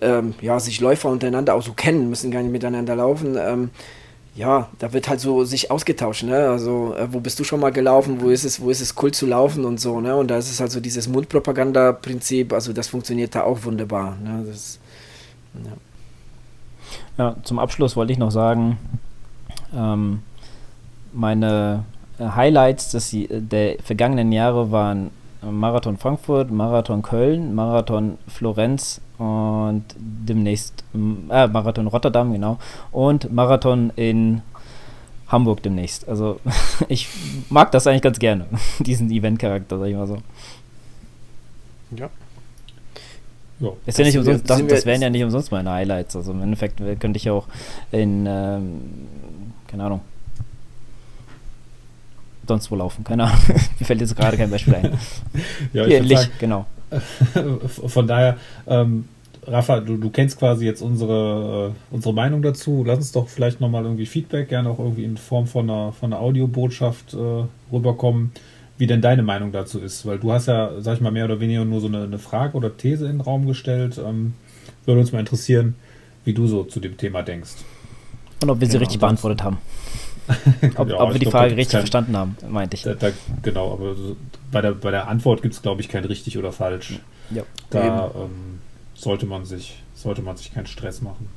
[0.00, 3.36] ähm, ja, sich Läufer untereinander auch so kennen, müssen gar nicht miteinander laufen.
[3.38, 3.70] Ähm,
[4.34, 6.48] ja, da wird halt so sich ausgetauscht, ne?
[6.48, 9.12] Also, äh, wo bist du schon mal gelaufen, wo ist es, wo ist es cool
[9.12, 10.16] zu laufen und so, ne?
[10.16, 14.16] Und da ist es halt so dieses Mundpropaganda-Prinzip, also das funktioniert da auch wunderbar.
[14.22, 14.44] Ne?
[14.46, 14.78] Das,
[17.18, 17.24] ja.
[17.24, 17.36] ja.
[17.42, 18.78] zum Abschluss wollte ich noch sagen,
[19.74, 20.22] ähm,
[21.12, 21.84] meine
[22.20, 25.10] Highlights des, der vergangenen Jahre waren
[25.42, 32.58] Marathon Frankfurt, Marathon Köln, Marathon Florenz und demnächst äh, Marathon Rotterdam, genau,
[32.92, 34.42] und Marathon in
[35.28, 36.08] Hamburg demnächst.
[36.08, 36.40] Also
[36.88, 37.08] ich
[37.48, 38.46] mag das eigentlich ganz gerne,
[38.80, 40.18] diesen Event-Charakter, sag ich mal so.
[41.96, 42.10] Ja.
[43.60, 46.16] Ja, ist ja nicht umsonst, das, das wären ja nicht umsonst meine Highlights.
[46.16, 47.46] Also im Endeffekt könnte ich auch
[47.92, 48.80] in, ähm,
[49.66, 50.00] keine Ahnung,
[52.50, 53.04] sonst wo laufen.
[53.04, 53.38] Keine Ahnung.
[53.78, 54.98] Mir fällt jetzt gerade kein Beispiel ein.
[55.72, 56.66] ja, Hier, Licht, sagen, genau.
[57.86, 58.36] Von daher,
[58.66, 59.04] ähm,
[59.46, 62.84] Rafa, du, du kennst quasi jetzt unsere, äh, unsere Meinung dazu.
[62.84, 66.12] Lass uns doch vielleicht nochmal irgendwie Feedback, gerne auch irgendwie in Form von einer, von
[66.12, 68.32] einer Audiobotschaft äh, rüberkommen,
[68.76, 70.04] wie denn deine Meinung dazu ist.
[70.04, 72.56] Weil du hast ja, sag ich mal, mehr oder weniger nur so eine, eine Frage
[72.56, 74.00] oder These in den Raum gestellt.
[74.04, 74.34] Ähm,
[74.84, 75.76] würde uns mal interessieren,
[76.24, 77.52] wie du so zu dem Thema denkst.
[78.42, 79.58] Und ob wir sie genau, richtig beantwortet haben.
[80.76, 82.82] ob, ja, ob wir die glaub, Frage richtig kein, verstanden haben, meinte ich.
[82.82, 83.10] Da, da,
[83.42, 83.94] genau, aber
[84.50, 86.98] bei der, bei der Antwort gibt es, glaube ich, kein richtig oder falsch.
[87.30, 87.42] Ja.
[87.70, 88.60] Da ähm,
[88.94, 91.28] sollte, man sich, sollte man sich keinen Stress machen.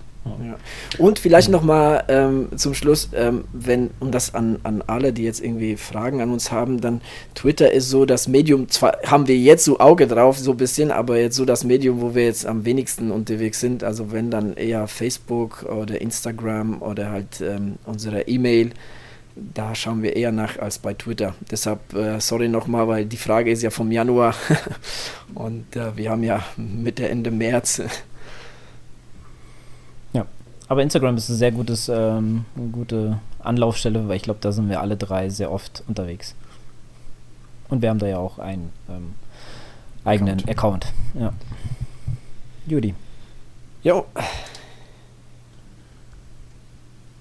[0.97, 5.23] Und vielleicht noch mal ähm, zum Schluss, ähm, wenn, und das an, an alle, die
[5.23, 7.01] jetzt irgendwie Fragen an uns haben, dann
[7.35, 10.91] Twitter ist so das Medium, zwar haben wir jetzt so Auge drauf, so ein bisschen,
[10.91, 14.55] aber jetzt so das Medium, wo wir jetzt am wenigsten unterwegs sind, also wenn dann
[14.55, 18.71] eher Facebook oder Instagram oder halt ähm, unsere E-Mail,
[19.35, 21.35] da schauen wir eher nach als bei Twitter.
[21.49, 24.35] Deshalb, äh, sorry nochmal, weil die Frage ist ja vom Januar
[25.33, 27.81] und äh, wir haben ja Mitte, Ende März.
[30.67, 34.69] Aber Instagram ist eine sehr gutes, ähm, eine gute Anlaufstelle, weil ich glaube, da sind
[34.69, 36.35] wir alle drei sehr oft unterwegs.
[37.69, 39.15] Und wir haben da ja auch einen ähm,
[40.05, 40.85] eigenen Account.
[40.85, 40.93] Account.
[41.19, 41.33] Ja.
[42.65, 42.95] Judy.
[43.83, 44.05] Jo.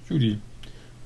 [0.09, 0.39] Judy.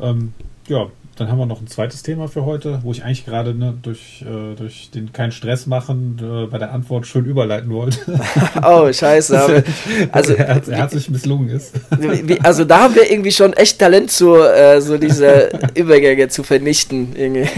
[0.00, 0.34] Ähm,
[0.68, 3.74] ja, dann haben wir noch ein zweites Thema für heute, wo ich eigentlich gerade ne,
[3.80, 7.98] durch, äh, durch den keinen Stress machen äh, bei der Antwort schön überleiten wollte.
[8.62, 9.64] oh, scheiße.
[10.12, 11.74] Also, er, herzlich misslungen ist.
[11.98, 16.42] Wie, also da haben wir irgendwie schon echt Talent, zu, äh, so diese Übergänge zu
[16.42, 17.14] vernichten.
[17.16, 17.48] Irgendwie.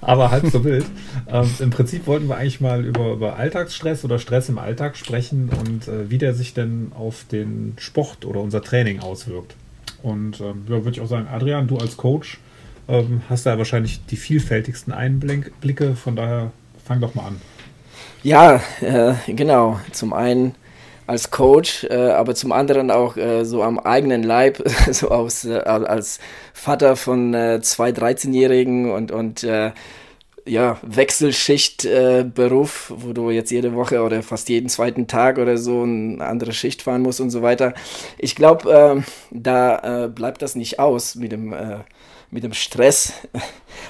[0.00, 0.84] Aber halb so wild.
[1.28, 5.50] Ähm, Im Prinzip wollten wir eigentlich mal über, über Alltagsstress oder Stress im Alltag sprechen
[5.60, 9.54] und äh, wie der sich denn auf den Sport oder unser Training auswirkt.
[10.02, 12.38] Und ähm, ja, würde ich auch sagen, Adrian, du als Coach,
[12.90, 15.96] ähm, hast da wahrscheinlich die vielfältigsten Einblicke.
[15.96, 16.52] Von daher
[16.84, 17.40] fang doch mal an.
[18.22, 19.80] Ja, äh, genau.
[19.92, 20.54] Zum einen
[21.10, 25.58] als Coach, äh, aber zum anderen auch äh, so am eigenen Leib, so aus, äh,
[25.58, 26.20] als
[26.52, 29.72] Vater von äh, zwei 13-Jährigen und, und äh,
[30.46, 36.24] ja, Wechselschichtberuf, wo du jetzt jede Woche oder fast jeden zweiten Tag oder so eine
[36.24, 37.74] andere Schicht fahren musst und so weiter.
[38.16, 41.54] Ich glaube, ähm, da bleibt das nicht aus mit dem
[42.30, 43.12] mit dem Stress.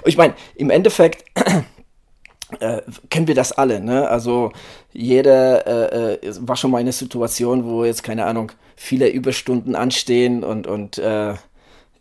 [0.04, 1.24] Ich meine, im Endeffekt
[2.60, 2.80] äh,
[3.10, 3.80] kennen wir das alle.
[3.80, 4.08] Ne?
[4.08, 4.52] Also
[4.92, 9.74] jeder äh, äh, war schon mal in einer Situation, wo jetzt, keine Ahnung, viele Überstunden
[9.74, 11.34] anstehen und, und äh,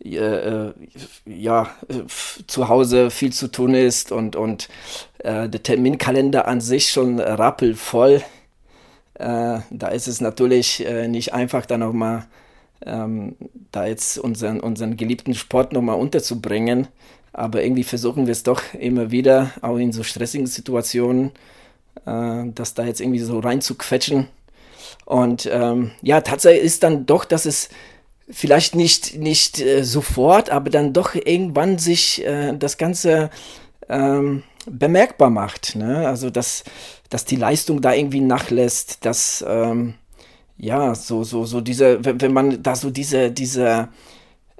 [0.02, 0.72] äh
[1.26, 1.68] ja,
[2.46, 4.68] zu Hause viel zu tun ist und, und
[5.18, 8.22] äh, der Terminkalender an sich schon rappelvoll.
[9.18, 12.26] da ist es natürlich nicht einfach, dann auch mal
[12.86, 13.36] ähm,
[13.72, 16.88] da jetzt unseren, unseren geliebten Sport nochmal unterzubringen.
[17.32, 21.30] Aber irgendwie versuchen wir es doch immer wieder, auch in so stressigen Situationen,
[22.06, 24.28] äh, das da jetzt irgendwie so reinzuquetschen.
[25.04, 27.68] Und ähm, ja, Tatsache ist dann doch, dass es
[28.28, 33.30] vielleicht nicht, nicht äh, sofort, aber dann doch irgendwann sich äh, das Ganze
[33.88, 35.76] ähm, bemerkbar macht.
[35.76, 36.06] Ne?
[36.06, 36.64] Also, dass,
[37.08, 39.94] dass die Leistung da irgendwie nachlässt, dass ähm,
[40.60, 43.88] ja, so, so, so diese, wenn, wenn man da so diese, diese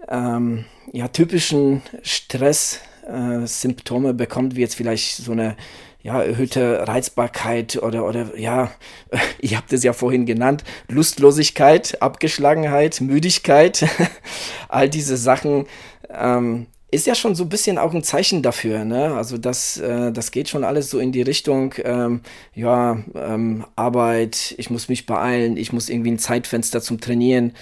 [0.09, 5.57] ähm, ja, typischen Stress-Symptome äh, bekommt, wie jetzt vielleicht so eine
[6.03, 8.71] ja, erhöhte Reizbarkeit oder, oder ja,
[9.41, 13.87] ihr habt es ja vorhin genannt, Lustlosigkeit, Abgeschlagenheit, Müdigkeit,
[14.69, 15.67] all diese Sachen,
[16.09, 19.15] ähm, ist ja schon so ein bisschen auch ein Zeichen dafür, ne?
[19.15, 22.21] Also das, äh, das geht schon alles so in die Richtung, ähm,
[22.55, 27.53] ja, ähm, Arbeit, ich muss mich beeilen, ich muss irgendwie ein Zeitfenster zum Trainieren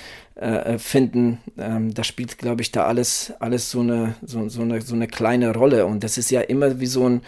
[0.40, 1.38] äh, äh finden.
[1.58, 5.08] Ähm, da spielt, glaube ich, da alles, alles so eine, so, so, eine, so eine
[5.08, 5.86] kleine Rolle.
[5.86, 7.22] Und das ist ja immer wie so ein,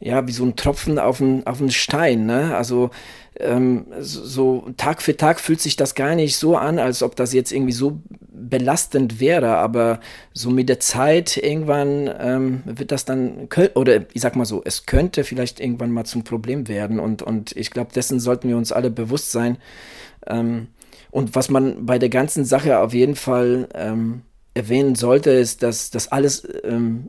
[0.00, 2.56] ja, wie so ein Tropfen auf einen, auf Stein, ne?
[2.56, 2.90] Also
[3.40, 7.32] ähm, so Tag für Tag fühlt sich das gar nicht so an, als ob das
[7.32, 8.00] jetzt irgendwie so
[8.32, 10.00] belastend wäre, aber
[10.32, 14.86] so mit der Zeit irgendwann ähm, wird das dann, oder ich sag mal so, es
[14.86, 18.72] könnte vielleicht irgendwann mal zum Problem werden und, und ich glaube, dessen sollten wir uns
[18.72, 19.58] alle bewusst sein.
[20.26, 20.68] Ähm,
[21.10, 24.22] und was man bei der ganzen Sache auf jeden Fall ähm,
[24.52, 27.08] erwähnen sollte, ist, dass das alles ähm,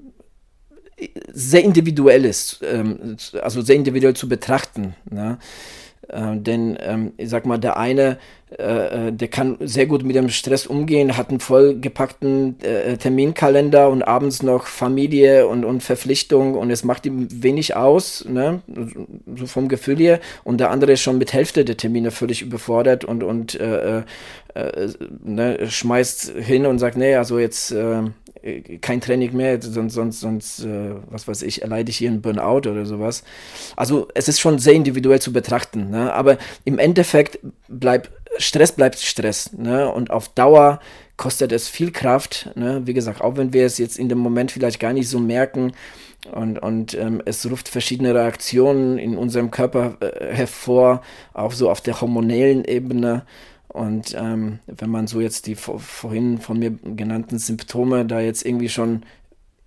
[1.34, 4.96] sehr individuell ist, ähm, also sehr individuell zu betrachten.
[5.10, 5.38] Ne?
[6.10, 8.18] Äh, denn ähm, ich sag mal, der eine,
[8.58, 13.90] äh, äh, der kann sehr gut mit dem Stress umgehen, hat einen vollgepackten äh, Terminkalender
[13.90, 18.62] und abends noch Familie und, und Verpflichtung und es macht ihm wenig aus, ne?
[19.36, 20.20] so vom Gefühl her.
[20.44, 24.04] Und der andere ist schon mit Hälfte der Termine völlig überfordert und, und äh,
[24.54, 24.90] äh,
[25.24, 28.04] ne, schmeißt hin und sagt, nee, also jetzt äh,
[28.82, 32.70] kein Training mehr, sonst, sonst, sonst äh, was weiß ich, erleide ich hier einen Burnout
[32.70, 33.24] oder sowas.
[33.76, 36.14] Also es ist schon sehr individuell zu betrachten, ne?
[36.14, 39.92] aber im Endeffekt bleibt Stress bleibt Stress ne?
[39.92, 40.80] und auf Dauer
[41.18, 42.50] kostet es viel Kraft.
[42.56, 42.82] Ne?
[42.86, 45.72] Wie gesagt, auch wenn wir es jetzt in dem Moment vielleicht gar nicht so merken,
[46.32, 51.02] und, und ähm, es ruft verschiedene Reaktionen in unserem Körper äh, hervor,
[51.34, 53.26] auch so auf der hormonellen Ebene.
[53.76, 58.46] Und ähm, wenn man so jetzt die vor, vorhin von mir genannten Symptome da jetzt
[58.46, 59.04] irgendwie schon,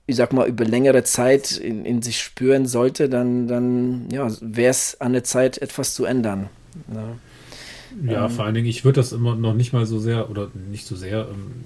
[0.07, 4.71] ich sag mal, über längere Zeit in, in sich spüren sollte, dann, dann ja, wäre
[4.71, 6.49] es an der Zeit, etwas zu ändern.
[6.87, 7.19] Ne?
[8.05, 10.49] Ja, ähm, vor allen Dingen, ich würde das immer noch nicht mal so sehr, oder
[10.71, 11.65] nicht so sehr, ähm,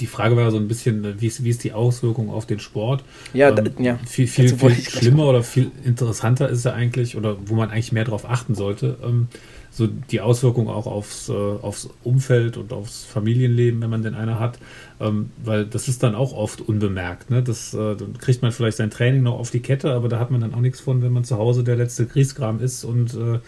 [0.00, 3.04] die Frage war so ein bisschen, wie ist, wie ist die Auswirkung auf den Sport?
[3.32, 3.98] Ja, ähm, ja.
[4.06, 8.04] Viel, viel, viel schlimmer oder viel interessanter ist ja eigentlich, oder wo man eigentlich mehr
[8.04, 9.28] darauf achten sollte, ähm,
[9.70, 14.38] so die Auswirkung auch aufs, äh, aufs Umfeld und aufs Familienleben, wenn man denn einer
[14.38, 14.58] hat,
[15.00, 17.30] ähm, weil das ist dann auch oft unbemerkt.
[17.30, 17.42] Ne?
[17.42, 20.30] Das, äh, dann kriegt man vielleicht sein Training noch auf die Kette, aber da hat
[20.30, 23.40] man dann auch nichts von, wenn man zu Hause der letzte Grießkram ist und äh,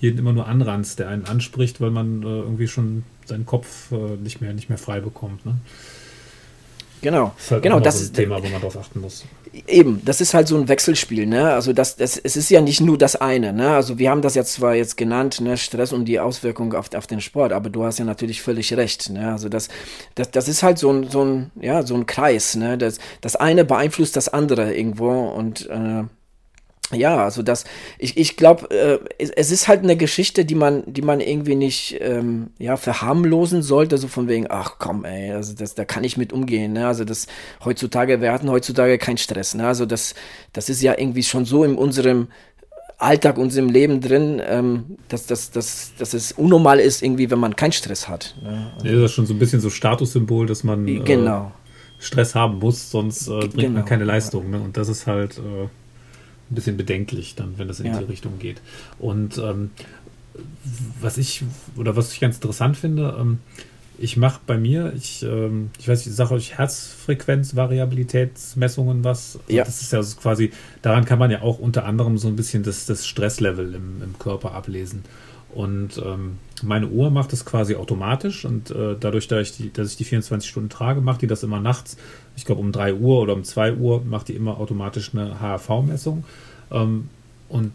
[0.00, 4.16] jeden immer nur anranzt, der einen anspricht, weil man äh, irgendwie schon seinen Kopf äh,
[4.22, 5.46] nicht, mehr, nicht mehr frei bekommt.
[5.46, 5.56] Ne?
[7.04, 7.32] Genau.
[7.36, 9.24] Das ist halt genau, das so ein ist Thema, wo man darauf achten muss.
[9.68, 11.52] Eben, das ist halt so ein Wechselspiel, ne?
[11.52, 13.70] Also das, das, es ist ja nicht nur das eine, ne?
[13.70, 17.06] Also wir haben das jetzt zwar jetzt genannt, ne, Stress und die Auswirkungen auf, auf
[17.06, 19.30] den Sport, aber du hast ja natürlich völlig recht, ne?
[19.30, 19.68] Also das,
[20.14, 22.78] das, das ist halt so ein, so ein, ja, so ein Kreis, ne?
[22.78, 26.04] Das, das eine beeinflusst das andere irgendwo und äh,
[26.92, 27.64] ja, also das,
[27.98, 31.54] ich, ich glaube, äh, es, es, ist halt eine Geschichte, die man, die man irgendwie
[31.54, 36.04] nicht, ähm, ja, verharmlosen sollte, so von wegen, ach komm, ey, also das, da kann
[36.04, 36.86] ich mit umgehen, ne?
[36.86, 37.26] Also das
[37.64, 39.66] heutzutage, wir hatten heutzutage keinen Stress, ne?
[39.66, 40.14] Also das,
[40.52, 42.28] das ist ja irgendwie schon so in unserem
[42.98, 47.56] Alltag, unserem Leben drin, ähm, dass, dass, dass, dass es unnormal ist, irgendwie, wenn man
[47.56, 48.36] keinen Stress hat.
[48.42, 48.72] Ne?
[48.74, 51.52] Also, ja, das ist schon so ein bisschen so Statussymbol, dass man äh, genau.
[51.98, 53.72] Stress haben muss, sonst äh, bringt genau.
[53.80, 54.50] man keine Leistung.
[54.50, 54.60] Ne?
[54.60, 55.38] Und das ist halt.
[55.38, 55.68] Äh,
[56.54, 57.98] ein bisschen bedenklich, dann, wenn das in ja.
[57.98, 58.60] die Richtung geht.
[58.98, 59.70] Und ähm,
[61.00, 61.44] was ich
[61.76, 63.38] oder was ich ganz interessant finde, ähm,
[63.96, 69.38] ich mache bei mir, ich, ähm, ich weiß, ich sage euch Herzfrequenz, Variabilitätsmessungen was.
[69.48, 69.64] Ja.
[69.64, 70.50] Das ist ja quasi,
[70.82, 74.18] daran kann man ja auch unter anderem so ein bisschen das, das Stresslevel im, im
[74.18, 75.04] Körper ablesen.
[75.54, 79.92] Und ähm, meine Uhr macht das quasi automatisch und äh, dadurch, dass ich, die, dass
[79.92, 81.96] ich die 24 Stunden trage, macht die das immer nachts.
[82.36, 86.24] Ich glaube um 3 Uhr oder um 2 Uhr macht die immer automatisch eine HRV-Messung.
[86.70, 87.08] Ähm,
[87.48, 87.72] und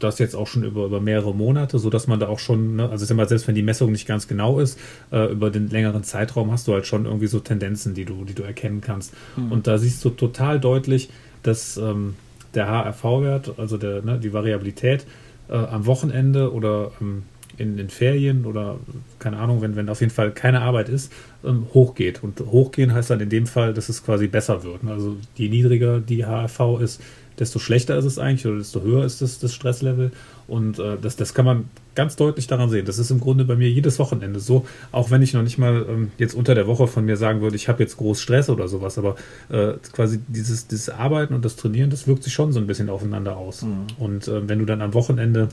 [0.00, 3.12] das jetzt auch schon über, über mehrere Monate, sodass man da auch schon, ne, also
[3.12, 4.78] immer, selbst wenn die Messung nicht ganz genau ist,
[5.12, 8.34] äh, über den längeren Zeitraum hast du halt schon irgendwie so Tendenzen, die du, die
[8.34, 9.14] du erkennen kannst.
[9.36, 9.52] Mhm.
[9.52, 11.10] Und da siehst du total deutlich,
[11.42, 12.14] dass ähm,
[12.54, 15.06] der HRV-Wert, also der, ne, die Variabilität,
[15.48, 17.24] äh, am Wochenende oder ähm,
[17.60, 18.78] in den Ferien oder
[19.18, 21.12] keine Ahnung, wenn, wenn auf jeden Fall keine Arbeit ist,
[21.44, 22.22] ähm, hochgeht.
[22.24, 24.82] Und hochgehen heißt dann in dem Fall, dass es quasi besser wird.
[24.82, 24.92] Ne?
[24.92, 27.00] Also je niedriger die HRV ist,
[27.38, 30.10] desto schlechter ist es eigentlich oder desto höher ist das, das Stresslevel.
[30.48, 32.86] Und äh, das, das kann man ganz deutlich daran sehen.
[32.86, 35.86] Das ist im Grunde bei mir jedes Wochenende so, auch wenn ich noch nicht mal
[35.88, 38.68] ähm, jetzt unter der Woche von mir sagen würde, ich habe jetzt groß Stress oder
[38.68, 39.16] sowas, aber
[39.48, 42.88] äh, quasi dieses, dieses Arbeiten und das Trainieren, das wirkt sich schon so ein bisschen
[42.88, 43.62] aufeinander aus.
[43.62, 43.86] Mhm.
[43.98, 45.48] Und äh, wenn du dann am Wochenende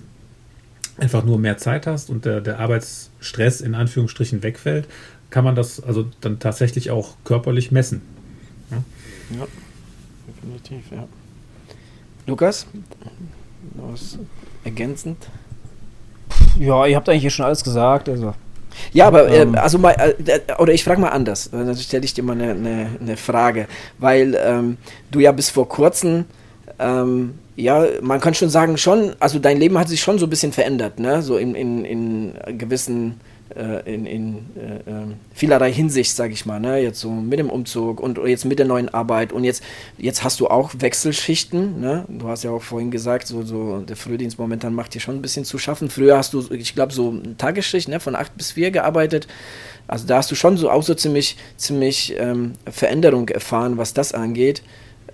[0.98, 4.88] einfach nur mehr Zeit hast und der, der Arbeitsstress in Anführungsstrichen wegfällt,
[5.30, 8.02] kann man das also dann tatsächlich auch körperlich messen.
[8.72, 8.78] Ja,
[9.40, 9.48] ja
[10.28, 11.08] definitiv, ja.
[12.26, 12.68] Lukas,
[13.76, 14.18] was
[14.64, 15.30] ergänzend?
[16.60, 18.10] Ja, ihr habt eigentlich schon alles gesagt.
[18.10, 18.34] Also.
[18.94, 22.14] Ja, aber ähm, äh, also mal, äh, oder ich frage mal anders, dann stelle ich
[22.14, 23.68] dir mal eine, eine, eine Frage,
[23.98, 24.78] weil ähm,
[25.12, 26.26] du ja bis vor kurzem,
[26.80, 30.30] ähm, ja, man kann schon sagen, schon, also dein Leben hat sich schon so ein
[30.30, 31.22] bisschen verändert, ne?
[31.22, 33.20] So in, in, in gewissen
[33.56, 36.80] äh, in, in äh, ähm, vielerlei Hinsicht, sage ich mal, ne?
[36.80, 39.64] jetzt so mit dem Umzug und jetzt mit der neuen Arbeit und jetzt,
[39.98, 42.06] jetzt hast du auch Wechselschichten, ne?
[42.10, 45.22] du hast ja auch vorhin gesagt, so, so der Frühdienst momentan macht dir schon ein
[45.22, 45.90] bisschen zu schaffen.
[45.90, 48.00] Früher hast du, ich glaube, so eine Tagesschicht ne?
[48.00, 49.28] von 8 bis 4 gearbeitet,
[49.88, 54.12] also da hast du schon so auch so ziemlich, ziemlich ähm, Veränderung erfahren, was das
[54.14, 54.62] angeht.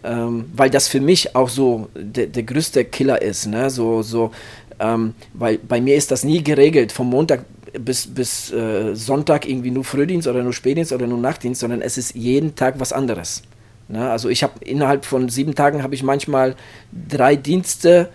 [0.04, 3.70] Ähm, weil das für mich auch so der, der größte Killer ist, ne?
[3.70, 4.32] So, so,
[4.80, 6.92] ähm, weil bei mir ist das nie geregelt.
[6.92, 7.46] Vom Montag
[7.80, 11.98] bis, bis äh, Sonntag irgendwie nur Frühdienst oder nur Spätdienst oder nur Nachtdienst, sondern es
[11.98, 13.44] ist jeden Tag was anderes.
[13.88, 14.10] Ne?
[14.10, 16.56] Also ich habe innerhalb von sieben Tagen habe ich manchmal
[16.92, 18.10] drei Dienste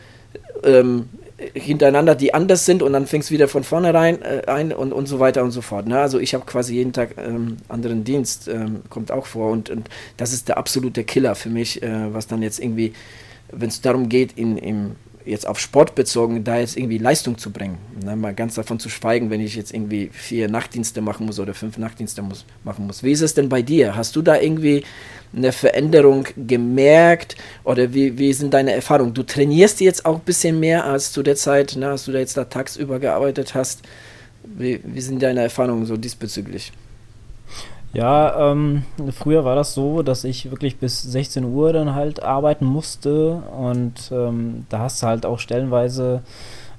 [0.63, 1.09] ähm,
[1.55, 4.93] hintereinander, die anders sind und dann fängst du wieder von vorne rein äh, ein und,
[4.93, 5.87] und so weiter und so fort.
[5.87, 5.99] Ne?
[5.99, 9.89] Also ich habe quasi jeden Tag ähm, anderen Dienst, ähm, kommt auch vor und, und
[10.17, 12.93] das ist der absolute Killer für mich, äh, was dann jetzt irgendwie,
[13.53, 17.53] wenn es darum geht, in, im, jetzt auf Sport bezogen, da jetzt irgendwie Leistung zu
[17.53, 17.79] bringen.
[18.05, 21.55] Ne, mal ganz davon zu schweigen, wenn ich jetzt irgendwie vier Nachtdienste machen muss oder
[21.55, 23.05] fünf Nachtdienste muss, machen muss.
[23.05, 23.95] Wie ist es denn bei dir?
[23.95, 24.83] Hast du da irgendwie
[25.35, 29.15] eine Veränderung gemerkt oder wie, wie sind deine Erfahrungen?
[29.15, 32.19] Du trainierst jetzt auch ein bisschen mehr als zu der Zeit, ne, als du da
[32.19, 33.83] jetzt da tagsüber gearbeitet hast.
[34.45, 36.73] Wie, wie sind deine Erfahrungen so diesbezüglich?
[37.93, 42.67] Ja, ähm, früher war das so, dass ich wirklich bis 16 Uhr dann halt arbeiten
[42.67, 46.23] musste und ähm, da hast du halt auch stellenweise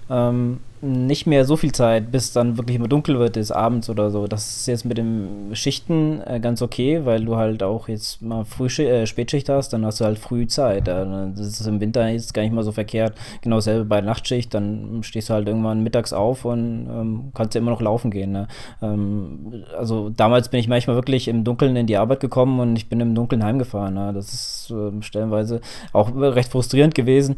[0.10, 4.11] ähm, nicht mehr so viel Zeit, bis dann wirklich immer dunkel wird, ist abends oder
[4.11, 4.27] so.
[4.27, 8.45] Das ist jetzt mit den Schichten äh, ganz okay, weil du halt auch jetzt mal
[8.45, 10.88] früh äh, Spätschicht hast, dann hast du halt früh Zeit.
[10.88, 11.05] Ja.
[11.05, 13.13] Das ist im Winter jetzt gar nicht mal so verkehrt.
[13.41, 17.61] Genau dasselbe bei Nachtschicht, dann stehst du halt irgendwann mittags auf und ähm, kannst ja
[17.61, 18.32] immer noch laufen gehen.
[18.32, 18.47] Ne?
[18.82, 22.88] Ähm, also damals bin ich manchmal wirklich im Dunkeln in die Arbeit gekommen und ich
[22.88, 23.95] bin im Dunkeln heimgefahren.
[23.95, 24.13] Ne?
[24.13, 25.61] Das ist äh, stellenweise
[25.91, 27.36] auch recht frustrierend gewesen.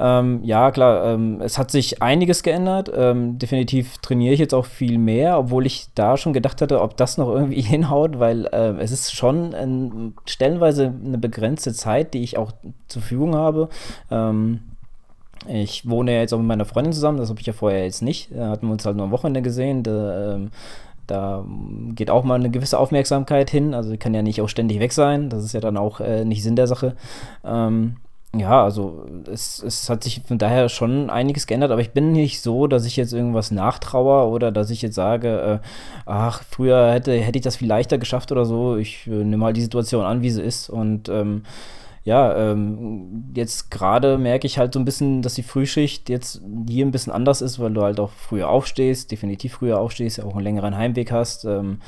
[0.00, 2.79] Ähm, ja, klar, ähm, es hat sich einiges geändert.
[2.94, 6.96] Ähm, definitiv trainiere ich jetzt auch viel mehr, obwohl ich da schon gedacht hatte, ob
[6.96, 12.22] das noch irgendwie hinhaut, weil äh, es ist schon ein, stellenweise eine begrenzte Zeit, die
[12.22, 12.52] ich auch
[12.88, 13.68] zur Verfügung habe.
[14.10, 14.60] Ähm,
[15.48, 18.02] ich wohne ja jetzt auch mit meiner Freundin zusammen, das habe ich ja vorher jetzt
[18.02, 18.30] nicht.
[18.34, 19.82] Da hatten wir uns halt nur am Wochenende gesehen.
[19.82, 20.50] Da, ähm,
[21.06, 21.44] da
[21.94, 23.74] geht auch mal eine gewisse Aufmerksamkeit hin.
[23.74, 25.28] Also ich kann ja nicht auch ständig weg sein.
[25.28, 26.94] Das ist ja dann auch äh, nicht Sinn der Sache.
[27.44, 27.96] Ähm,
[28.36, 32.40] ja, also es, es hat sich von daher schon einiges geändert, aber ich bin nicht
[32.40, 35.66] so, dass ich jetzt irgendwas nachtrauere oder dass ich jetzt sage, äh,
[36.06, 38.76] ach, früher hätte, hätte ich das viel leichter geschafft oder so.
[38.76, 40.70] Ich äh, nehme halt die Situation an, wie sie ist.
[40.70, 41.42] Und ähm,
[42.04, 46.86] ja, ähm, jetzt gerade merke ich halt so ein bisschen, dass die Frühschicht jetzt hier
[46.86, 50.44] ein bisschen anders ist, weil du halt auch früher aufstehst, definitiv früher aufstehst, auch einen
[50.44, 51.44] längeren Heimweg hast.
[51.46, 51.80] Ähm,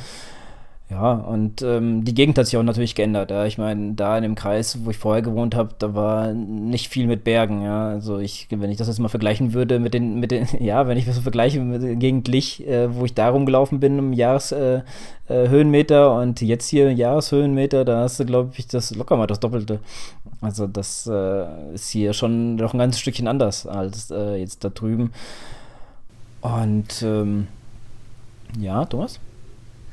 [0.93, 3.30] ja, und ähm, die Gegend hat sich auch natürlich geändert.
[3.30, 3.47] Ja.
[3.47, 7.07] Ich meine, da in dem Kreis, wo ich vorher gewohnt habe, da war nicht viel
[7.07, 7.62] mit Bergen.
[7.62, 7.88] Ja.
[7.88, 10.99] Also ich, wenn ich das jetzt mal vergleichen würde mit den, mit den, ja, wenn
[10.99, 14.12] ich das so vergleiche mit der Gegend Lich, äh, wo ich da rumgelaufen bin im
[14.12, 19.26] Jahreshöhenmeter äh, äh, und jetzt hier Jahreshöhenmeter, da hast du, glaube ich, das locker mal
[19.26, 19.80] das Doppelte.
[20.43, 24.68] Also das äh, ist hier schon noch ein ganzes Stückchen anders als äh, jetzt da
[24.68, 25.12] drüben.
[26.43, 27.47] Und ähm,
[28.61, 29.20] ja, Thomas?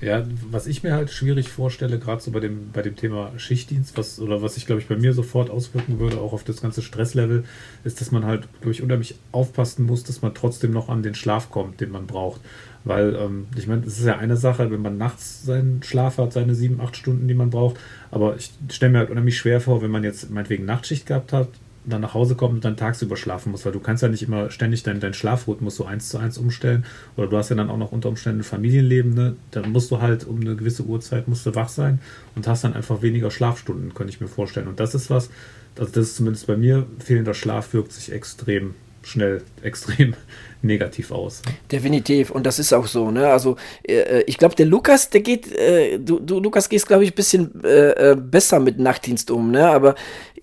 [0.01, 3.97] Ja, was ich mir halt schwierig vorstelle, gerade so bei dem, bei dem Thema Schichtdienst,
[3.97, 6.81] was, oder was sich, glaube ich, bei mir sofort auswirken würde, auch auf das ganze
[6.81, 7.43] Stresslevel,
[7.83, 11.15] ist, dass man halt, glaube ich, unheimlich aufpassen muss, dass man trotzdem noch an den
[11.15, 12.39] Schlaf kommt, den man braucht.
[12.85, 16.31] Weil, ähm, ich meine, es ist ja eine Sache, wenn man nachts seinen Schlaf hat,
[16.31, 17.77] seine sieben, acht Stunden, die man braucht.
[18.09, 21.49] Aber ich stelle mir halt unheimlich schwer vor, wenn man jetzt meinetwegen Nachtschicht gehabt hat,
[21.85, 24.51] dann nach Hause kommt und dann tagsüber schlafen muss, weil du kannst ja nicht immer
[24.51, 26.85] ständig deinen dein Schlafrhythmus so eins zu eins umstellen.
[27.17, 29.35] Oder du hast ja dann auch noch unter Umständen ein Familienleben, ne?
[29.51, 31.99] Dann musst du halt um eine gewisse Uhrzeit musst du wach sein
[32.35, 34.67] und hast dann einfach weniger Schlafstunden, könnte ich mir vorstellen.
[34.67, 35.29] Und das ist was,
[35.77, 40.15] also das ist zumindest bei mir, fehlender Schlaf wirkt sich extrem schnell, extrem
[40.61, 41.41] negativ aus.
[41.71, 42.31] Definitiv.
[42.31, 43.11] Und das ist auch so.
[43.11, 43.27] Ne?
[43.27, 43.55] Also
[43.87, 47.15] äh, ich glaube, der Lukas, der geht, äh, du, du, Lukas gehst, glaube ich, ein
[47.15, 49.51] bisschen äh, äh, besser mit Nachtdienst um.
[49.51, 49.65] Ne?
[49.67, 49.95] Aber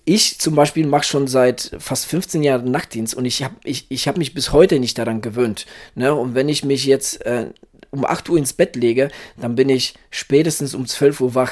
[0.05, 4.07] ich zum Beispiel mache schon seit fast 15 Jahren Nachtdienst und ich habe ich, ich
[4.07, 5.65] hab mich bis heute nicht daran gewöhnt.
[5.95, 6.15] Ne?
[6.15, 7.47] Und wenn ich mich jetzt äh,
[7.91, 11.51] um 8 Uhr ins Bett lege, dann bin ich spätestens um 12 Uhr wach.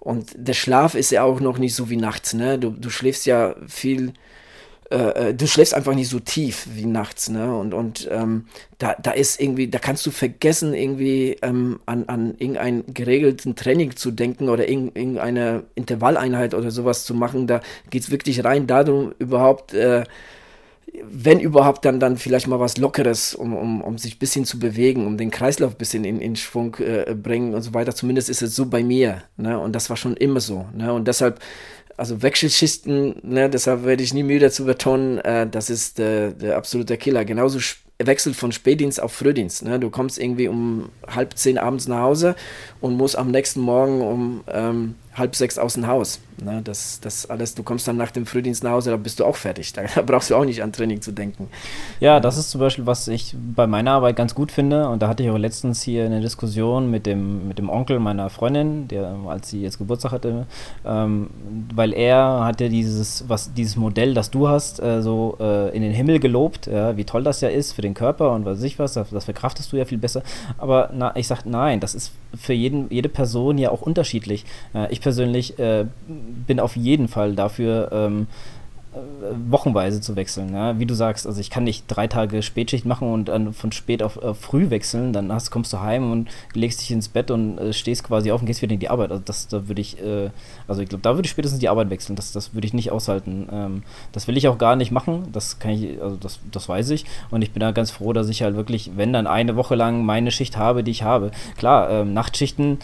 [0.00, 2.34] Und der Schlaf ist ja auch noch nicht so wie nachts.
[2.34, 2.58] Ne?
[2.58, 4.12] Du, du schläfst ja viel
[4.90, 7.56] äh, äh, du schläfst einfach nicht so tief wie nachts, ne?
[7.56, 8.46] Und, und ähm,
[8.78, 13.96] da, da ist irgendwie, da kannst du vergessen, irgendwie ähm, an, an irgendeinen geregelten Training
[13.96, 17.46] zu denken oder irgendeine Intervalleinheit oder sowas zu machen.
[17.46, 20.04] Da geht es wirklich rein darum, überhaupt, äh,
[21.02, 24.58] wenn überhaupt, dann, dann vielleicht mal was Lockeres, um, um, um sich ein bisschen zu
[24.58, 27.94] bewegen, um den Kreislauf ein bisschen in, in Schwung äh, bringen und so weiter.
[27.94, 29.22] Zumindest ist es so bei mir.
[29.38, 29.58] Ne?
[29.58, 30.66] Und das war schon immer so.
[30.74, 30.92] Ne?
[30.92, 31.40] Und deshalb
[31.96, 36.56] also Wechselschichten, ne, deshalb werde ich nie müde zu betonen, äh, das ist äh, der
[36.56, 37.24] absolute Killer.
[37.24, 37.58] Genauso
[37.98, 39.64] Wechsel von Spätdienst auf Frühdienst.
[39.64, 39.78] Ne?
[39.78, 42.34] Du kommst irgendwie um halb zehn abends nach Hause
[42.80, 46.20] und musst am nächsten Morgen um ähm, halb sechs aus dem Haus.
[46.42, 46.60] Ne?
[46.62, 49.36] Das, das alles, du kommst dann nach dem Frühdienst nach Hause, da bist du auch
[49.36, 49.72] fertig.
[49.74, 51.48] Da, da, brauchst du auch nicht an Training zu denken.
[51.98, 54.88] Ja, das ist zum Beispiel, was ich bei meiner Arbeit ganz gut finde.
[54.88, 58.30] Und da hatte ich auch letztens hier eine Diskussion mit dem, mit dem Onkel meiner
[58.30, 60.46] Freundin, der, als sie jetzt Geburtstag hatte,
[60.84, 61.30] ähm,
[61.74, 65.92] weil er hatte dieses, was, dieses Modell, das du hast, äh, so äh, in den
[65.92, 68.78] Himmel gelobt, ja, wie toll das ja ist für den Körper und was weiß ich
[68.78, 70.22] was, das, das verkraftest du ja viel besser.
[70.58, 74.44] Aber na, ich sage, nein, das ist für jeden, jede Person ja auch unterschiedlich.
[74.74, 78.53] Äh, ich persönlich äh, bin auf jeden Fall dafür, ähm, äh,
[79.48, 80.54] wochenweise zu wechseln.
[80.54, 80.78] Ja?
[80.78, 84.02] Wie du sagst, also ich kann nicht drei Tage Spätschicht machen und dann von spät
[84.02, 85.12] auf äh, früh wechseln.
[85.12, 88.40] Dann hast, kommst du heim und legst dich ins Bett und äh, stehst quasi auf
[88.40, 89.10] und gehst wieder in die Arbeit.
[89.10, 90.30] Also das, da würde ich, äh,
[90.68, 92.16] also ich glaube, da würde ich spätestens die Arbeit wechseln.
[92.16, 93.48] Das, das würde ich nicht aushalten.
[93.50, 93.82] Ähm,
[94.12, 95.28] das will ich auch gar nicht machen.
[95.32, 97.04] Das kann ich, also das, das weiß ich.
[97.30, 100.04] Und ich bin da ganz froh, dass ich halt wirklich, wenn dann eine Woche lang
[100.04, 101.30] meine Schicht habe, die ich habe.
[101.56, 102.78] Klar, ähm, Nachtschichten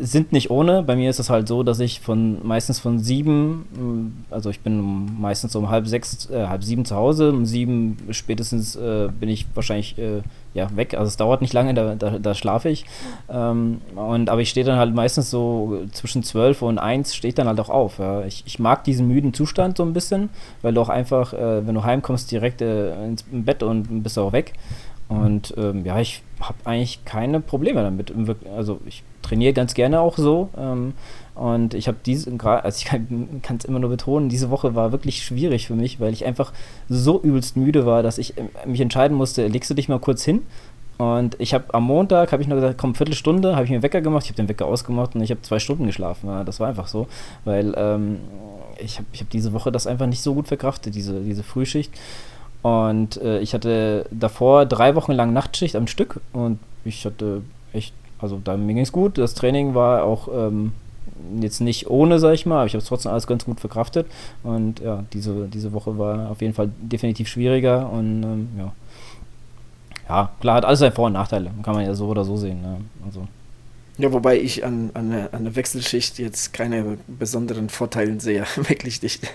[0.00, 0.82] sind nicht ohne.
[0.82, 5.20] Bei mir ist es halt so, dass ich von meistens von sieben, also ich bin
[5.20, 9.46] meistens um halb sechs, äh, halb sieben zu Hause, um sieben spätestens äh, bin ich
[9.54, 10.22] wahrscheinlich äh,
[10.54, 10.94] ja, weg.
[10.94, 12.84] Also es dauert nicht lange, da, da, da schlafe ich.
[13.28, 17.34] Ähm, und, aber ich stehe dann halt meistens so zwischen zwölf und eins stehe ich
[17.34, 17.98] dann halt auch auf.
[17.98, 18.24] Ja.
[18.24, 20.30] Ich, ich mag diesen müden Zustand so ein bisschen,
[20.62, 24.32] weil du auch einfach, äh, wenn du heimkommst, direkt äh, ins Bett und bist auch
[24.32, 24.54] weg.
[25.08, 28.12] Und ähm, ja, ich habe eigentlich keine Probleme damit.
[28.56, 30.48] Also ich trainiere ganz gerne auch so.
[30.58, 30.94] Ähm,
[31.36, 35.22] und ich habe diese, also ich kann es immer nur betonen, diese Woche war wirklich
[35.22, 36.52] schwierig für mich, weil ich einfach
[36.88, 40.24] so übelst müde war, dass ich ähm, mich entscheiden musste, legst du dich mal kurz
[40.24, 40.42] hin?
[40.96, 44.00] Und ich habe am Montag, habe ich nur gesagt, komm, Viertelstunde, habe ich mir Wecker
[44.00, 46.26] gemacht, ich habe den Wecker ausgemacht und ich habe zwei Stunden geschlafen.
[46.26, 47.06] Ja, das war einfach so,
[47.44, 48.16] weil ähm,
[48.78, 51.92] ich habe ich hab diese Woche das einfach nicht so gut verkraftet, diese, diese Frühschicht.
[52.62, 57.42] Und äh, ich hatte davor drei Wochen lang Nachtschicht am Stück und ich hatte
[57.74, 59.18] echt, also da mir ging es gut.
[59.18, 60.72] Das Training war auch ähm,
[61.40, 64.06] jetzt nicht ohne, sag ich mal, aber ich habe es trotzdem alles ganz gut verkraftet.
[64.42, 68.72] Und ja, diese, diese Woche war auf jeden Fall definitiv schwieriger und ähm, ja.
[70.08, 71.50] Ja, klar, hat alles seine Vor- und Nachteile.
[71.62, 72.62] Kann man ja so oder so sehen.
[72.62, 72.78] Ne?
[73.04, 73.26] Also.
[73.98, 78.44] Ja, wobei ich an, an, eine, an der Wechselschicht jetzt keine besonderen Vorteile sehe.
[78.56, 79.28] Wirklich nicht.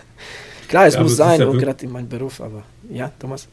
[0.69, 3.49] Klar, es ja, muss sein, ja gerade in meinem Beruf, aber ja, Thomas.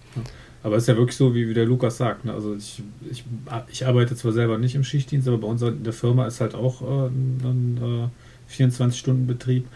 [0.62, 2.24] Aber es ist ja wirklich so, wie, wie der Lukas sagt.
[2.24, 2.32] Ne?
[2.32, 3.24] Also ich, ich,
[3.70, 6.55] ich arbeite zwar selber nicht im Schichtdienst, aber bei uns in der Firma ist halt
[6.55, 8.09] auch äh, ein äh,
[8.51, 9.66] 24-Stunden-Betrieb.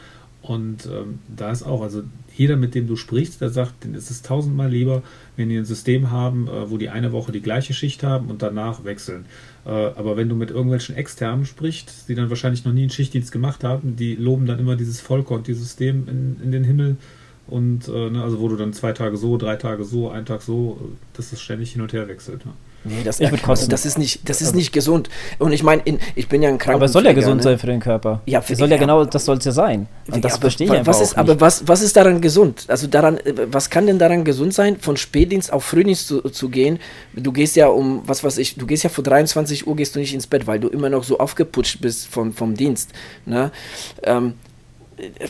[0.42, 2.02] Und ähm, da ist auch, also
[2.34, 5.02] jeder, mit dem du sprichst, der sagt, denen ist es tausendmal lieber,
[5.36, 8.42] wenn die ein System haben, äh, wo die eine Woche die gleiche Schicht haben und
[8.42, 9.26] danach wechseln.
[9.64, 13.30] Äh, aber wenn du mit irgendwelchen Externen sprichst, die dann wahrscheinlich noch nie einen Schichtdienst
[13.30, 16.96] gemacht haben, die loben dann immer dieses Vollkonti-System in, in den Himmel
[17.46, 20.42] und äh, ne, also wo du dann zwei Tage so, drei Tage so, ein Tag
[20.42, 22.44] so, dass das ständig hin und her wechselt.
[22.46, 22.52] Ne?
[22.84, 25.08] Nee, das, also das ist nicht, das ist nicht gesund.
[25.38, 25.82] Und ich meine,
[26.16, 26.74] ich bin ja ein Krankenpfleger.
[26.74, 27.42] Aber es soll ja gesund ne?
[27.42, 28.20] sein für den Körper.
[28.26, 29.86] Ja, für, soll ja, ja genau, das soll es ja sein.
[30.10, 32.64] Und das ja, verstehe ich was ist, Aber was, was ist daran gesund?
[32.68, 36.80] Also daran, was kann denn daran gesund sein, von Spätdienst auf Frühdienst zu, zu gehen?
[37.14, 40.00] Du gehst ja um, was weiß ich, du gehst ja vor 23 Uhr gehst du
[40.00, 42.90] nicht ins Bett, weil du immer noch so aufgeputscht bist vom, vom Dienst.
[43.26, 43.52] Ne?
[44.02, 44.34] Ähm,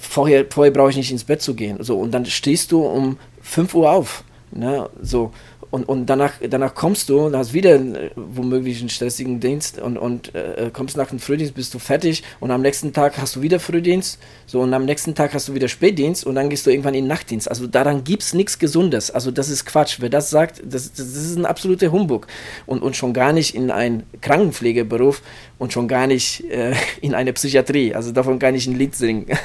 [0.01, 1.83] vorher, vorher brauche ich nicht ins Bett zu gehen.
[1.83, 4.25] So, und dann stehst du um 5 Uhr auf.
[4.51, 4.89] Ne?
[5.01, 5.33] So,
[5.73, 9.97] und, und danach, danach kommst du und hast wieder äh, womöglich einen stressigen Dienst und,
[9.97, 13.43] und äh, kommst nach dem Frühdienst, bist du fertig und am nächsten Tag hast du
[13.43, 16.71] wieder Frühdienst, so und am nächsten Tag hast du wieder Spätdienst und dann gehst du
[16.71, 17.49] irgendwann in den Nachtdienst.
[17.49, 19.11] Also daran gibt es nichts Gesundes.
[19.11, 19.97] Also das ist Quatsch.
[20.01, 22.27] Wer das sagt, das, das ist ein absoluter Humbug.
[22.67, 25.23] Und, und schon gar nicht in einen Krankenpflegeberuf
[25.63, 27.95] und schon gar nicht äh, in eine Psychiatrie.
[27.95, 29.27] Also davon kann ich ein Lied singen.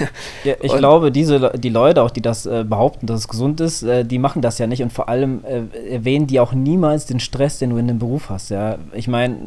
[0.43, 3.59] Ja, ich und glaube, diese, die Leute, auch die das äh, behaupten, dass es gesund
[3.59, 7.05] ist, äh, die machen das ja nicht und vor allem äh, erwähnen die auch niemals
[7.05, 8.49] den Stress, den du in dem Beruf hast.
[8.49, 8.78] Ja?
[8.93, 9.38] Ich meine,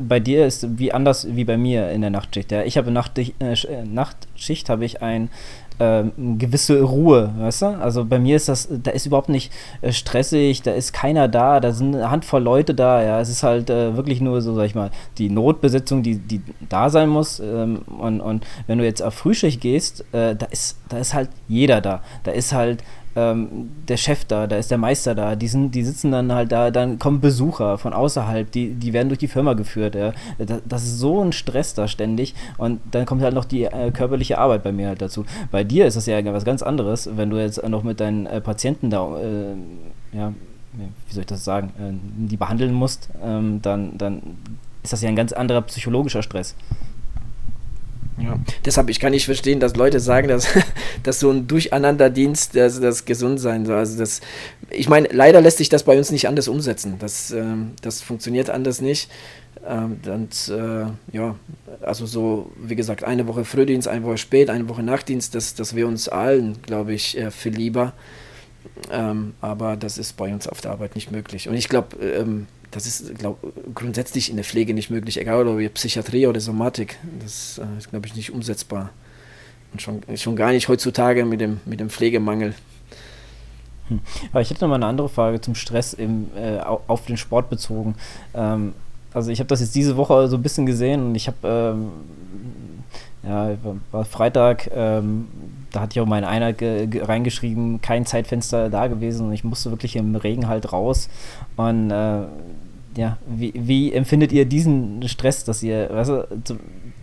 [0.00, 2.50] bei dir ist wie anders wie bei mir in der Nachtschicht.
[2.50, 2.62] Ja?
[2.62, 5.30] Ich habe Nachtschicht, äh, äh, Nachtschicht habe ich ein
[5.80, 7.66] ähm, gewisse Ruhe, weißt du?
[7.66, 11.60] Also bei mir ist das, da ist überhaupt nicht äh, stressig, da ist keiner da,
[11.60, 13.20] da sind eine Handvoll Leute da, ja.
[13.20, 16.90] Es ist halt äh, wirklich nur so, sag ich mal, die Notbesetzung, die, die da
[16.90, 17.40] sein muss.
[17.40, 21.30] Ähm, und, und wenn du jetzt auf Frühschicht gehst, äh, da ist, da ist halt
[21.48, 22.02] jeder da.
[22.24, 22.82] Da ist halt
[23.18, 26.52] ähm, der Chef da, da ist der Meister da, die, sind, die sitzen dann halt
[26.52, 29.94] da, dann kommen Besucher von außerhalb, die, die werden durch die Firma geführt.
[29.94, 30.12] Ja.
[30.38, 33.90] Das, das, ist so ein Stress da ständig und dann kommt halt noch die äh,
[33.90, 35.24] körperliche Arbeit bei mir halt dazu.
[35.50, 38.40] Bei dir ist das ja was ganz anderes, wenn du jetzt noch mit deinen äh,
[38.40, 40.32] Patienten da, äh, ja,
[40.74, 44.22] wie soll ich das sagen, äh, die behandeln musst, ähm, dann, dann
[44.82, 46.54] ist das ja ein ganz anderer psychologischer Stress.
[48.20, 48.38] Ja.
[48.64, 50.48] Deshalb, ich kann nicht verstehen, dass Leute sagen, dass,
[51.02, 53.76] dass so ein Durcheinanderdienst das, das gesund sein soll.
[53.76, 54.20] Also das,
[54.70, 56.96] ich meine, leider lässt sich das bei uns nicht anders umsetzen.
[56.98, 59.10] Das, ähm, das funktioniert anders nicht.
[59.66, 61.36] Ähm, und äh, ja,
[61.80, 65.74] also so, wie gesagt, eine Woche Frühdienst, eine Woche spät, eine Woche Nachtdienst, das, das
[65.74, 67.92] wäre uns allen, glaube ich, äh, viel lieber.
[68.90, 71.48] Ähm, aber das ist bei uns auf der Arbeit nicht möglich.
[71.48, 73.38] Und ich glaube, ähm, das ist glaub,
[73.74, 76.98] grundsätzlich in der Pflege nicht möglich, egal ob Psychiatrie oder Somatik.
[77.20, 78.90] Das äh, ist, glaube ich, nicht umsetzbar.
[79.72, 82.54] Und schon, schon gar nicht heutzutage mit dem, mit dem Pflegemangel.
[83.88, 84.00] Hm.
[84.32, 87.50] Aber ich hätte noch mal eine andere Frage zum Stress im, äh, auf den Sport
[87.50, 87.94] bezogen.
[88.34, 88.74] Ähm,
[89.12, 91.88] also ich habe das jetzt diese Woche so ein bisschen gesehen und ich habe ähm,
[93.22, 93.56] ja,
[93.90, 95.28] war Freitag, ähm,
[95.72, 99.96] da hatte ich auch meine Einheit reingeschrieben, kein Zeitfenster da gewesen und ich musste wirklich
[99.96, 101.08] im Regen halt raus.
[101.56, 102.22] Und äh,
[102.96, 106.58] ja, wie, wie empfindet ihr diesen Stress, dass ihr, weißt du,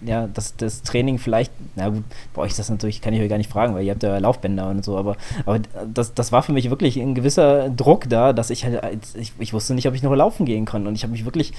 [0.05, 2.03] ja, dass das Training vielleicht, na gut,
[2.33, 4.69] bei euch das natürlich, kann ich euch gar nicht fragen, weil ihr habt ja Laufbänder
[4.69, 5.59] und so, aber, aber
[5.93, 8.81] das, das war für mich wirklich ein gewisser Druck da, dass ich halt,
[9.15, 11.53] ich, ich wusste nicht, ob ich noch laufen gehen kann und ich habe mich wirklich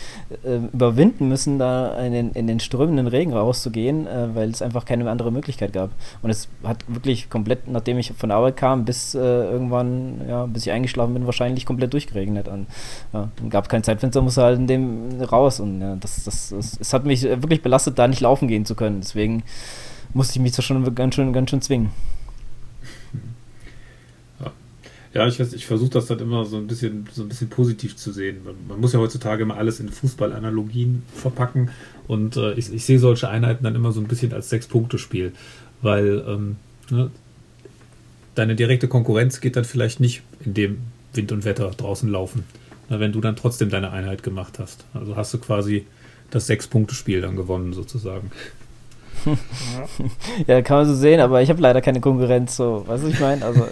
[0.45, 4.85] äh, überwinden müssen, da in den, in den strömenden Regen rauszugehen, äh, weil es einfach
[4.85, 5.91] keine andere Möglichkeit gab.
[6.23, 10.47] Und es hat wirklich komplett, nachdem ich von der Arbeit kam, bis äh, irgendwann, ja,
[10.47, 12.49] bis ich eingeschlafen bin, wahrscheinlich komplett durchgeregnet.
[12.49, 12.67] Und,
[13.13, 16.93] ja, gab kein Zeitfenster, musste halt in dem raus und ja, das, das, das, es
[16.93, 19.01] hat mich wirklich belastet, da nicht laufen laufen gehen zu können.
[19.01, 19.43] Deswegen
[20.12, 21.91] musste ich mich da schon ganz schön, ganz schön zwingen.
[25.14, 28.12] Ja, ich, ich versuche das dann immer so ein bisschen, so ein bisschen positiv zu
[28.12, 28.43] sehen.
[28.68, 31.70] Man, muss ja heutzutage immer alles in Fußballanalogien verpacken
[32.07, 35.32] und äh, ich, ich sehe solche Einheiten dann immer so ein bisschen als Sechs-Punkte-Spiel,
[35.80, 36.57] weil ähm,
[36.91, 37.11] ne,
[38.34, 40.78] deine direkte Konkurrenz geht dann vielleicht nicht in dem
[41.14, 42.45] Wind und Wetter draußen laufen,
[42.91, 44.84] na, wenn du dann trotzdem deine Einheit gemacht hast.
[44.93, 45.87] Also hast du quasi
[46.31, 48.31] das Sechs-Punkte-Spiel dann gewonnen sozusagen.
[50.47, 53.21] ja, kann man so sehen, aber ich habe leider keine Konkurrenz, so, weißt du, ich
[53.21, 53.45] meine?
[53.45, 53.67] Also,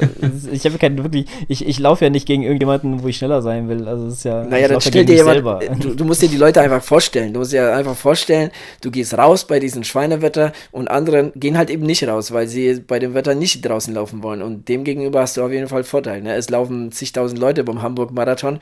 [0.51, 3.69] ich habe keine wirklich, ich, ich laufe ja nicht gegen irgendjemanden, wo ich schneller sein
[3.69, 3.87] will.
[3.89, 4.45] Also, es ist ja.
[4.45, 5.45] Naja, dann stell dir jemand,
[5.83, 7.33] du, du, musst dir die Leute einfach vorstellen.
[7.33, 11.71] Du musst dir einfach vorstellen, du gehst raus bei diesem Schweinewetter und andere gehen halt
[11.71, 14.43] eben nicht raus, weil sie bei dem Wetter nicht draußen laufen wollen.
[14.43, 16.23] Und demgegenüber hast du auf jeden Fall Vorteil.
[16.23, 16.35] Ne?
[16.35, 18.61] Es laufen zigtausend Leute beim Hamburg-Marathon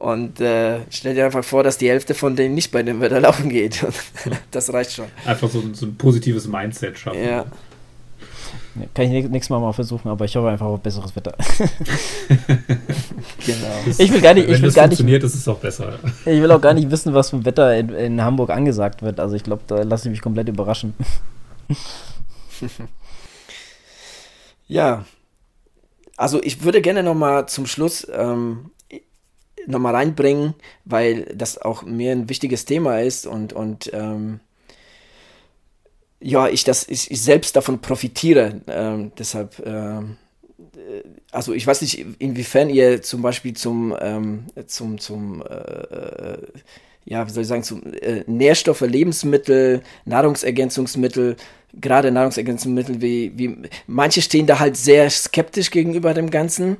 [0.00, 3.20] und äh, stell dir einfach vor, dass die Hälfte von denen nicht bei dem Wetter
[3.20, 3.84] laufen geht.
[4.50, 5.06] das reicht schon.
[5.26, 7.22] Einfach so, so ein positives Mindset schaffen.
[7.22, 7.46] Ja.
[8.94, 11.34] Kann ich nächstes Mal mal versuchen, aber ich hoffe einfach auf besseres Wetter.
[13.44, 13.66] genau.
[13.98, 14.46] ich will gar nicht.
[14.46, 15.98] Wenn ich will das gar funktioniert, nicht, ist es auch besser.
[16.20, 19.18] Ich will auch gar nicht wissen, was für ein Wetter in, in Hamburg angesagt wird.
[19.18, 20.94] Also ich glaube, da lasse ich mich komplett überraschen.
[24.68, 25.04] ja.
[26.16, 28.70] Also ich würde gerne noch mal zum Schluss ähm,
[29.66, 30.54] nochmal reinbringen,
[30.84, 34.40] weil das auch mir ein wichtiges Thema ist und, und ähm,
[36.20, 38.60] ja, ich, das, ich, ich selbst davon profitiere.
[38.66, 40.16] Ähm, deshalb, ähm,
[40.76, 46.38] äh, also ich weiß nicht, inwiefern ihr zum Beispiel zum, ähm, zum, zum äh, äh,
[47.04, 51.36] ja, wie soll ich sagen, zum äh, Nährstoffe, Lebensmittel, Nahrungsergänzungsmittel,
[51.72, 53.56] gerade Nahrungsergänzungsmittel wie, wie,
[53.86, 56.76] manche stehen da halt sehr skeptisch gegenüber dem Ganzen.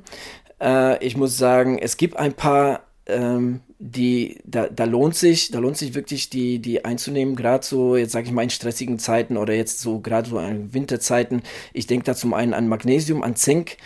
[0.61, 5.57] Äh, ich muss sagen, es gibt ein paar, ähm, die, da, da lohnt sich, da
[5.57, 9.37] lohnt sich wirklich die, die einzunehmen, gerade so, jetzt sage ich mal in stressigen Zeiten
[9.37, 11.41] oder jetzt so gerade so in Winterzeiten.
[11.73, 13.77] Ich denke da zum einen an Magnesium, an Zink.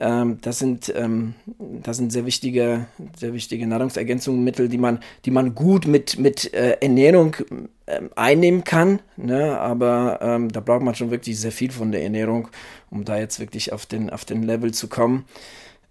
[0.00, 1.34] Ähm, das sind, ähm,
[1.82, 2.86] das sind sehr wichtige,
[3.18, 7.36] sehr wichtige Nahrungsergänzungsmittel, die man, die man gut mit, mit äh, Ernährung
[7.86, 9.00] äh, einnehmen kann.
[9.16, 9.58] Ne?
[9.58, 12.48] Aber ähm, da braucht man schon wirklich sehr viel von der Ernährung,
[12.90, 15.24] um da jetzt wirklich auf den, auf den Level zu kommen.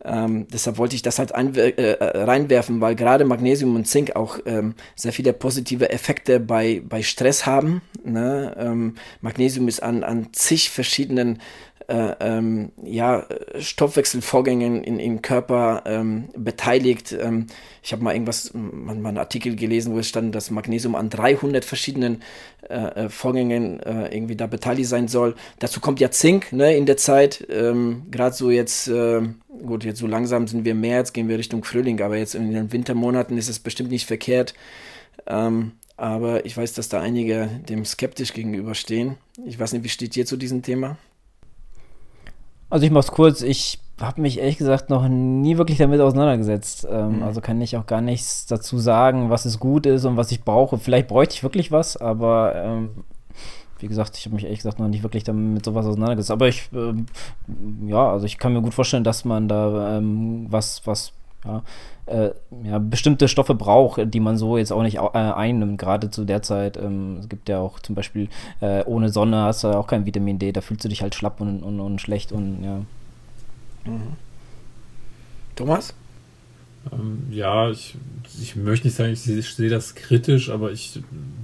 [0.04, 4.39] Ähm, deshalb wollte ich das halt äh, äh, reinwerfen, weil gerade Magnesium und Zink auch
[4.45, 7.82] ähm, sehr viele positive Effekte bei, bei Stress haben.
[8.04, 8.56] Ne?
[8.58, 11.39] Ähm, Magnesium ist an, an zig verschiedenen
[11.92, 13.26] äh, ähm, ja,
[13.60, 17.12] Stoffwechselvorgängen in, im Körper ähm, beteiligt.
[17.12, 17.48] Ähm,
[17.84, 21.10] ich habe mal irgendwas, mal, mal einen Artikel gelesen, wo es stand, dass Magnesium an
[21.10, 22.22] 300 verschiedenen
[22.70, 25.36] äh, äh, Vorgängen äh, irgendwie da beteiligt sein soll.
[25.60, 27.46] Dazu kommt ja Zink ne, in der Zeit.
[27.50, 29.22] Ähm, Gerade so jetzt, äh,
[29.66, 32.72] gut, jetzt so langsam sind wir März, gehen wir Richtung Frühling, aber jetzt in den
[32.72, 34.54] Wintermonaten ist es bestimmt nicht verkehrt.
[35.28, 39.18] Ähm, aber ich weiß, dass da einige dem skeptisch gegenüberstehen.
[39.46, 40.98] Ich weiß nicht, wie steht ihr zu diesem Thema?
[42.72, 46.88] Also ich mach's kurz, ich habe mich ehrlich gesagt noch nie wirklich damit auseinandergesetzt.
[46.89, 47.24] Ähm, mhm.
[47.24, 50.43] Also kann ich auch gar nichts dazu sagen, was es gut ist und was ich
[50.43, 50.78] brauche.
[50.78, 52.89] Vielleicht bräuchte ich wirklich was, aber ähm,
[53.80, 56.32] wie gesagt, ich habe mich ehrlich gesagt noch nicht wirklich damit mit sowas auseinandergesetzt.
[56.32, 57.07] Aber ich, ähm,
[57.88, 61.13] ja, also ich kann mir gut vorstellen, dass man da ähm, was, was,
[61.46, 61.64] ja,
[62.06, 62.32] äh,
[62.64, 66.42] ja, bestimmte Stoffe braucht, die man so jetzt auch nicht äh, einnimmt, gerade zu der
[66.42, 66.78] Zeit.
[66.78, 68.30] Ähm, es gibt ja auch zum Beispiel
[68.60, 71.42] äh, ohne Sonne hast du auch kein Vitamin D, da fühlst du dich halt schlapp
[71.42, 72.78] und, und, und schlecht und ja.
[73.86, 74.14] Mhm.
[75.56, 75.94] Thomas?
[76.92, 77.96] Ähm, ja, ich,
[78.42, 81.00] ich möchte nicht sagen, ich, ich sehe das kritisch, aber ich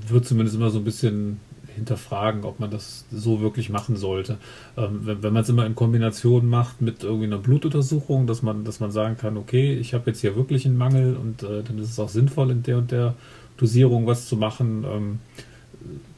[0.07, 1.39] würde zumindest immer so ein bisschen
[1.77, 4.37] hinterfragen, ob man das so wirklich machen sollte.
[4.75, 8.65] Ähm, wenn, wenn man es immer in Kombination macht mit irgendwie einer Blutuntersuchung, dass man,
[8.65, 11.79] dass man sagen kann, okay, ich habe jetzt hier wirklich einen Mangel und äh, dann
[11.79, 13.15] ist es auch sinnvoll, in der und der
[13.55, 14.83] Dosierung was zu machen.
[14.83, 15.19] Ähm,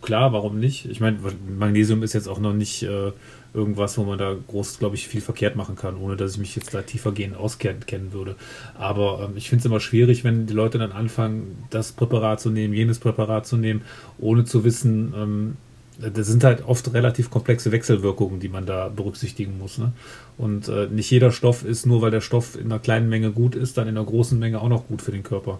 [0.01, 0.85] klar, warum nicht?
[0.85, 1.17] Ich meine,
[1.57, 3.11] Magnesium ist jetzt auch noch nicht äh,
[3.53, 6.55] irgendwas, wo man da groß, glaube ich, viel verkehrt machen kann, ohne dass ich mich
[6.55, 8.35] jetzt da tiefergehend auskennen würde.
[8.77, 12.49] Aber ähm, ich finde es immer schwierig, wenn die Leute dann anfangen, das Präparat zu
[12.49, 13.81] nehmen, jenes Präparat zu nehmen,
[14.19, 15.57] ohne zu wissen, ähm,
[15.99, 19.77] das sind halt oft relativ komplexe Wechselwirkungen, die man da berücksichtigen muss.
[19.77, 19.91] Ne?
[20.37, 23.55] Und äh, nicht jeder Stoff ist, nur weil der Stoff in einer kleinen Menge gut
[23.55, 25.59] ist, dann in einer großen Menge auch noch gut für den Körper.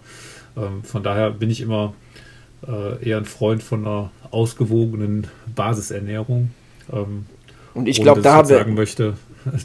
[0.55, 1.93] Ähm, von daher bin ich immer
[2.65, 6.51] äh, eher ein Freund von einer ausgewogenen Basisernährung.
[6.91, 7.25] Ähm,
[7.79, 9.13] und ich glaube, da haben wir, möchte,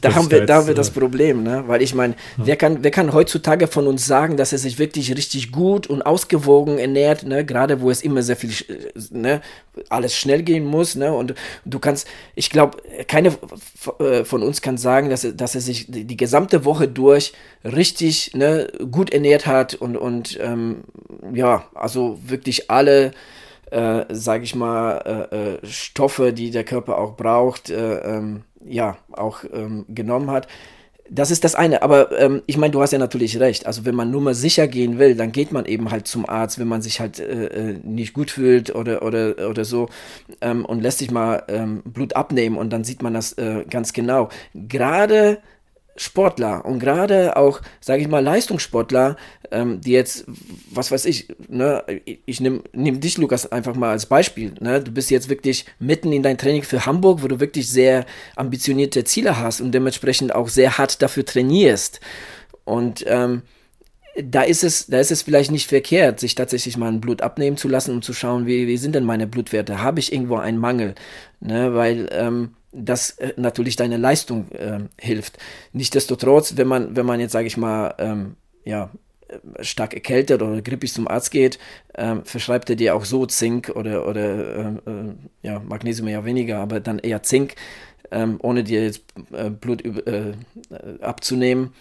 [0.00, 1.64] da haben wir, da haben wir das Problem, ne?
[1.66, 2.46] Weil ich meine, ja.
[2.46, 6.02] wer kann, wer kann heutzutage von uns sagen, dass er sich wirklich richtig gut und
[6.02, 7.44] ausgewogen ernährt, ne?
[7.44, 8.52] Gerade wo es immer sehr viel,
[9.10, 9.40] ne?
[9.88, 11.12] Alles schnell gehen muss, ne?
[11.12, 11.34] Und
[11.64, 12.06] du kannst,
[12.36, 13.32] ich glaube, keine
[13.98, 17.32] äh, von uns kann sagen, dass er, dass er sich die gesamte Woche durch
[17.64, 18.68] richtig, ne?
[18.90, 20.84] Gut ernährt hat und und ähm,
[21.32, 23.12] ja, also wirklich alle
[23.74, 28.96] äh, sage ich mal, äh, äh, Stoffe, die der Körper auch braucht, äh, ähm, ja,
[29.12, 30.46] auch ähm, genommen hat.
[31.10, 33.66] das ist das eine, aber ähm, ich meine, du hast ja natürlich recht.
[33.66, 36.58] Also wenn man nur mal sicher gehen will, dann geht man eben halt zum Arzt,
[36.58, 39.88] wenn man sich halt äh, äh, nicht gut fühlt oder oder oder so
[40.40, 43.92] ähm, und lässt sich mal ähm, Blut abnehmen und dann sieht man das äh, ganz
[43.92, 44.30] genau.
[44.54, 45.38] Gerade
[45.96, 49.16] Sportler und gerade auch, sage ich mal, Leistungssportler,
[49.52, 50.24] ähm, die jetzt,
[50.70, 51.84] was weiß ich, ne,
[52.26, 54.54] ich nehme nehm dich, Lukas, einfach mal als Beispiel.
[54.60, 54.80] Ne?
[54.80, 59.04] Du bist jetzt wirklich mitten in dein Training für Hamburg, wo du wirklich sehr ambitionierte
[59.04, 62.00] Ziele hast und dementsprechend auch sehr hart dafür trainierst.
[62.64, 63.42] Und ähm,
[64.22, 67.56] da ist es, da ist es vielleicht nicht verkehrt, sich tatsächlich mal ein Blut abnehmen
[67.56, 69.82] zu lassen, um zu schauen, wie, wie sind denn meine Blutwerte?
[69.82, 70.94] Habe ich irgendwo einen Mangel?
[71.40, 71.74] Ne?
[71.74, 75.38] Weil ähm, das äh, natürlich deine Leistung äh, hilft.
[75.72, 78.90] Nichtsdestotrotz, wenn man, wenn man jetzt, sage ich mal, ähm, ja,
[79.28, 81.58] äh, stark erkältet oder grippig zum Arzt geht,
[81.94, 86.58] ähm, verschreibt er dir auch so Zink oder, oder äh, äh, ja, Magnesium eher weniger,
[86.58, 87.54] aber dann eher Zink,
[88.10, 89.02] ähm, ohne dir jetzt
[89.32, 89.82] äh, Blut
[91.00, 91.72] abzunehmen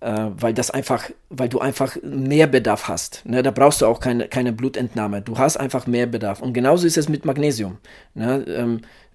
[0.00, 3.24] äh, weil das einfach, weil du einfach mehr Bedarf hast.
[3.24, 3.42] Ne?
[3.42, 5.22] Da brauchst du auch keine, keine Blutentnahme.
[5.22, 6.42] Du hast einfach mehr Bedarf.
[6.42, 7.78] Und genauso ist es mit Magnesium.
[8.14, 8.44] Ne?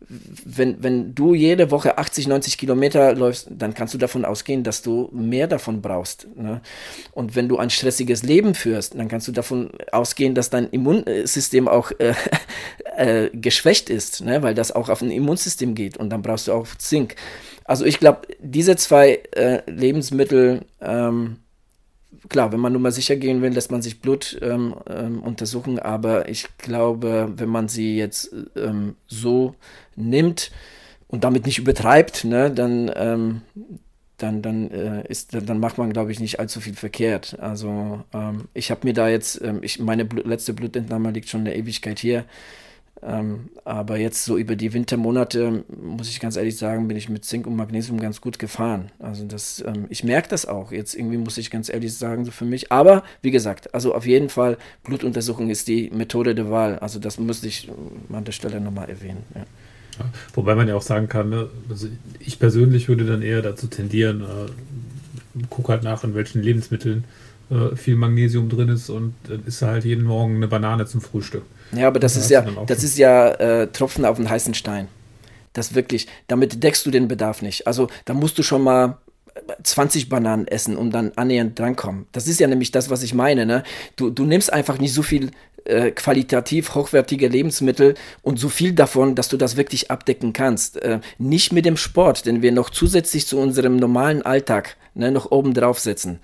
[0.08, 4.82] Wenn, wenn du jede Woche 80, 90 Kilometer läufst, dann kannst du davon ausgehen, dass
[4.82, 6.28] du mehr davon brauchst.
[6.36, 6.62] Ne?
[7.12, 11.68] Und wenn du ein stressiges Leben führst, dann kannst du davon ausgehen, dass dein Immunsystem
[11.68, 12.14] auch äh,
[12.98, 14.42] äh, geschwächt ist, ne?
[14.42, 15.98] weil das auch auf ein Immunsystem geht.
[15.98, 17.16] Und dann brauchst du auch Zink.
[17.66, 21.38] Also ich glaube, diese zwei äh, Lebensmittel, ähm,
[22.30, 25.80] klar, wenn man nur mal sicher gehen will, lässt man sich Blut ähm, ähm, untersuchen,
[25.80, 29.56] aber ich glaube, wenn man sie jetzt ähm, so
[29.96, 30.52] nimmt
[31.08, 33.42] und damit nicht übertreibt, ne, dann, ähm,
[34.18, 37.38] dann, dann, äh, ist, dann macht man, glaube ich, nicht allzu viel verkehrt.
[37.40, 41.56] Also ähm, ich habe mir da jetzt, ich, meine Blut, letzte Blutentnahme liegt schon eine
[41.56, 42.26] Ewigkeit hier.
[43.04, 47.26] Ähm, aber jetzt so über die Wintermonate, muss ich ganz ehrlich sagen, bin ich mit
[47.26, 48.92] Zink und Magnesium ganz gut gefahren.
[49.00, 50.72] Also das, ähm, ich merke das auch.
[50.72, 52.72] Jetzt irgendwie muss ich ganz ehrlich sagen, so für mich.
[52.72, 56.78] Aber wie gesagt, also auf jeden Fall, Blutuntersuchung ist die Methode der Wahl.
[56.80, 57.72] Also das müsste ich
[58.12, 59.24] an der Stelle nochmal erwähnen.
[59.34, 59.46] Ja.
[60.00, 61.88] Ja, wobei man ja auch sagen kann, ne, also
[62.20, 67.04] ich persönlich würde dann eher dazu tendieren, äh, guck halt nach, in welchen Lebensmitteln
[67.52, 71.44] äh, viel Magnesium drin ist und dann isst halt jeden Morgen eine Banane zum Frühstück.
[71.74, 74.88] Ja, aber das, das ist ja, das ist ja äh, Tropfen auf den heißen Stein.
[75.54, 77.68] Das wirklich, damit deckst du den Bedarf nicht.
[77.68, 78.98] Also da musst du schon mal
[79.64, 82.06] 20 Bananen essen, um dann annähernd drankommen.
[82.12, 83.46] Das ist ja nämlich das, was ich meine.
[83.46, 83.64] Ne?
[83.96, 85.32] Du, du nimmst einfach nicht so viel
[85.66, 90.82] äh, qualitativ hochwertige Lebensmittel und so viel davon, dass du das wirklich abdecken kannst.
[90.82, 95.32] Äh, nicht mit dem Sport, den wir noch zusätzlich zu unserem normalen Alltag ne, noch
[95.32, 96.20] oben drauf setzen.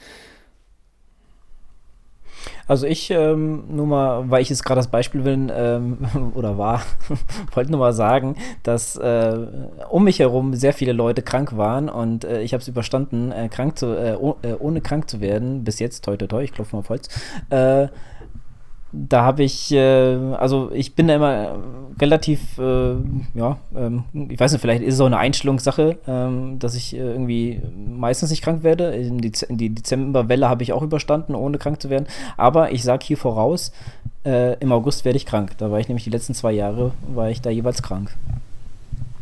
[2.67, 5.97] Also ich, ähm, nur mal, weil ich jetzt gerade das Beispiel bin, ähm,
[6.35, 6.81] oder war,
[7.53, 9.37] wollte nur mal sagen, dass äh,
[9.89, 13.47] um mich herum sehr viele Leute krank waren und äh, ich habe es überstanden, äh,
[13.49, 16.51] krank zu, äh, oh, äh, ohne krank zu werden, bis jetzt, toi toi toi, ich
[16.51, 17.07] klopfe mal auf Holz,
[17.49, 17.87] äh,
[18.91, 21.57] da habe ich, äh, also ich bin da immer
[21.99, 22.95] relativ, äh,
[23.33, 26.99] ja, ähm, ich weiß nicht, vielleicht ist es auch eine Einstellungssache, ähm, dass ich äh,
[26.99, 28.95] irgendwie meistens nicht krank werde.
[28.95, 32.07] In die, die Dezemberwelle habe ich auch überstanden, ohne krank zu werden.
[32.37, 33.73] Aber ich sage hier voraus,
[34.25, 35.57] äh, im August werde ich krank.
[35.57, 38.15] Da war ich nämlich die letzten zwei Jahre, war ich da jeweils krank.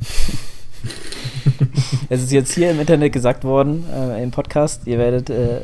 [2.10, 5.62] es ist jetzt hier im Internet gesagt worden, äh, im Podcast, ihr werdet äh,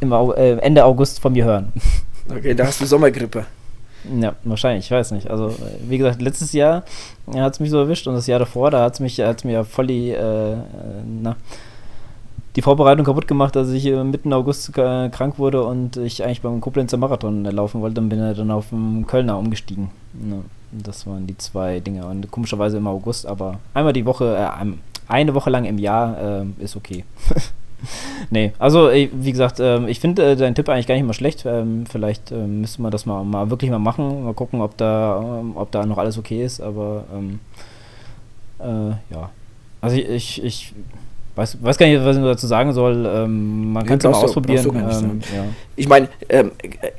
[0.00, 1.72] Ende August von mir hören.
[2.36, 3.44] Okay, da hast du Sommergrippe.
[4.20, 5.30] Ja, wahrscheinlich, ich weiß nicht.
[5.30, 5.54] Also,
[5.86, 6.84] wie gesagt, letztes Jahr
[7.34, 9.64] hat es mich so erwischt und das Jahr davor, da hat es mich, hat's mir
[9.64, 10.56] voll die, äh,
[11.22, 11.36] na,
[12.56, 16.42] die Vorbereitung kaputt gemacht, dass ich äh, mitten August äh, krank wurde und ich eigentlich
[16.42, 17.94] beim Koblenzer Marathon laufen wollte.
[17.94, 19.90] Dann bin ich dann auf dem Kölner umgestiegen.
[20.28, 20.38] Ja,
[20.72, 22.04] das waren die zwei Dinge.
[22.06, 24.66] Und komischerweise im August, aber einmal die Woche, äh,
[25.08, 27.04] eine Woche lang im Jahr äh, ist okay.
[28.30, 31.44] nee, also wie gesagt, ähm, ich finde äh, deinen Tipp eigentlich gar nicht mal schlecht.
[31.46, 35.42] Ähm, vielleicht ähm, müsste man das mal, mal wirklich mal machen, mal gucken, ob da,
[35.54, 37.04] ob da noch alles okay ist, aber
[38.58, 39.30] äh, ja.
[39.80, 40.74] Also ich, ich
[41.34, 43.04] weiß, weiß gar nicht, was ich dazu sagen soll.
[43.06, 44.64] Ähm, man kann es mal ausprobieren.
[44.76, 45.44] Ähm, ja.
[45.74, 46.52] Ich meine, ähm,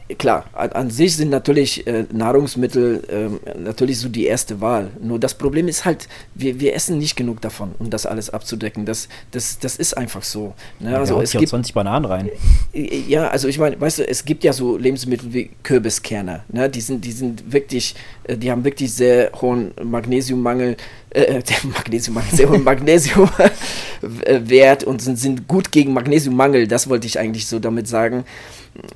[0.10, 4.90] äh, klar, an, an, sich sind natürlich äh, Nahrungsmittel ähm, natürlich so die erste Wahl.
[5.00, 8.86] Nur das Problem ist halt, wir, wir essen nicht genug davon, um das alles abzudecken.
[8.86, 10.54] Das, das, das ist einfach so.
[10.80, 10.92] Ne?
[10.92, 12.30] Ja, also es gibt 20 Bananen rein.
[12.74, 16.44] Äh, ja, also ich meine, weißt du, es gibt ja so Lebensmittel wie Kürbiskerne.
[16.52, 16.70] Ne?
[16.70, 17.94] Die sind, die sind wirklich,
[18.24, 20.78] äh, die haben wirklich sehr hohen Magnesiummangel
[21.14, 27.48] äh, Magnesium, sehr hohen Magnesiumwert und sind, sind gut gegen Magnesiummangel, das wollte ich eigentlich
[27.48, 28.26] so damit sagen.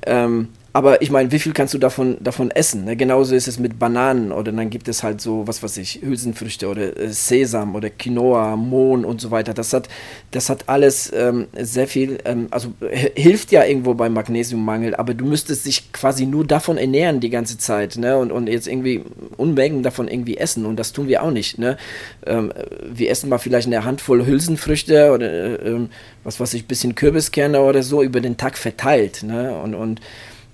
[0.06, 0.48] Ähm,
[0.78, 2.84] Aber ich meine, wie viel kannst du davon, davon essen?
[2.84, 2.94] Ne?
[2.94, 6.68] Genauso ist es mit Bananen oder dann gibt es halt so, was weiß ich, Hülsenfrüchte
[6.68, 9.54] oder äh, Sesam oder Quinoa, Mohn und so weiter.
[9.54, 9.88] Das hat,
[10.30, 12.74] das hat alles ähm, sehr viel, ähm, also
[13.16, 17.58] hilft ja irgendwo beim Magnesiummangel, aber du müsstest dich quasi nur davon ernähren die ganze
[17.58, 18.16] Zeit ne?
[18.16, 19.02] und, und jetzt irgendwie
[19.36, 21.58] Unmengen davon irgendwie essen und das tun wir auch nicht.
[21.58, 21.76] Ne?
[22.24, 22.52] Ähm,
[22.88, 25.88] wir essen mal vielleicht eine Handvoll Hülsenfrüchte oder äh, ähm,
[26.22, 29.24] was weiß ich, bisschen Kürbiskerne oder so über den Tag verteilt.
[29.24, 29.58] Ne?
[29.60, 30.00] Und, und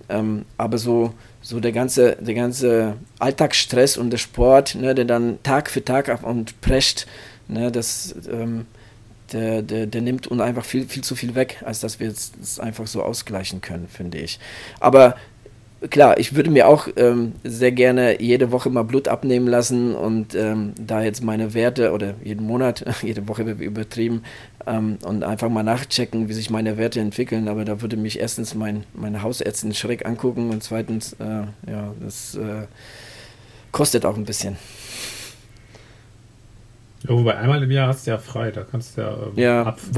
[0.09, 5.43] ähm, aber so, so der ganze, der ganze Alltagsstress und der Sport, ne, der dann
[5.43, 7.07] Tag für Tag auf und prescht,
[7.49, 8.67] ne, das, ähm,
[9.33, 12.61] der, der, der nimmt uns einfach viel, viel zu viel weg, als dass wir es
[12.61, 14.39] einfach so ausgleichen können, finde ich.
[14.81, 15.17] Aber
[15.91, 20.35] klar, ich würde mir auch ähm, sehr gerne jede Woche mal Blut abnehmen lassen und
[20.35, 24.23] ähm, da jetzt meine Werte oder jeden Monat, jede Woche übertrieben
[24.67, 27.49] ähm, und einfach mal nachchecken, wie sich meine Werte entwickeln.
[27.49, 31.25] Aber da würde mich erstens mein, meine Hausärztin schräg angucken und zweitens, äh,
[31.71, 32.67] ja, das äh,
[33.73, 34.57] kostet auch ein bisschen.
[37.03, 39.63] Ja, wobei einmal im Jahr hast du ja frei, da kannst du ja, ähm, ja
[39.65, 39.95] ab 35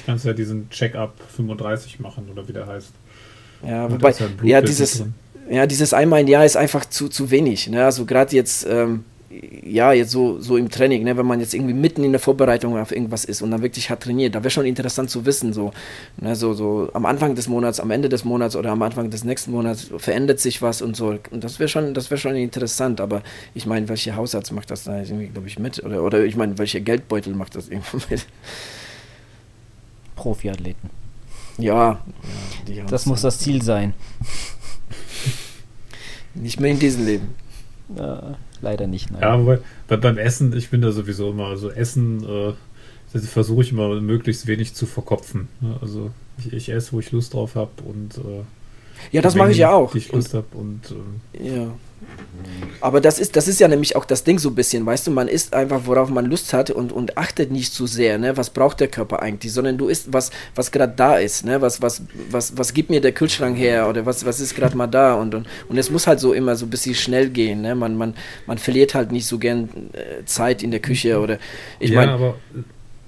[0.00, 2.92] wobei, kannst du ja diesen Check-up 35 machen oder wie der heißt.
[3.66, 5.14] Ja, wobei, ja, ja dieses, drin
[5.48, 7.68] ja, dieses einmal im Jahr ist einfach zu, zu wenig.
[7.68, 7.84] Ne?
[7.84, 9.04] Also gerade jetzt, ähm,
[9.64, 11.16] ja, jetzt so, so im Training, ne?
[11.16, 14.00] wenn man jetzt irgendwie mitten in der Vorbereitung auf irgendwas ist und dann wirklich hat
[14.00, 15.72] trainiert, da wäre schon interessant zu wissen, so,
[16.20, 16.36] ne?
[16.36, 19.50] so, so am Anfang des Monats, am Ende des Monats oder am Anfang des nächsten
[19.50, 21.18] Monats verändert sich was und so.
[21.30, 23.22] Und das wäre schon, das schon interessant, aber
[23.54, 25.82] ich meine, welcher Hausarzt macht das da irgendwie, glaube ich, mit?
[25.82, 28.26] Oder, oder ich meine, welcher Geldbeutel macht das irgendwie mit?
[30.16, 30.90] Profiathleten.
[31.58, 32.00] Ja,
[32.66, 33.94] ja das muss das Ziel sein.
[36.34, 37.34] Nicht mehr in diesem Leben.
[37.96, 39.10] Ja, leider nicht.
[39.10, 39.22] Nein.
[39.22, 43.70] Ja, aber bei, beim Essen, ich bin da sowieso immer, also Essen äh, versuche ich
[43.70, 45.48] immer möglichst wenig zu verkopfen.
[45.60, 45.76] Ne?
[45.80, 48.42] Also ich, ich esse, wo ich Lust drauf habe und äh,
[49.12, 49.94] ja, das mache ich ja auch.
[49.94, 50.80] Ich Lust habe und
[51.38, 51.66] äh, ja.
[52.80, 55.10] Aber das ist, das ist ja nämlich auch das Ding so ein bisschen, weißt du,
[55.10, 58.36] man isst einfach, worauf man Lust hat und, und achtet nicht zu so sehr, ne,
[58.36, 61.80] was braucht der Körper eigentlich, sondern du isst, was, was gerade da ist, ne, was,
[61.80, 65.14] was, was, was gibt mir der Kühlschrank her oder was, was ist gerade mal da
[65.14, 67.96] und, und, und es muss halt so immer so ein bisschen schnell gehen, ne, man,
[67.96, 68.14] man,
[68.46, 71.38] man verliert halt nicht so gern äh, Zeit in der Küche oder,
[71.78, 72.12] ich ja, meine...
[72.12, 72.34] aber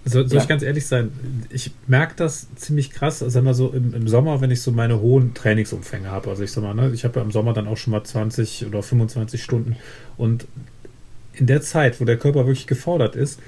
[0.08, 0.42] soll, soll ja.
[0.42, 1.10] ich ganz ehrlich sein?
[1.50, 5.00] Ich merke das ziemlich krass, sag mal so im, im Sommer, wenn ich so meine
[5.00, 6.30] hohen Trainingsumfänge habe.
[6.30, 8.66] Also ich sag mal, ne, ich habe ja im Sommer dann auch schon mal 20
[8.66, 9.76] oder 25 Stunden.
[10.16, 10.46] Und
[11.32, 13.40] in der Zeit, wo der Körper wirklich gefordert ist,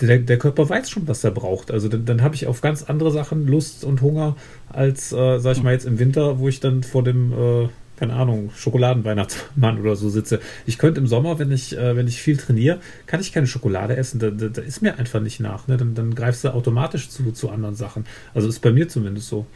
[0.00, 1.70] der, der Körper weiß schon, was er braucht.
[1.70, 4.36] Also dann, dann habe ich auf ganz andere Sachen Lust und Hunger
[4.68, 7.68] als, äh, sag ich mal, jetzt im Winter, wo ich dann vor dem äh,
[8.04, 10.40] keine Ahnung, Schokoladenweihnachtsmann oder so sitze.
[10.66, 13.96] Ich könnte im Sommer, wenn ich, äh, wenn ich viel trainiere, kann ich keine Schokolade
[13.96, 14.18] essen.
[14.18, 15.68] Da, da, da ist mir einfach nicht nach.
[15.68, 15.78] Ne?
[15.78, 18.04] Dann, dann greifst du automatisch zu, zu anderen Sachen.
[18.34, 19.46] Also ist bei mir zumindest so.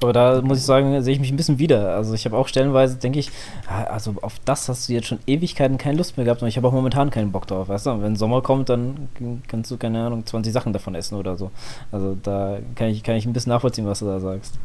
[0.00, 1.94] Aber da muss ich sagen, sehe ich mich ein bisschen wieder.
[1.94, 3.30] Also ich habe auch stellenweise, denke ich,
[3.66, 6.56] ah, also auf das hast du jetzt schon Ewigkeiten keine Lust mehr gehabt und ich
[6.56, 7.90] habe auch momentan keinen Bock drauf, weißt du?
[7.90, 9.08] Und wenn Sommer kommt, dann
[9.48, 11.50] kannst du, keine Ahnung, 20 Sachen davon essen oder so.
[11.92, 14.58] Also da kann ich, kann ich ein bisschen nachvollziehen, was du da sagst.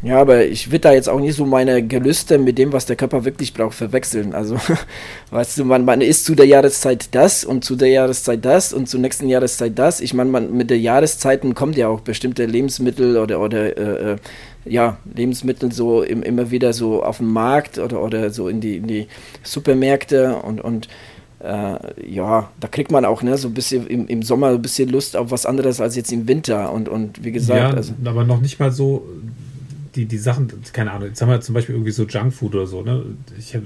[0.00, 2.94] Ja, aber ich will da jetzt auch nicht so meine Gelüste mit dem, was der
[2.94, 4.32] Körper wirklich braucht, verwechseln.
[4.32, 4.56] Also,
[5.30, 8.88] weißt du, man, man isst zu der Jahreszeit das und zu der Jahreszeit das und
[8.88, 10.00] zur nächsten Jahreszeit das.
[10.00, 14.16] Ich meine, man, mit der Jahreszeiten kommt ja auch bestimmte Lebensmittel oder, oder äh, äh,
[14.64, 18.76] ja, Lebensmittel so im, immer wieder so auf den Markt oder, oder so in die,
[18.76, 19.08] in die
[19.42, 20.88] Supermärkte und, und
[21.40, 21.76] äh,
[22.10, 25.16] ja, da kriegt man auch ne, so ein bisschen im, im Sommer ein bisschen Lust
[25.16, 27.72] auf was anderes als jetzt im Winter und, und wie gesagt.
[27.72, 29.06] Ja, also, aber noch nicht mal so
[29.98, 32.82] die, die Sachen, keine Ahnung, jetzt haben wir zum Beispiel irgendwie so Junkfood oder so,
[32.82, 33.04] ne?
[33.36, 33.56] Ich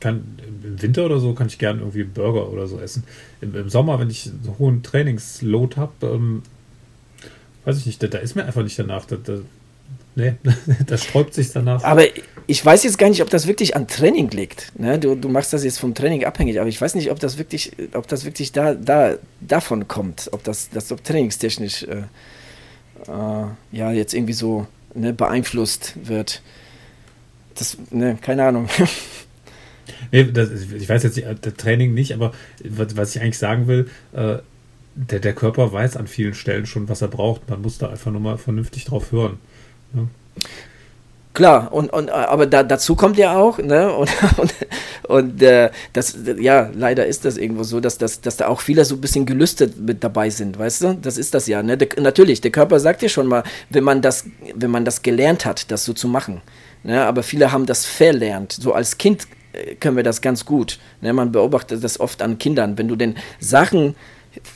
[0.00, 3.04] kann im Winter oder so kann ich gerne irgendwie Burger oder so essen.
[3.42, 6.42] Im, im Sommer, wenn ich einen hohen Trainingsload habe, ähm,
[7.66, 9.04] weiß ich nicht, da, da, ist mir einfach nicht danach.
[9.04, 9.40] Da, da,
[10.14, 10.34] nee,
[10.86, 11.84] das sträubt sich danach.
[11.84, 12.04] Aber
[12.46, 14.72] ich weiß jetzt gar nicht, ob das wirklich an Training liegt.
[14.78, 14.98] Ne?
[14.98, 17.72] Du, du machst das jetzt vom Training abhängig, aber ich weiß nicht, ob das wirklich,
[17.92, 22.04] ob das wirklich da, da davon kommt, ob das, das ob trainingstechnisch äh,
[23.08, 26.42] äh, ja jetzt irgendwie so ne, beeinflusst wird.
[27.54, 28.68] Das, ne, keine Ahnung.
[30.12, 32.32] Nee, das, ich weiß jetzt nicht, das Training nicht, aber
[32.62, 34.38] was ich eigentlich sagen will, äh,
[34.94, 37.48] der, der Körper weiß an vielen Stellen schon, was er braucht.
[37.48, 39.38] Man muss da einfach nur mal vernünftig drauf hören.
[39.94, 40.06] Ja.
[41.34, 44.54] Klar, und, und aber da, dazu kommt ja auch, ne, und, und,
[45.08, 48.84] und äh, das, ja, leider ist das irgendwo so, dass, dass, dass da auch viele
[48.84, 50.94] so ein bisschen gelüstet mit dabei sind, weißt du?
[51.00, 51.78] Das ist das ja, ne?
[51.78, 55.46] Der, natürlich, der Körper sagt dir schon mal, wenn man das, wenn man das gelernt
[55.46, 56.42] hat, das so zu machen.
[56.82, 57.02] Ne?
[57.02, 58.52] Aber viele haben das verlernt.
[58.52, 60.78] So als Kind äh, können wir das ganz gut.
[61.00, 61.12] Ne?
[61.12, 62.76] Man beobachtet das oft an Kindern.
[62.78, 63.94] Wenn du den Sachen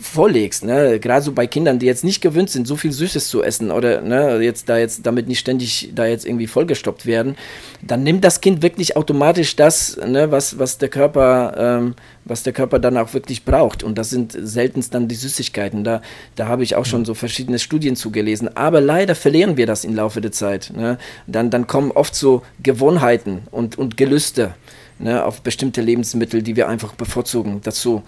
[0.01, 3.43] vorlegst, ne, gerade so bei Kindern, die jetzt nicht gewöhnt sind, so viel Süßes zu
[3.43, 7.37] essen oder ne, jetzt da jetzt damit nicht ständig da jetzt irgendwie vollgestoppt werden,
[7.83, 11.95] dann nimmt das Kind wirklich automatisch das, ne, was, was der Körper, ähm,
[12.25, 13.83] was der Körper dann auch wirklich braucht.
[13.83, 15.85] Und das sind seltenst dann die Süßigkeiten.
[15.85, 16.01] Da,
[16.37, 18.57] da habe ich auch schon so verschiedene Studien zugelesen.
[18.57, 20.73] Aber leider verlieren wir das im Laufe der Zeit.
[20.75, 20.99] Ne?
[21.27, 24.55] Dann, dann kommen oft so Gewohnheiten und, und Gelüste
[24.99, 28.03] ne, auf bestimmte Lebensmittel, die wir einfach bevorzugen, dazu.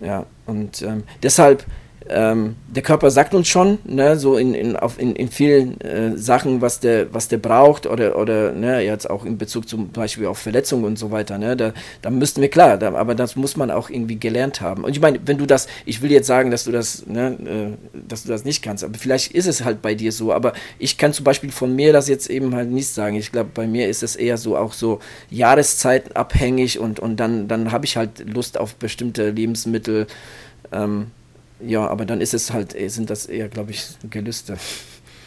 [0.00, 1.64] Ja, und ähm, deshalb
[2.10, 6.16] ähm, der Körper sagt uns schon, ne, so in, in, auf, in, in vielen äh,
[6.16, 10.26] Sachen, was der, was der braucht oder, oder ne, jetzt auch in Bezug zum Beispiel
[10.26, 13.56] auf Verletzungen und so weiter, ne, da, da müssten wir klar, da, aber das muss
[13.56, 14.84] man auch irgendwie gelernt haben.
[14.84, 17.98] Und ich meine, wenn du das, ich will jetzt sagen, dass du das, ne, äh,
[18.08, 20.96] dass du das nicht kannst, aber vielleicht ist es halt bei dir so, aber ich
[20.96, 23.16] kann zum Beispiel von mir das jetzt eben halt nicht sagen.
[23.16, 27.70] Ich glaube, bei mir ist es eher so auch so jahreszeitabhängig und, und dann, dann
[27.70, 30.06] habe ich halt Lust auf bestimmte Lebensmittel.
[30.72, 31.08] Ähm,
[31.60, 34.56] ja, aber dann ist es halt, äh, sind das eher, glaube ich, Gelüste.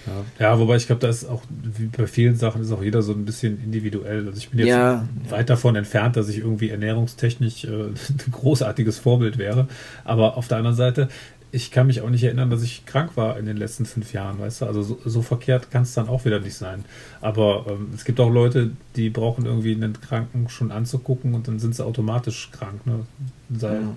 [0.07, 3.01] Ja, ja wobei ich glaube, da ist auch, wie bei vielen Sachen, ist auch jeder
[3.01, 4.27] so ein bisschen individuell.
[4.27, 8.99] Also ich bin jetzt ja, weit davon entfernt, dass ich irgendwie ernährungstechnisch äh, ein großartiges
[8.99, 9.67] Vorbild wäre.
[10.03, 11.09] Aber auf der anderen Seite,
[11.53, 14.39] ich kann mich auch nicht erinnern, dass ich krank war in den letzten fünf Jahren,
[14.39, 14.65] weißt du?
[14.67, 16.85] Also so, so verkehrt kann es dann auch wieder nicht sein.
[17.19, 21.59] Aber ähm, es gibt auch Leute, die brauchen irgendwie einen Kranken schon anzugucken und dann
[21.59, 22.87] sind sie automatisch krank.
[22.87, 23.05] Ne?
[23.53, 23.95] Sei, ja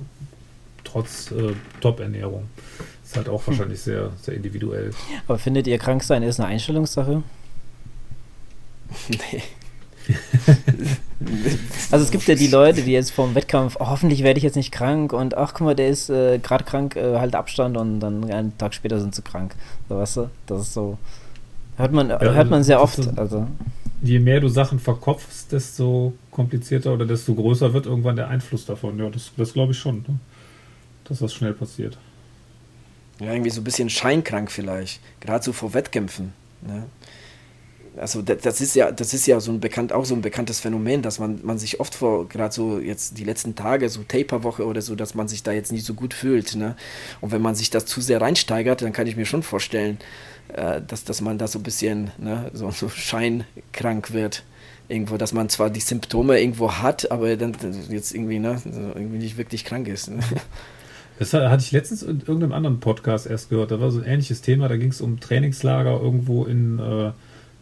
[0.94, 2.44] trotz äh, Top-Ernährung.
[3.04, 3.48] Ist halt auch hm.
[3.48, 4.92] wahrscheinlich sehr, sehr individuell.
[5.26, 7.22] Aber findet ihr, krank sein ist eine Einstellungssache?
[9.08, 9.42] Nee.
[11.90, 14.56] also es gibt ja die Leute, die jetzt vorm Wettkampf, oh, hoffentlich werde ich jetzt
[14.56, 18.00] nicht krank und ach guck mal, der ist äh, gerade krank, äh, halt Abstand und
[18.00, 19.54] dann einen Tag später sind sie krank.
[19.88, 20.98] So, weißt du, das ist so.
[21.76, 23.00] Hört man, ja, hört man sehr oft.
[23.16, 23.48] Also.
[24.02, 28.98] Je mehr du Sachen verkopfst, desto komplizierter oder desto größer wird irgendwann der Einfluss davon.
[28.98, 30.04] Ja, das, das glaube ich schon.
[30.06, 30.18] Ne?
[31.04, 31.98] Dass das schnell passiert.
[33.20, 36.32] Ja, irgendwie so ein bisschen scheinkrank vielleicht, gerade so vor Wettkämpfen.
[36.62, 36.84] Ne?
[37.96, 41.00] Also das ist ja, das ist ja so ein bekannt, auch so ein bekanntes Phänomen,
[41.00, 44.82] dass man, man sich oft vor, gerade so jetzt die letzten Tage, so Taper-Woche oder
[44.82, 46.56] so, dass man sich da jetzt nicht so gut fühlt.
[46.56, 46.74] Ne?
[47.20, 49.98] Und wenn man sich das zu sehr reinsteigert, dann kann ich mir schon vorstellen,
[50.48, 54.42] äh, dass, dass man da so ein bisschen ne, so, so scheinkrank wird
[54.88, 57.56] irgendwo, dass man zwar die Symptome irgendwo hat, aber dann
[57.90, 60.10] jetzt irgendwie, ne, irgendwie nicht wirklich krank ist.
[60.10, 60.18] Ne?
[61.18, 63.70] Das hatte ich letztens in irgendeinem anderen Podcast erst gehört.
[63.70, 64.68] Da war so ein ähnliches Thema.
[64.68, 67.12] Da ging es um Trainingslager irgendwo in äh,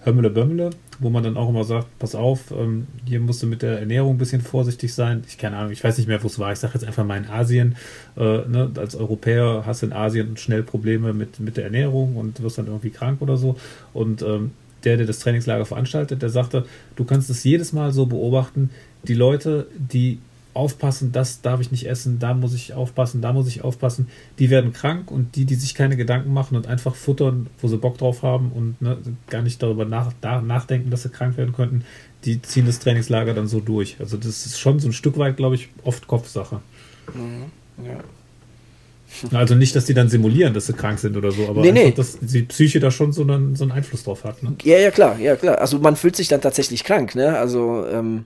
[0.05, 3.63] Hömmele Bömmele, wo man dann auch immer sagt: Pass auf, ähm, hier musst du mit
[3.63, 5.23] der Ernährung ein bisschen vorsichtig sein.
[5.29, 6.53] Ich keine Ahnung, ich weiß nicht mehr, wo es war.
[6.53, 7.77] Ich sage jetzt einfach mal in Asien.
[8.17, 12.43] Äh, ne, als Europäer hast du in Asien schnell Probleme mit, mit der Ernährung und
[12.43, 13.57] wirst dann irgendwie krank oder so.
[13.93, 14.53] Und ähm,
[14.85, 16.65] der, der das Trainingslager veranstaltet, der sagte:
[16.97, 18.71] Du kannst es jedes Mal so beobachten.
[19.05, 20.19] Die Leute, die
[20.55, 24.09] aufpassen, das darf ich nicht essen, da muss ich aufpassen, da muss ich aufpassen.
[24.39, 27.79] Die werden krank und die, die sich keine Gedanken machen und einfach futtern, wo sie
[27.79, 28.99] Bock drauf haben und ne,
[29.29, 31.85] gar nicht darüber nach, da, nachdenken, dass sie krank werden könnten,
[32.25, 33.97] die ziehen das Trainingslager dann so durch.
[33.99, 36.61] Also das ist schon so ein Stück weit, glaube ich, oft Kopfsache.
[37.15, 38.01] Mhm, ja.
[39.31, 41.83] Also nicht, dass die dann simulieren, dass sie krank sind oder so, aber nee, einfach,
[41.83, 41.93] nee.
[41.93, 44.43] dass die Psyche da schon so einen, so einen Einfluss drauf hat.
[44.43, 44.55] Ne?
[44.63, 45.59] Ja, ja, klar, ja, klar.
[45.59, 47.39] Also man fühlt sich dann tatsächlich krank, ne?
[47.39, 48.25] Also ähm,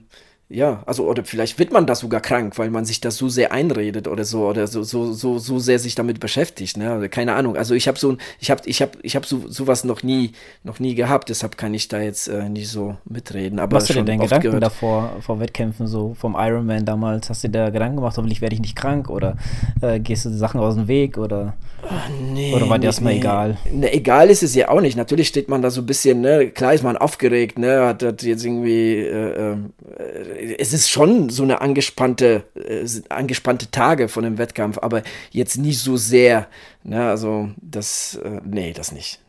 [0.49, 3.51] ja, also oder vielleicht wird man da sogar krank, weil man sich das so sehr
[3.51, 6.97] einredet oder so oder so so so so sehr sich damit beschäftigt, ne?
[6.97, 7.57] Oder keine Ahnung.
[7.57, 10.31] Also ich habe so ich habe ich habe ich habe so sowas noch nie
[10.63, 13.89] noch nie gehabt, deshalb kann ich da jetzt äh, nicht so mitreden, aber Was hast
[13.89, 14.63] du denn deinen Gedanken gehört.
[14.63, 17.29] davor vor Wettkämpfen so vom Ironman damals?
[17.29, 19.35] Hast du dir da Gedanken gemacht, hoffentlich werde ich nicht krank oder
[19.81, 23.19] äh, gehst du Sachen aus dem Weg oder Ach, nee, oder war dir erstmal nee.
[23.19, 23.57] egal?
[23.69, 24.95] Ne, egal ist es ja auch nicht.
[24.95, 28.23] Natürlich steht man da so ein bisschen, ne, klar ist man aufgeregt, ne, hat, hat
[28.23, 34.37] jetzt irgendwie äh, äh es ist schon so eine angespannte, äh, angespannte Tage von dem
[34.37, 36.47] Wettkampf, aber jetzt nicht so sehr.
[36.83, 37.09] Ne?
[37.09, 39.19] Also das, äh, nee, das nicht.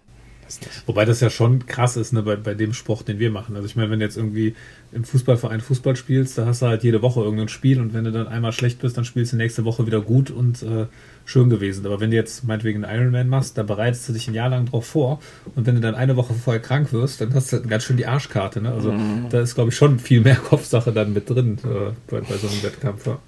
[0.45, 0.83] das nicht.
[0.87, 3.57] Wobei das ja schon krass ist, ne, bei, bei dem Sport, den wir machen.
[3.57, 4.55] Also ich meine, wenn du jetzt irgendwie
[4.93, 8.13] im Fußballverein Fußball spielst, da hast du halt jede Woche irgendein Spiel und wenn du
[8.13, 10.87] dann einmal schlecht bist, dann spielst du nächste Woche wieder gut und äh,
[11.29, 11.85] schön gewesen.
[11.85, 14.65] Aber wenn du jetzt meinetwegen einen Ironman machst, da bereitest du dich ein Jahr lang
[14.65, 15.21] drauf vor
[15.55, 18.07] und wenn du dann eine Woche vorher krank wirst, dann hast du ganz schön die
[18.07, 18.63] Arschkarte.
[18.63, 18.73] Ne?
[18.73, 19.27] Also mhm.
[19.29, 22.49] da ist, glaube ich, schon viel mehr Kopfsache dann mit drin äh, bei, bei, so
[22.49, 23.07] einem Wettkampf.
[23.07, 23.19] Ja.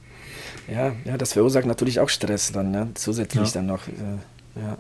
[0.73, 2.89] ja, ja, das verursacht natürlich auch Stress dann, ne?
[2.95, 3.55] zusätzlich ja.
[3.55, 3.87] dann noch.
[3.87, 4.79] Äh, ja.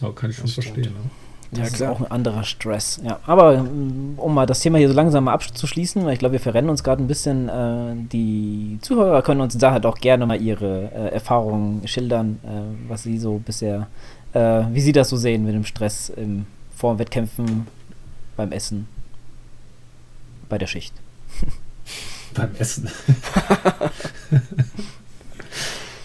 [0.00, 0.94] Aber kann ich schon verstehen.
[0.94, 1.10] Ne?
[1.52, 1.92] Das ja, klar.
[1.92, 2.98] ist auch ein anderer Stress.
[3.04, 6.32] Ja, aber ähm, um mal das Thema hier so langsam mal abzuschließen, weil ich glaube,
[6.32, 7.50] wir verrennen uns gerade ein bisschen.
[7.50, 12.88] Äh, die Zuhörer können uns da halt auch gerne mal ihre äh, Erfahrungen schildern, äh,
[12.88, 13.86] was sie so bisher,
[14.32, 17.66] äh, wie sie das so sehen mit dem Stress im, vor Wettkämpfen,
[18.34, 18.88] beim Essen,
[20.48, 20.94] bei der Schicht.
[22.34, 22.88] beim Essen.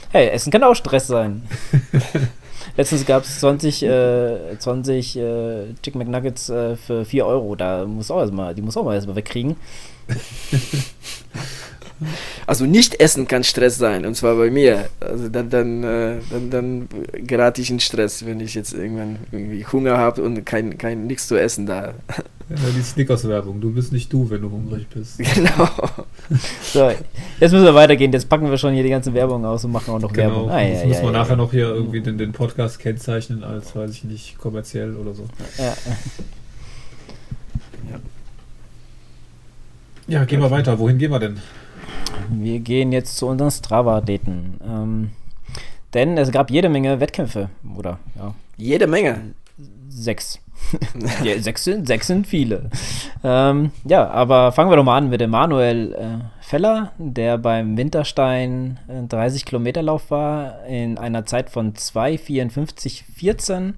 [0.10, 1.44] Hey, Essen kann auch Stress sein.
[2.76, 7.56] Letztens gab es 20, äh, 20 äh, Chicken McNuggets äh, für 4 Euro.
[7.56, 9.56] Da muss auch erstmal, die muss auch mal erstmal wegkriegen.
[12.46, 14.90] Also nicht essen kann Stress sein, und zwar bei mir.
[15.00, 16.90] Also dann, dann, äh, dann, dann
[17.26, 21.28] gerate ich in Stress, wenn ich jetzt irgendwann irgendwie Hunger habe und kein, kein nichts
[21.28, 21.94] zu essen da.
[22.50, 23.60] Ja, die Snickers-Werbung.
[23.60, 25.20] Du bist nicht du, wenn du hungrig bist.
[25.36, 25.70] Genau.
[26.62, 26.90] So,
[27.40, 28.12] jetzt müssen wir weitergehen.
[28.14, 30.30] Jetzt packen wir schon hier die ganze Werbung aus und machen auch noch Genau.
[30.30, 30.50] Werbung.
[30.50, 31.36] Ah, Jetzt ja, muss ja, man ja, nachher ja.
[31.38, 35.26] noch hier irgendwie den, den Podcast kennzeichnen als, weiß ich nicht, kommerziell oder so.
[35.58, 35.74] Ja.
[40.08, 40.80] Ja, gehen wir weiter.
[40.80, 41.40] Wohin gehen wir denn?
[42.30, 44.60] Wir gehen jetzt zu unseren Strava-Daten.
[44.66, 45.12] Ähm,
[45.94, 48.00] denn es gab jede Menge Wettkämpfe, oder?
[48.16, 49.34] Ja, Jede Menge.
[49.90, 50.40] sechs.
[51.24, 52.70] ja, sechs, sind, sechs sind viele.
[53.24, 57.78] Ähm, ja, aber fangen wir doch mal an mit dem Manuel äh, Feller, der beim
[57.78, 63.76] Winterstein äh, 30 Kilometer Lauf war in einer Zeit von 2,54,14.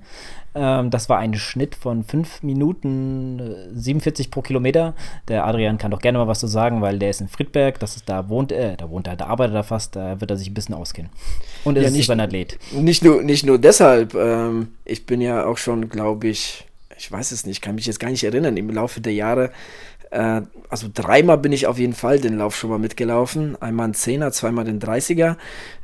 [0.59, 4.93] Ähm, das war ein Schnitt von 5 Minuten äh, 47 pro Kilometer.
[5.29, 7.95] Der Adrian kann doch gerne mal was zu sagen, weil der ist in Friedberg, das
[7.95, 10.49] ist da wohnt er, da wohnt er, da arbeitet er fast, da wird er sich
[10.49, 11.09] ein bisschen auskennen.
[11.63, 12.59] Und er Ja, ist nicht- ein Athlet.
[12.73, 14.13] Nicht nur, nicht nur deshalb.
[14.15, 16.65] Ähm, ich bin ja auch schon, glaube ich,
[16.97, 19.51] ich weiß es nicht, kann mich jetzt gar nicht erinnern, im Laufe der Jahre.
[20.11, 23.59] Äh, also dreimal bin ich auf jeden Fall den Lauf schon mal mitgelaufen.
[23.61, 25.35] Einmal ein Zehner, zweimal den 30er.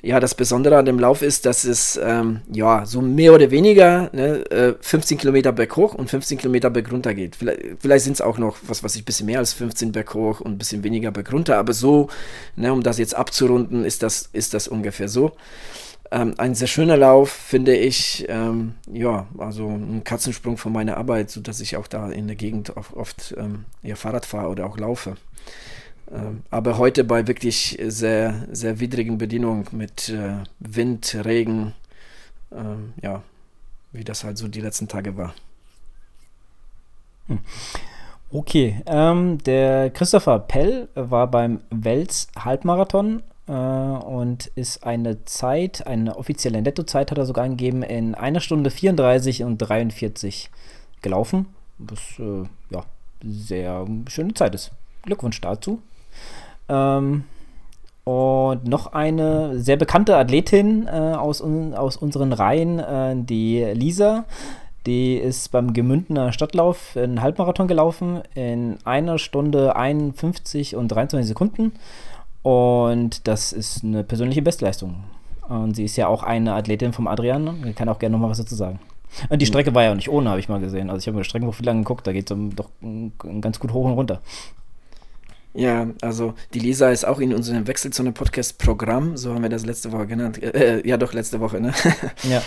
[0.02, 4.10] Ja, das Besondere an dem Lauf ist, dass es ähm, ja so mehr oder weniger
[4.14, 7.36] ne, äh, 15 Kilometer berghoch und 15 Kilometer bergunter geht.
[7.36, 10.42] Vielleicht, vielleicht sind es auch noch, was weiß ich, ein bisschen mehr als 15 berghoch
[10.42, 11.58] und ein bisschen weniger bergunter.
[11.58, 12.10] Aber so,
[12.56, 15.32] ne, um das jetzt abzurunden, ist das, ist das ungefähr so.
[16.16, 18.26] Ähm, ein sehr schöner Lauf, finde ich.
[18.30, 22.78] Ähm, ja, also ein Katzensprung von meiner Arbeit, sodass ich auch da in der Gegend
[22.78, 25.18] auch oft ähm, ja, Fahrrad fahre oder auch laufe.
[26.10, 31.74] Ähm, aber heute bei wirklich sehr, sehr widrigen Bedingungen mit äh, Wind, Regen,
[32.54, 33.22] ähm, ja,
[33.92, 35.36] wie das halt so die letzten Tage war.
[38.32, 46.18] Okay, ähm, der Christopher Pell war beim Wels Halbmarathon äh, und ist eine Zeit, eine
[46.18, 50.50] offizielle Nettozeit hat er sogar angegeben, in einer Stunde 34 und 43
[51.02, 51.48] gelaufen.
[51.78, 52.84] Was äh, ja
[53.24, 54.72] sehr schöne Zeit ist.
[55.04, 55.82] Glückwunsch dazu.
[56.70, 57.26] Ähm,
[58.04, 64.26] und noch eine sehr bekannte Athletin äh, aus, un aus unseren Reihen, äh, die Lisa.
[64.86, 71.74] Die ist beim Gemündener Stadtlauf einen Halbmarathon gelaufen in einer Stunde 51 und 23 Sekunden.
[72.46, 75.04] Und das ist eine persönliche Bestleistung.
[75.50, 77.66] Und sie ist ja auch eine Athletin vom Adrian.
[77.68, 78.80] Ich kann auch gerne nochmal was dazu sagen.
[79.30, 80.92] Und die Strecke war ja auch nicht ohne, habe ich mal gesehen.
[80.92, 82.70] Also ich habe mir Streckenprofil angeguckt, da geht es doch
[83.42, 84.22] ganz gut hoch und runter.
[85.56, 90.06] Ja, also die Lisa ist auch in unserem Wechselzone-Podcast-Programm, so haben wir das letzte Woche
[90.06, 90.44] genannt.
[90.44, 91.74] Äh, ja, doch, letzte Woche, ne?
[92.24, 92.44] Ja.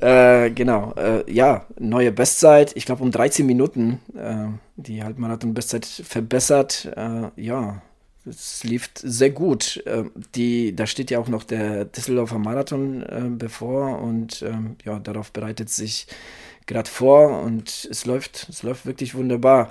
[0.00, 6.92] Äh, genau, äh, ja, neue Bestzeit, ich glaube um 13 Minuten, äh, die Halbmarathon-Bestzeit verbessert,
[6.94, 7.80] äh, ja,
[8.28, 9.82] es lief sehr gut.
[9.86, 14.98] Äh, die, da steht ja auch noch der Düsseldorfer Marathon äh, bevor und ähm, ja,
[14.98, 16.06] darauf bereitet sich
[16.68, 19.70] gerade vor und es läuft, es läuft wirklich wunderbar.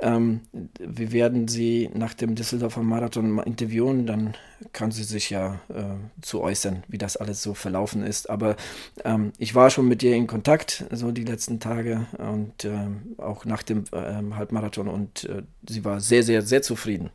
[0.00, 0.40] Ähm,
[0.78, 4.34] wir werden sie nach dem Düsseldorfer Marathon mal interviewen, dann
[4.72, 8.28] kann sie sich ja äh, zu äußern, wie das alles so verlaufen ist.
[8.28, 8.56] Aber
[9.04, 13.44] ähm, ich war schon mit ihr in Kontakt, so die letzten Tage und ähm, auch
[13.44, 17.10] nach dem ähm, Halbmarathon und äh, sie war sehr, sehr, sehr zufrieden.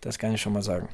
[0.00, 0.88] Das kann ich schon mal sagen.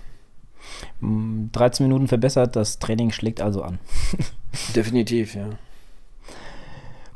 [1.01, 3.79] Mm, 13 Minuten verbessert, das Training schlägt also an.
[4.75, 5.51] Definitiv, ja.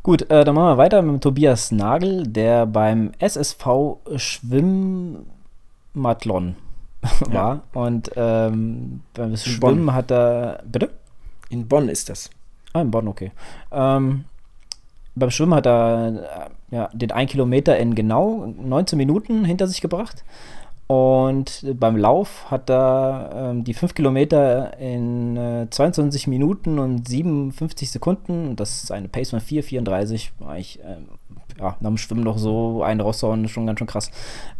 [0.02, 5.26] Gut, äh, dann machen wir weiter mit Tobias Nagel, der beim SSV Schwimmmathlon
[7.26, 7.64] war.
[7.74, 9.94] Und ähm, beim Schwimmen Bonn.
[9.94, 10.62] hat er.
[10.64, 10.90] Bitte?
[11.50, 12.30] In Bonn ist das.
[12.72, 13.32] Ah, in Bonn, okay.
[13.72, 14.24] Ähm,
[15.14, 19.80] beim Schwimmen hat er äh, ja, den 1 Kilometer in genau 19 Minuten hinter sich
[19.82, 20.24] gebracht.
[20.90, 27.92] Und beim Lauf hat er ähm, die 5 Kilometer in äh, 22 Minuten und 57
[27.92, 28.56] Sekunden.
[28.56, 30.30] Das ist eine Pace von 4,34.
[30.40, 31.06] War ich, ähm,
[31.60, 34.10] ja, nach dem Schwimmen noch so eine raushauen, schon ganz schön krass.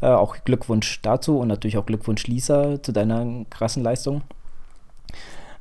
[0.03, 4.23] Äh, auch Glückwunsch dazu und natürlich auch Glückwunsch Lisa zu deiner krassen Leistung.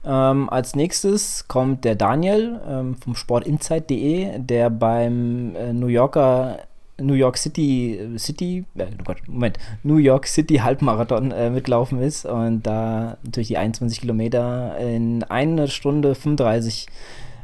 [0.06, 6.60] Ähm, als nächstes kommt der Daniel ähm, vom sportinsight.de, der beim äh, New Yorker
[7.00, 12.64] New York City City äh, Gott, Moment New York City Halbmarathon äh, mitgelaufen ist und
[12.64, 16.88] da natürlich die 21 Kilometer in einer Stunde 35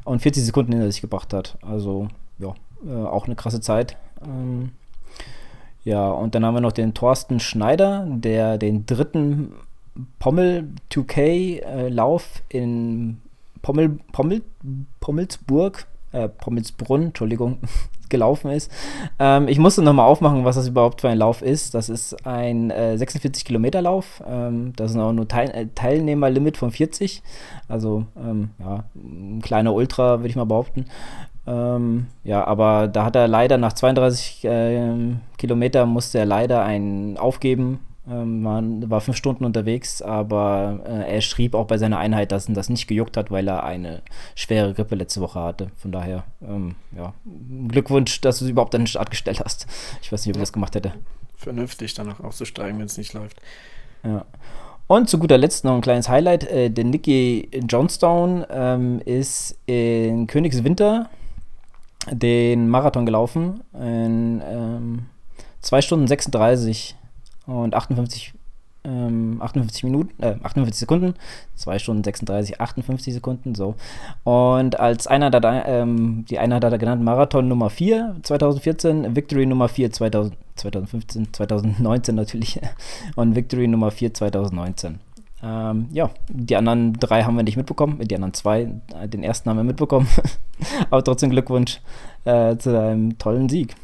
[0.04, 1.58] und 40 Sekunden hinter sich gebracht hat.
[1.62, 2.08] Also
[2.40, 2.54] ja,
[2.86, 3.98] äh, auch eine krasse Zeit.
[4.24, 4.72] Ähm,
[5.84, 9.54] ja, und dann haben wir noch den Thorsten Schneider, der den dritten
[10.20, 13.22] Pommel 2K äh, Lauf in
[13.62, 14.42] Pommel, Pommel,
[15.00, 17.58] Pommelsburg, äh, Pommelsbrunn, Entschuldigung,
[18.10, 18.72] gelaufen ist.
[19.20, 21.74] Ähm, ich musste nochmal aufmachen, was das überhaupt für ein Lauf ist.
[21.74, 24.24] Das ist ein äh, 46 Kilometer Lauf.
[24.28, 27.22] Ähm, das ist auch nur Teil äh, Teilnehmerlimit von 40.
[27.68, 30.86] Also ähm, ja, ein kleiner Ultra, würde ich mal behaupten.
[31.48, 37.18] Ähm, ja, aber da hat er leider nach 32 äh, Kilometern musste er leider einen
[37.18, 42.48] aufgeben man war fünf Stunden unterwegs, aber äh, er schrieb auch bei seiner Einheit, dass
[42.48, 44.04] ihn das nicht gejuckt hat, weil er eine
[44.36, 45.72] schwere Grippe letzte Woche hatte.
[45.78, 47.14] Von daher, ähm, ja,
[47.68, 49.66] Glückwunsch, dass du sie überhaupt an den Start gestellt hast.
[50.04, 50.44] Ich weiß nicht, ob er ja.
[50.44, 50.94] das gemacht hätte.
[51.36, 53.42] Vernünftig, danach auszusteigen, wenn es nicht läuft.
[54.04, 54.26] Ja.
[54.88, 56.44] Und zu guter Letzt noch ein kleines Highlight.
[56.44, 61.10] Äh, der Nicky Johnstone ähm, ist in Königswinter
[62.12, 65.02] den Marathon gelaufen in
[65.62, 66.96] 2 ähm, Stunden 36
[67.46, 68.34] und 58,
[68.84, 71.16] ähm, 58 Minuten, äh, 58 Sekunden,
[71.56, 73.76] 2 Stunden 36, 58 Sekunden, so.
[74.24, 79.46] Und als einer der, ähm, die Einheit hat er genannt Marathon Nummer 4 2014, Victory
[79.46, 82.60] Nummer 4 2000, 2015, 2019 natürlich
[83.16, 85.00] und Victory Nummer 4 2019.
[85.44, 88.62] Ähm, ja, die anderen drei haben wir nicht mitbekommen, die anderen zwei,
[89.00, 90.08] äh, den ersten haben wir mitbekommen.
[90.90, 91.82] Aber trotzdem Glückwunsch
[92.24, 93.76] äh, zu deinem tollen Sieg.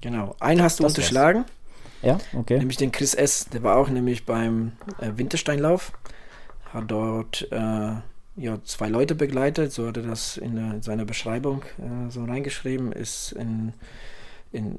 [0.00, 1.40] Genau, einen hast du das unterschlagen.
[1.40, 1.57] War's.
[2.02, 2.58] Ja, okay.
[2.58, 3.46] Nämlich den Chris S.
[3.46, 5.92] Der war auch nämlich beim äh, Wintersteinlauf.
[6.72, 7.92] Hat dort äh,
[8.36, 9.72] ja, zwei Leute begleitet.
[9.72, 12.92] So hat er das in, der, in seiner Beschreibung äh, so reingeschrieben.
[12.92, 13.72] Ist in,
[14.52, 14.78] in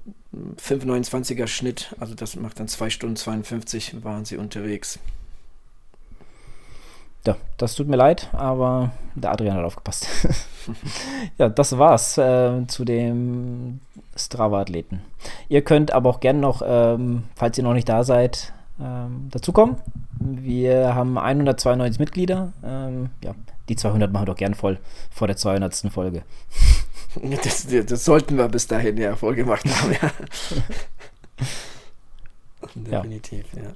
[0.58, 1.96] 5,29er Schnitt.
[2.00, 5.00] Also das macht dann 2 Stunden 52 waren sie unterwegs.
[7.26, 10.08] Ja, das tut mir leid, aber der Adrian hat aufgepasst.
[11.38, 13.82] ja, das war's äh, zu dem
[14.16, 15.02] Strava-Athleten.
[15.50, 19.78] Ihr könnt aber auch gerne noch, ähm, falls ihr noch nicht da seid, ähm, dazukommen.
[20.20, 22.54] Wir haben 192 Mitglieder.
[22.64, 23.36] Ähm, ja,
[23.68, 24.80] die 200 machen wir doch gern voll
[25.12, 25.92] vor der 200.
[25.92, 26.24] Folge.
[27.44, 30.12] Das, das, sollten wir bis dahin ja voll gemacht haben, ja.
[32.76, 33.64] Definitiv, ja.
[33.64, 33.70] ja.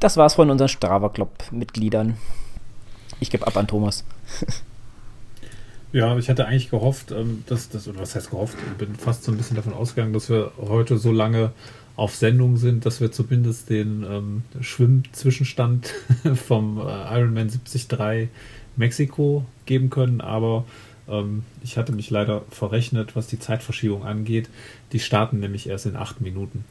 [0.00, 2.16] Das war's von unseren Strava Club-Mitgliedern.
[3.20, 4.04] Ich gebe ab an Thomas.
[5.90, 9.24] Ja, ich hatte eigentlich gehofft, ähm, dass das, oder was heißt gehofft, ich bin fast
[9.24, 11.52] so ein bisschen davon ausgegangen, dass wir heute so lange
[11.96, 15.94] auf Sendung sind, dass wir zumindest den ähm, Schwimm-Zwischenstand
[16.46, 16.82] vom äh,
[17.18, 18.28] Ironman 73
[18.76, 20.66] Mexiko geben können, aber
[21.08, 24.48] ähm, ich hatte mich leider verrechnet, was die Zeitverschiebung angeht.
[24.92, 26.64] Die starten nämlich erst in acht Minuten.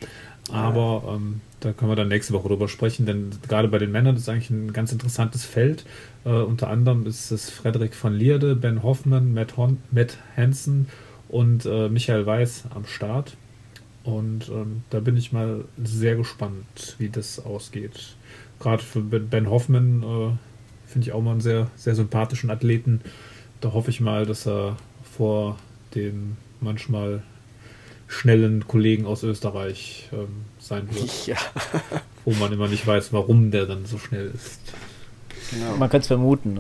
[0.50, 4.16] Aber ähm, da können wir dann nächste Woche drüber sprechen, denn gerade bei den Männern
[4.16, 5.86] ist eigentlich ein ganz interessantes Feld.
[6.28, 10.88] Äh, unter anderem ist es Frederik von Lierde, Ben Hoffmann, Matt, Hon Matt Hansen
[11.30, 13.38] und äh, Michael Weiß am Start.
[14.04, 18.16] Und ähm, da bin ich mal sehr gespannt, wie das ausgeht.
[18.60, 23.02] Gerade für Ben Hoffmann äh, finde ich auch mal einen sehr, sehr sympathischen Athleten.
[23.62, 25.58] Da hoffe ich mal, dass er vor
[25.96, 27.24] dem manchmal
[28.08, 30.28] schnellen Kollegen aus Österreich ähm,
[30.60, 31.10] sein wird.
[31.28, 31.38] Ja.
[32.26, 34.60] wo man immer nicht weiß, warum der dann so schnell ist.
[35.52, 35.78] Genau.
[35.78, 36.60] Man kann es vermuten.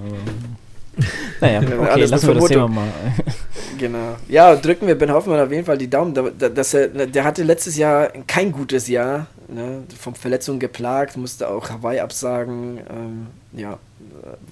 [1.41, 2.87] naja, okay, lassen wir das Thema mal.
[3.77, 4.15] genau.
[4.27, 6.13] Ja, drücken wir Ben Hoffmann auf jeden Fall die Daumen.
[6.37, 9.27] Dass er, der hatte letztes Jahr kein gutes Jahr.
[9.49, 12.81] Ne, von Verletzungen geplagt, musste auch Hawaii absagen.
[12.89, 13.79] Ähm, ja,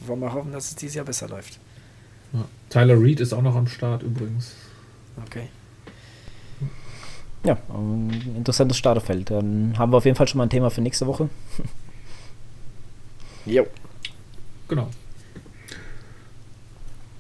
[0.06, 1.60] wollen wir hoffen, dass es dieses Jahr besser läuft.
[2.32, 2.46] Ja.
[2.70, 4.54] Tyler Reed ist auch noch am Start übrigens.
[5.28, 5.50] Okay.
[7.44, 9.30] Ja, ein interessantes Starterfeld.
[9.30, 11.30] Dann haben wir auf jeden Fall schon mal ein Thema für nächste Woche.
[13.46, 13.68] Jo.
[14.68, 14.90] Genau.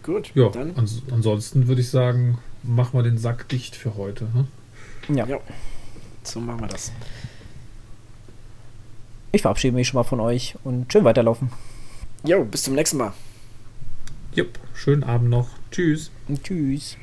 [0.03, 0.31] Gut.
[0.35, 0.75] Ja, dann.
[0.75, 4.27] Ans ansonsten würde ich sagen, machen wir den Sack dicht für heute.
[4.33, 5.15] Hm?
[5.15, 5.25] Ja.
[5.25, 5.39] ja.
[6.23, 6.91] So machen wir das.
[9.31, 11.49] Ich verabschiede mich schon mal von euch und schön weiterlaufen.
[12.23, 13.13] Jo, bis zum nächsten Mal.
[14.33, 15.49] Jupp, schönen Abend noch.
[15.71, 16.11] Tschüss.
[16.27, 16.97] Und tschüss.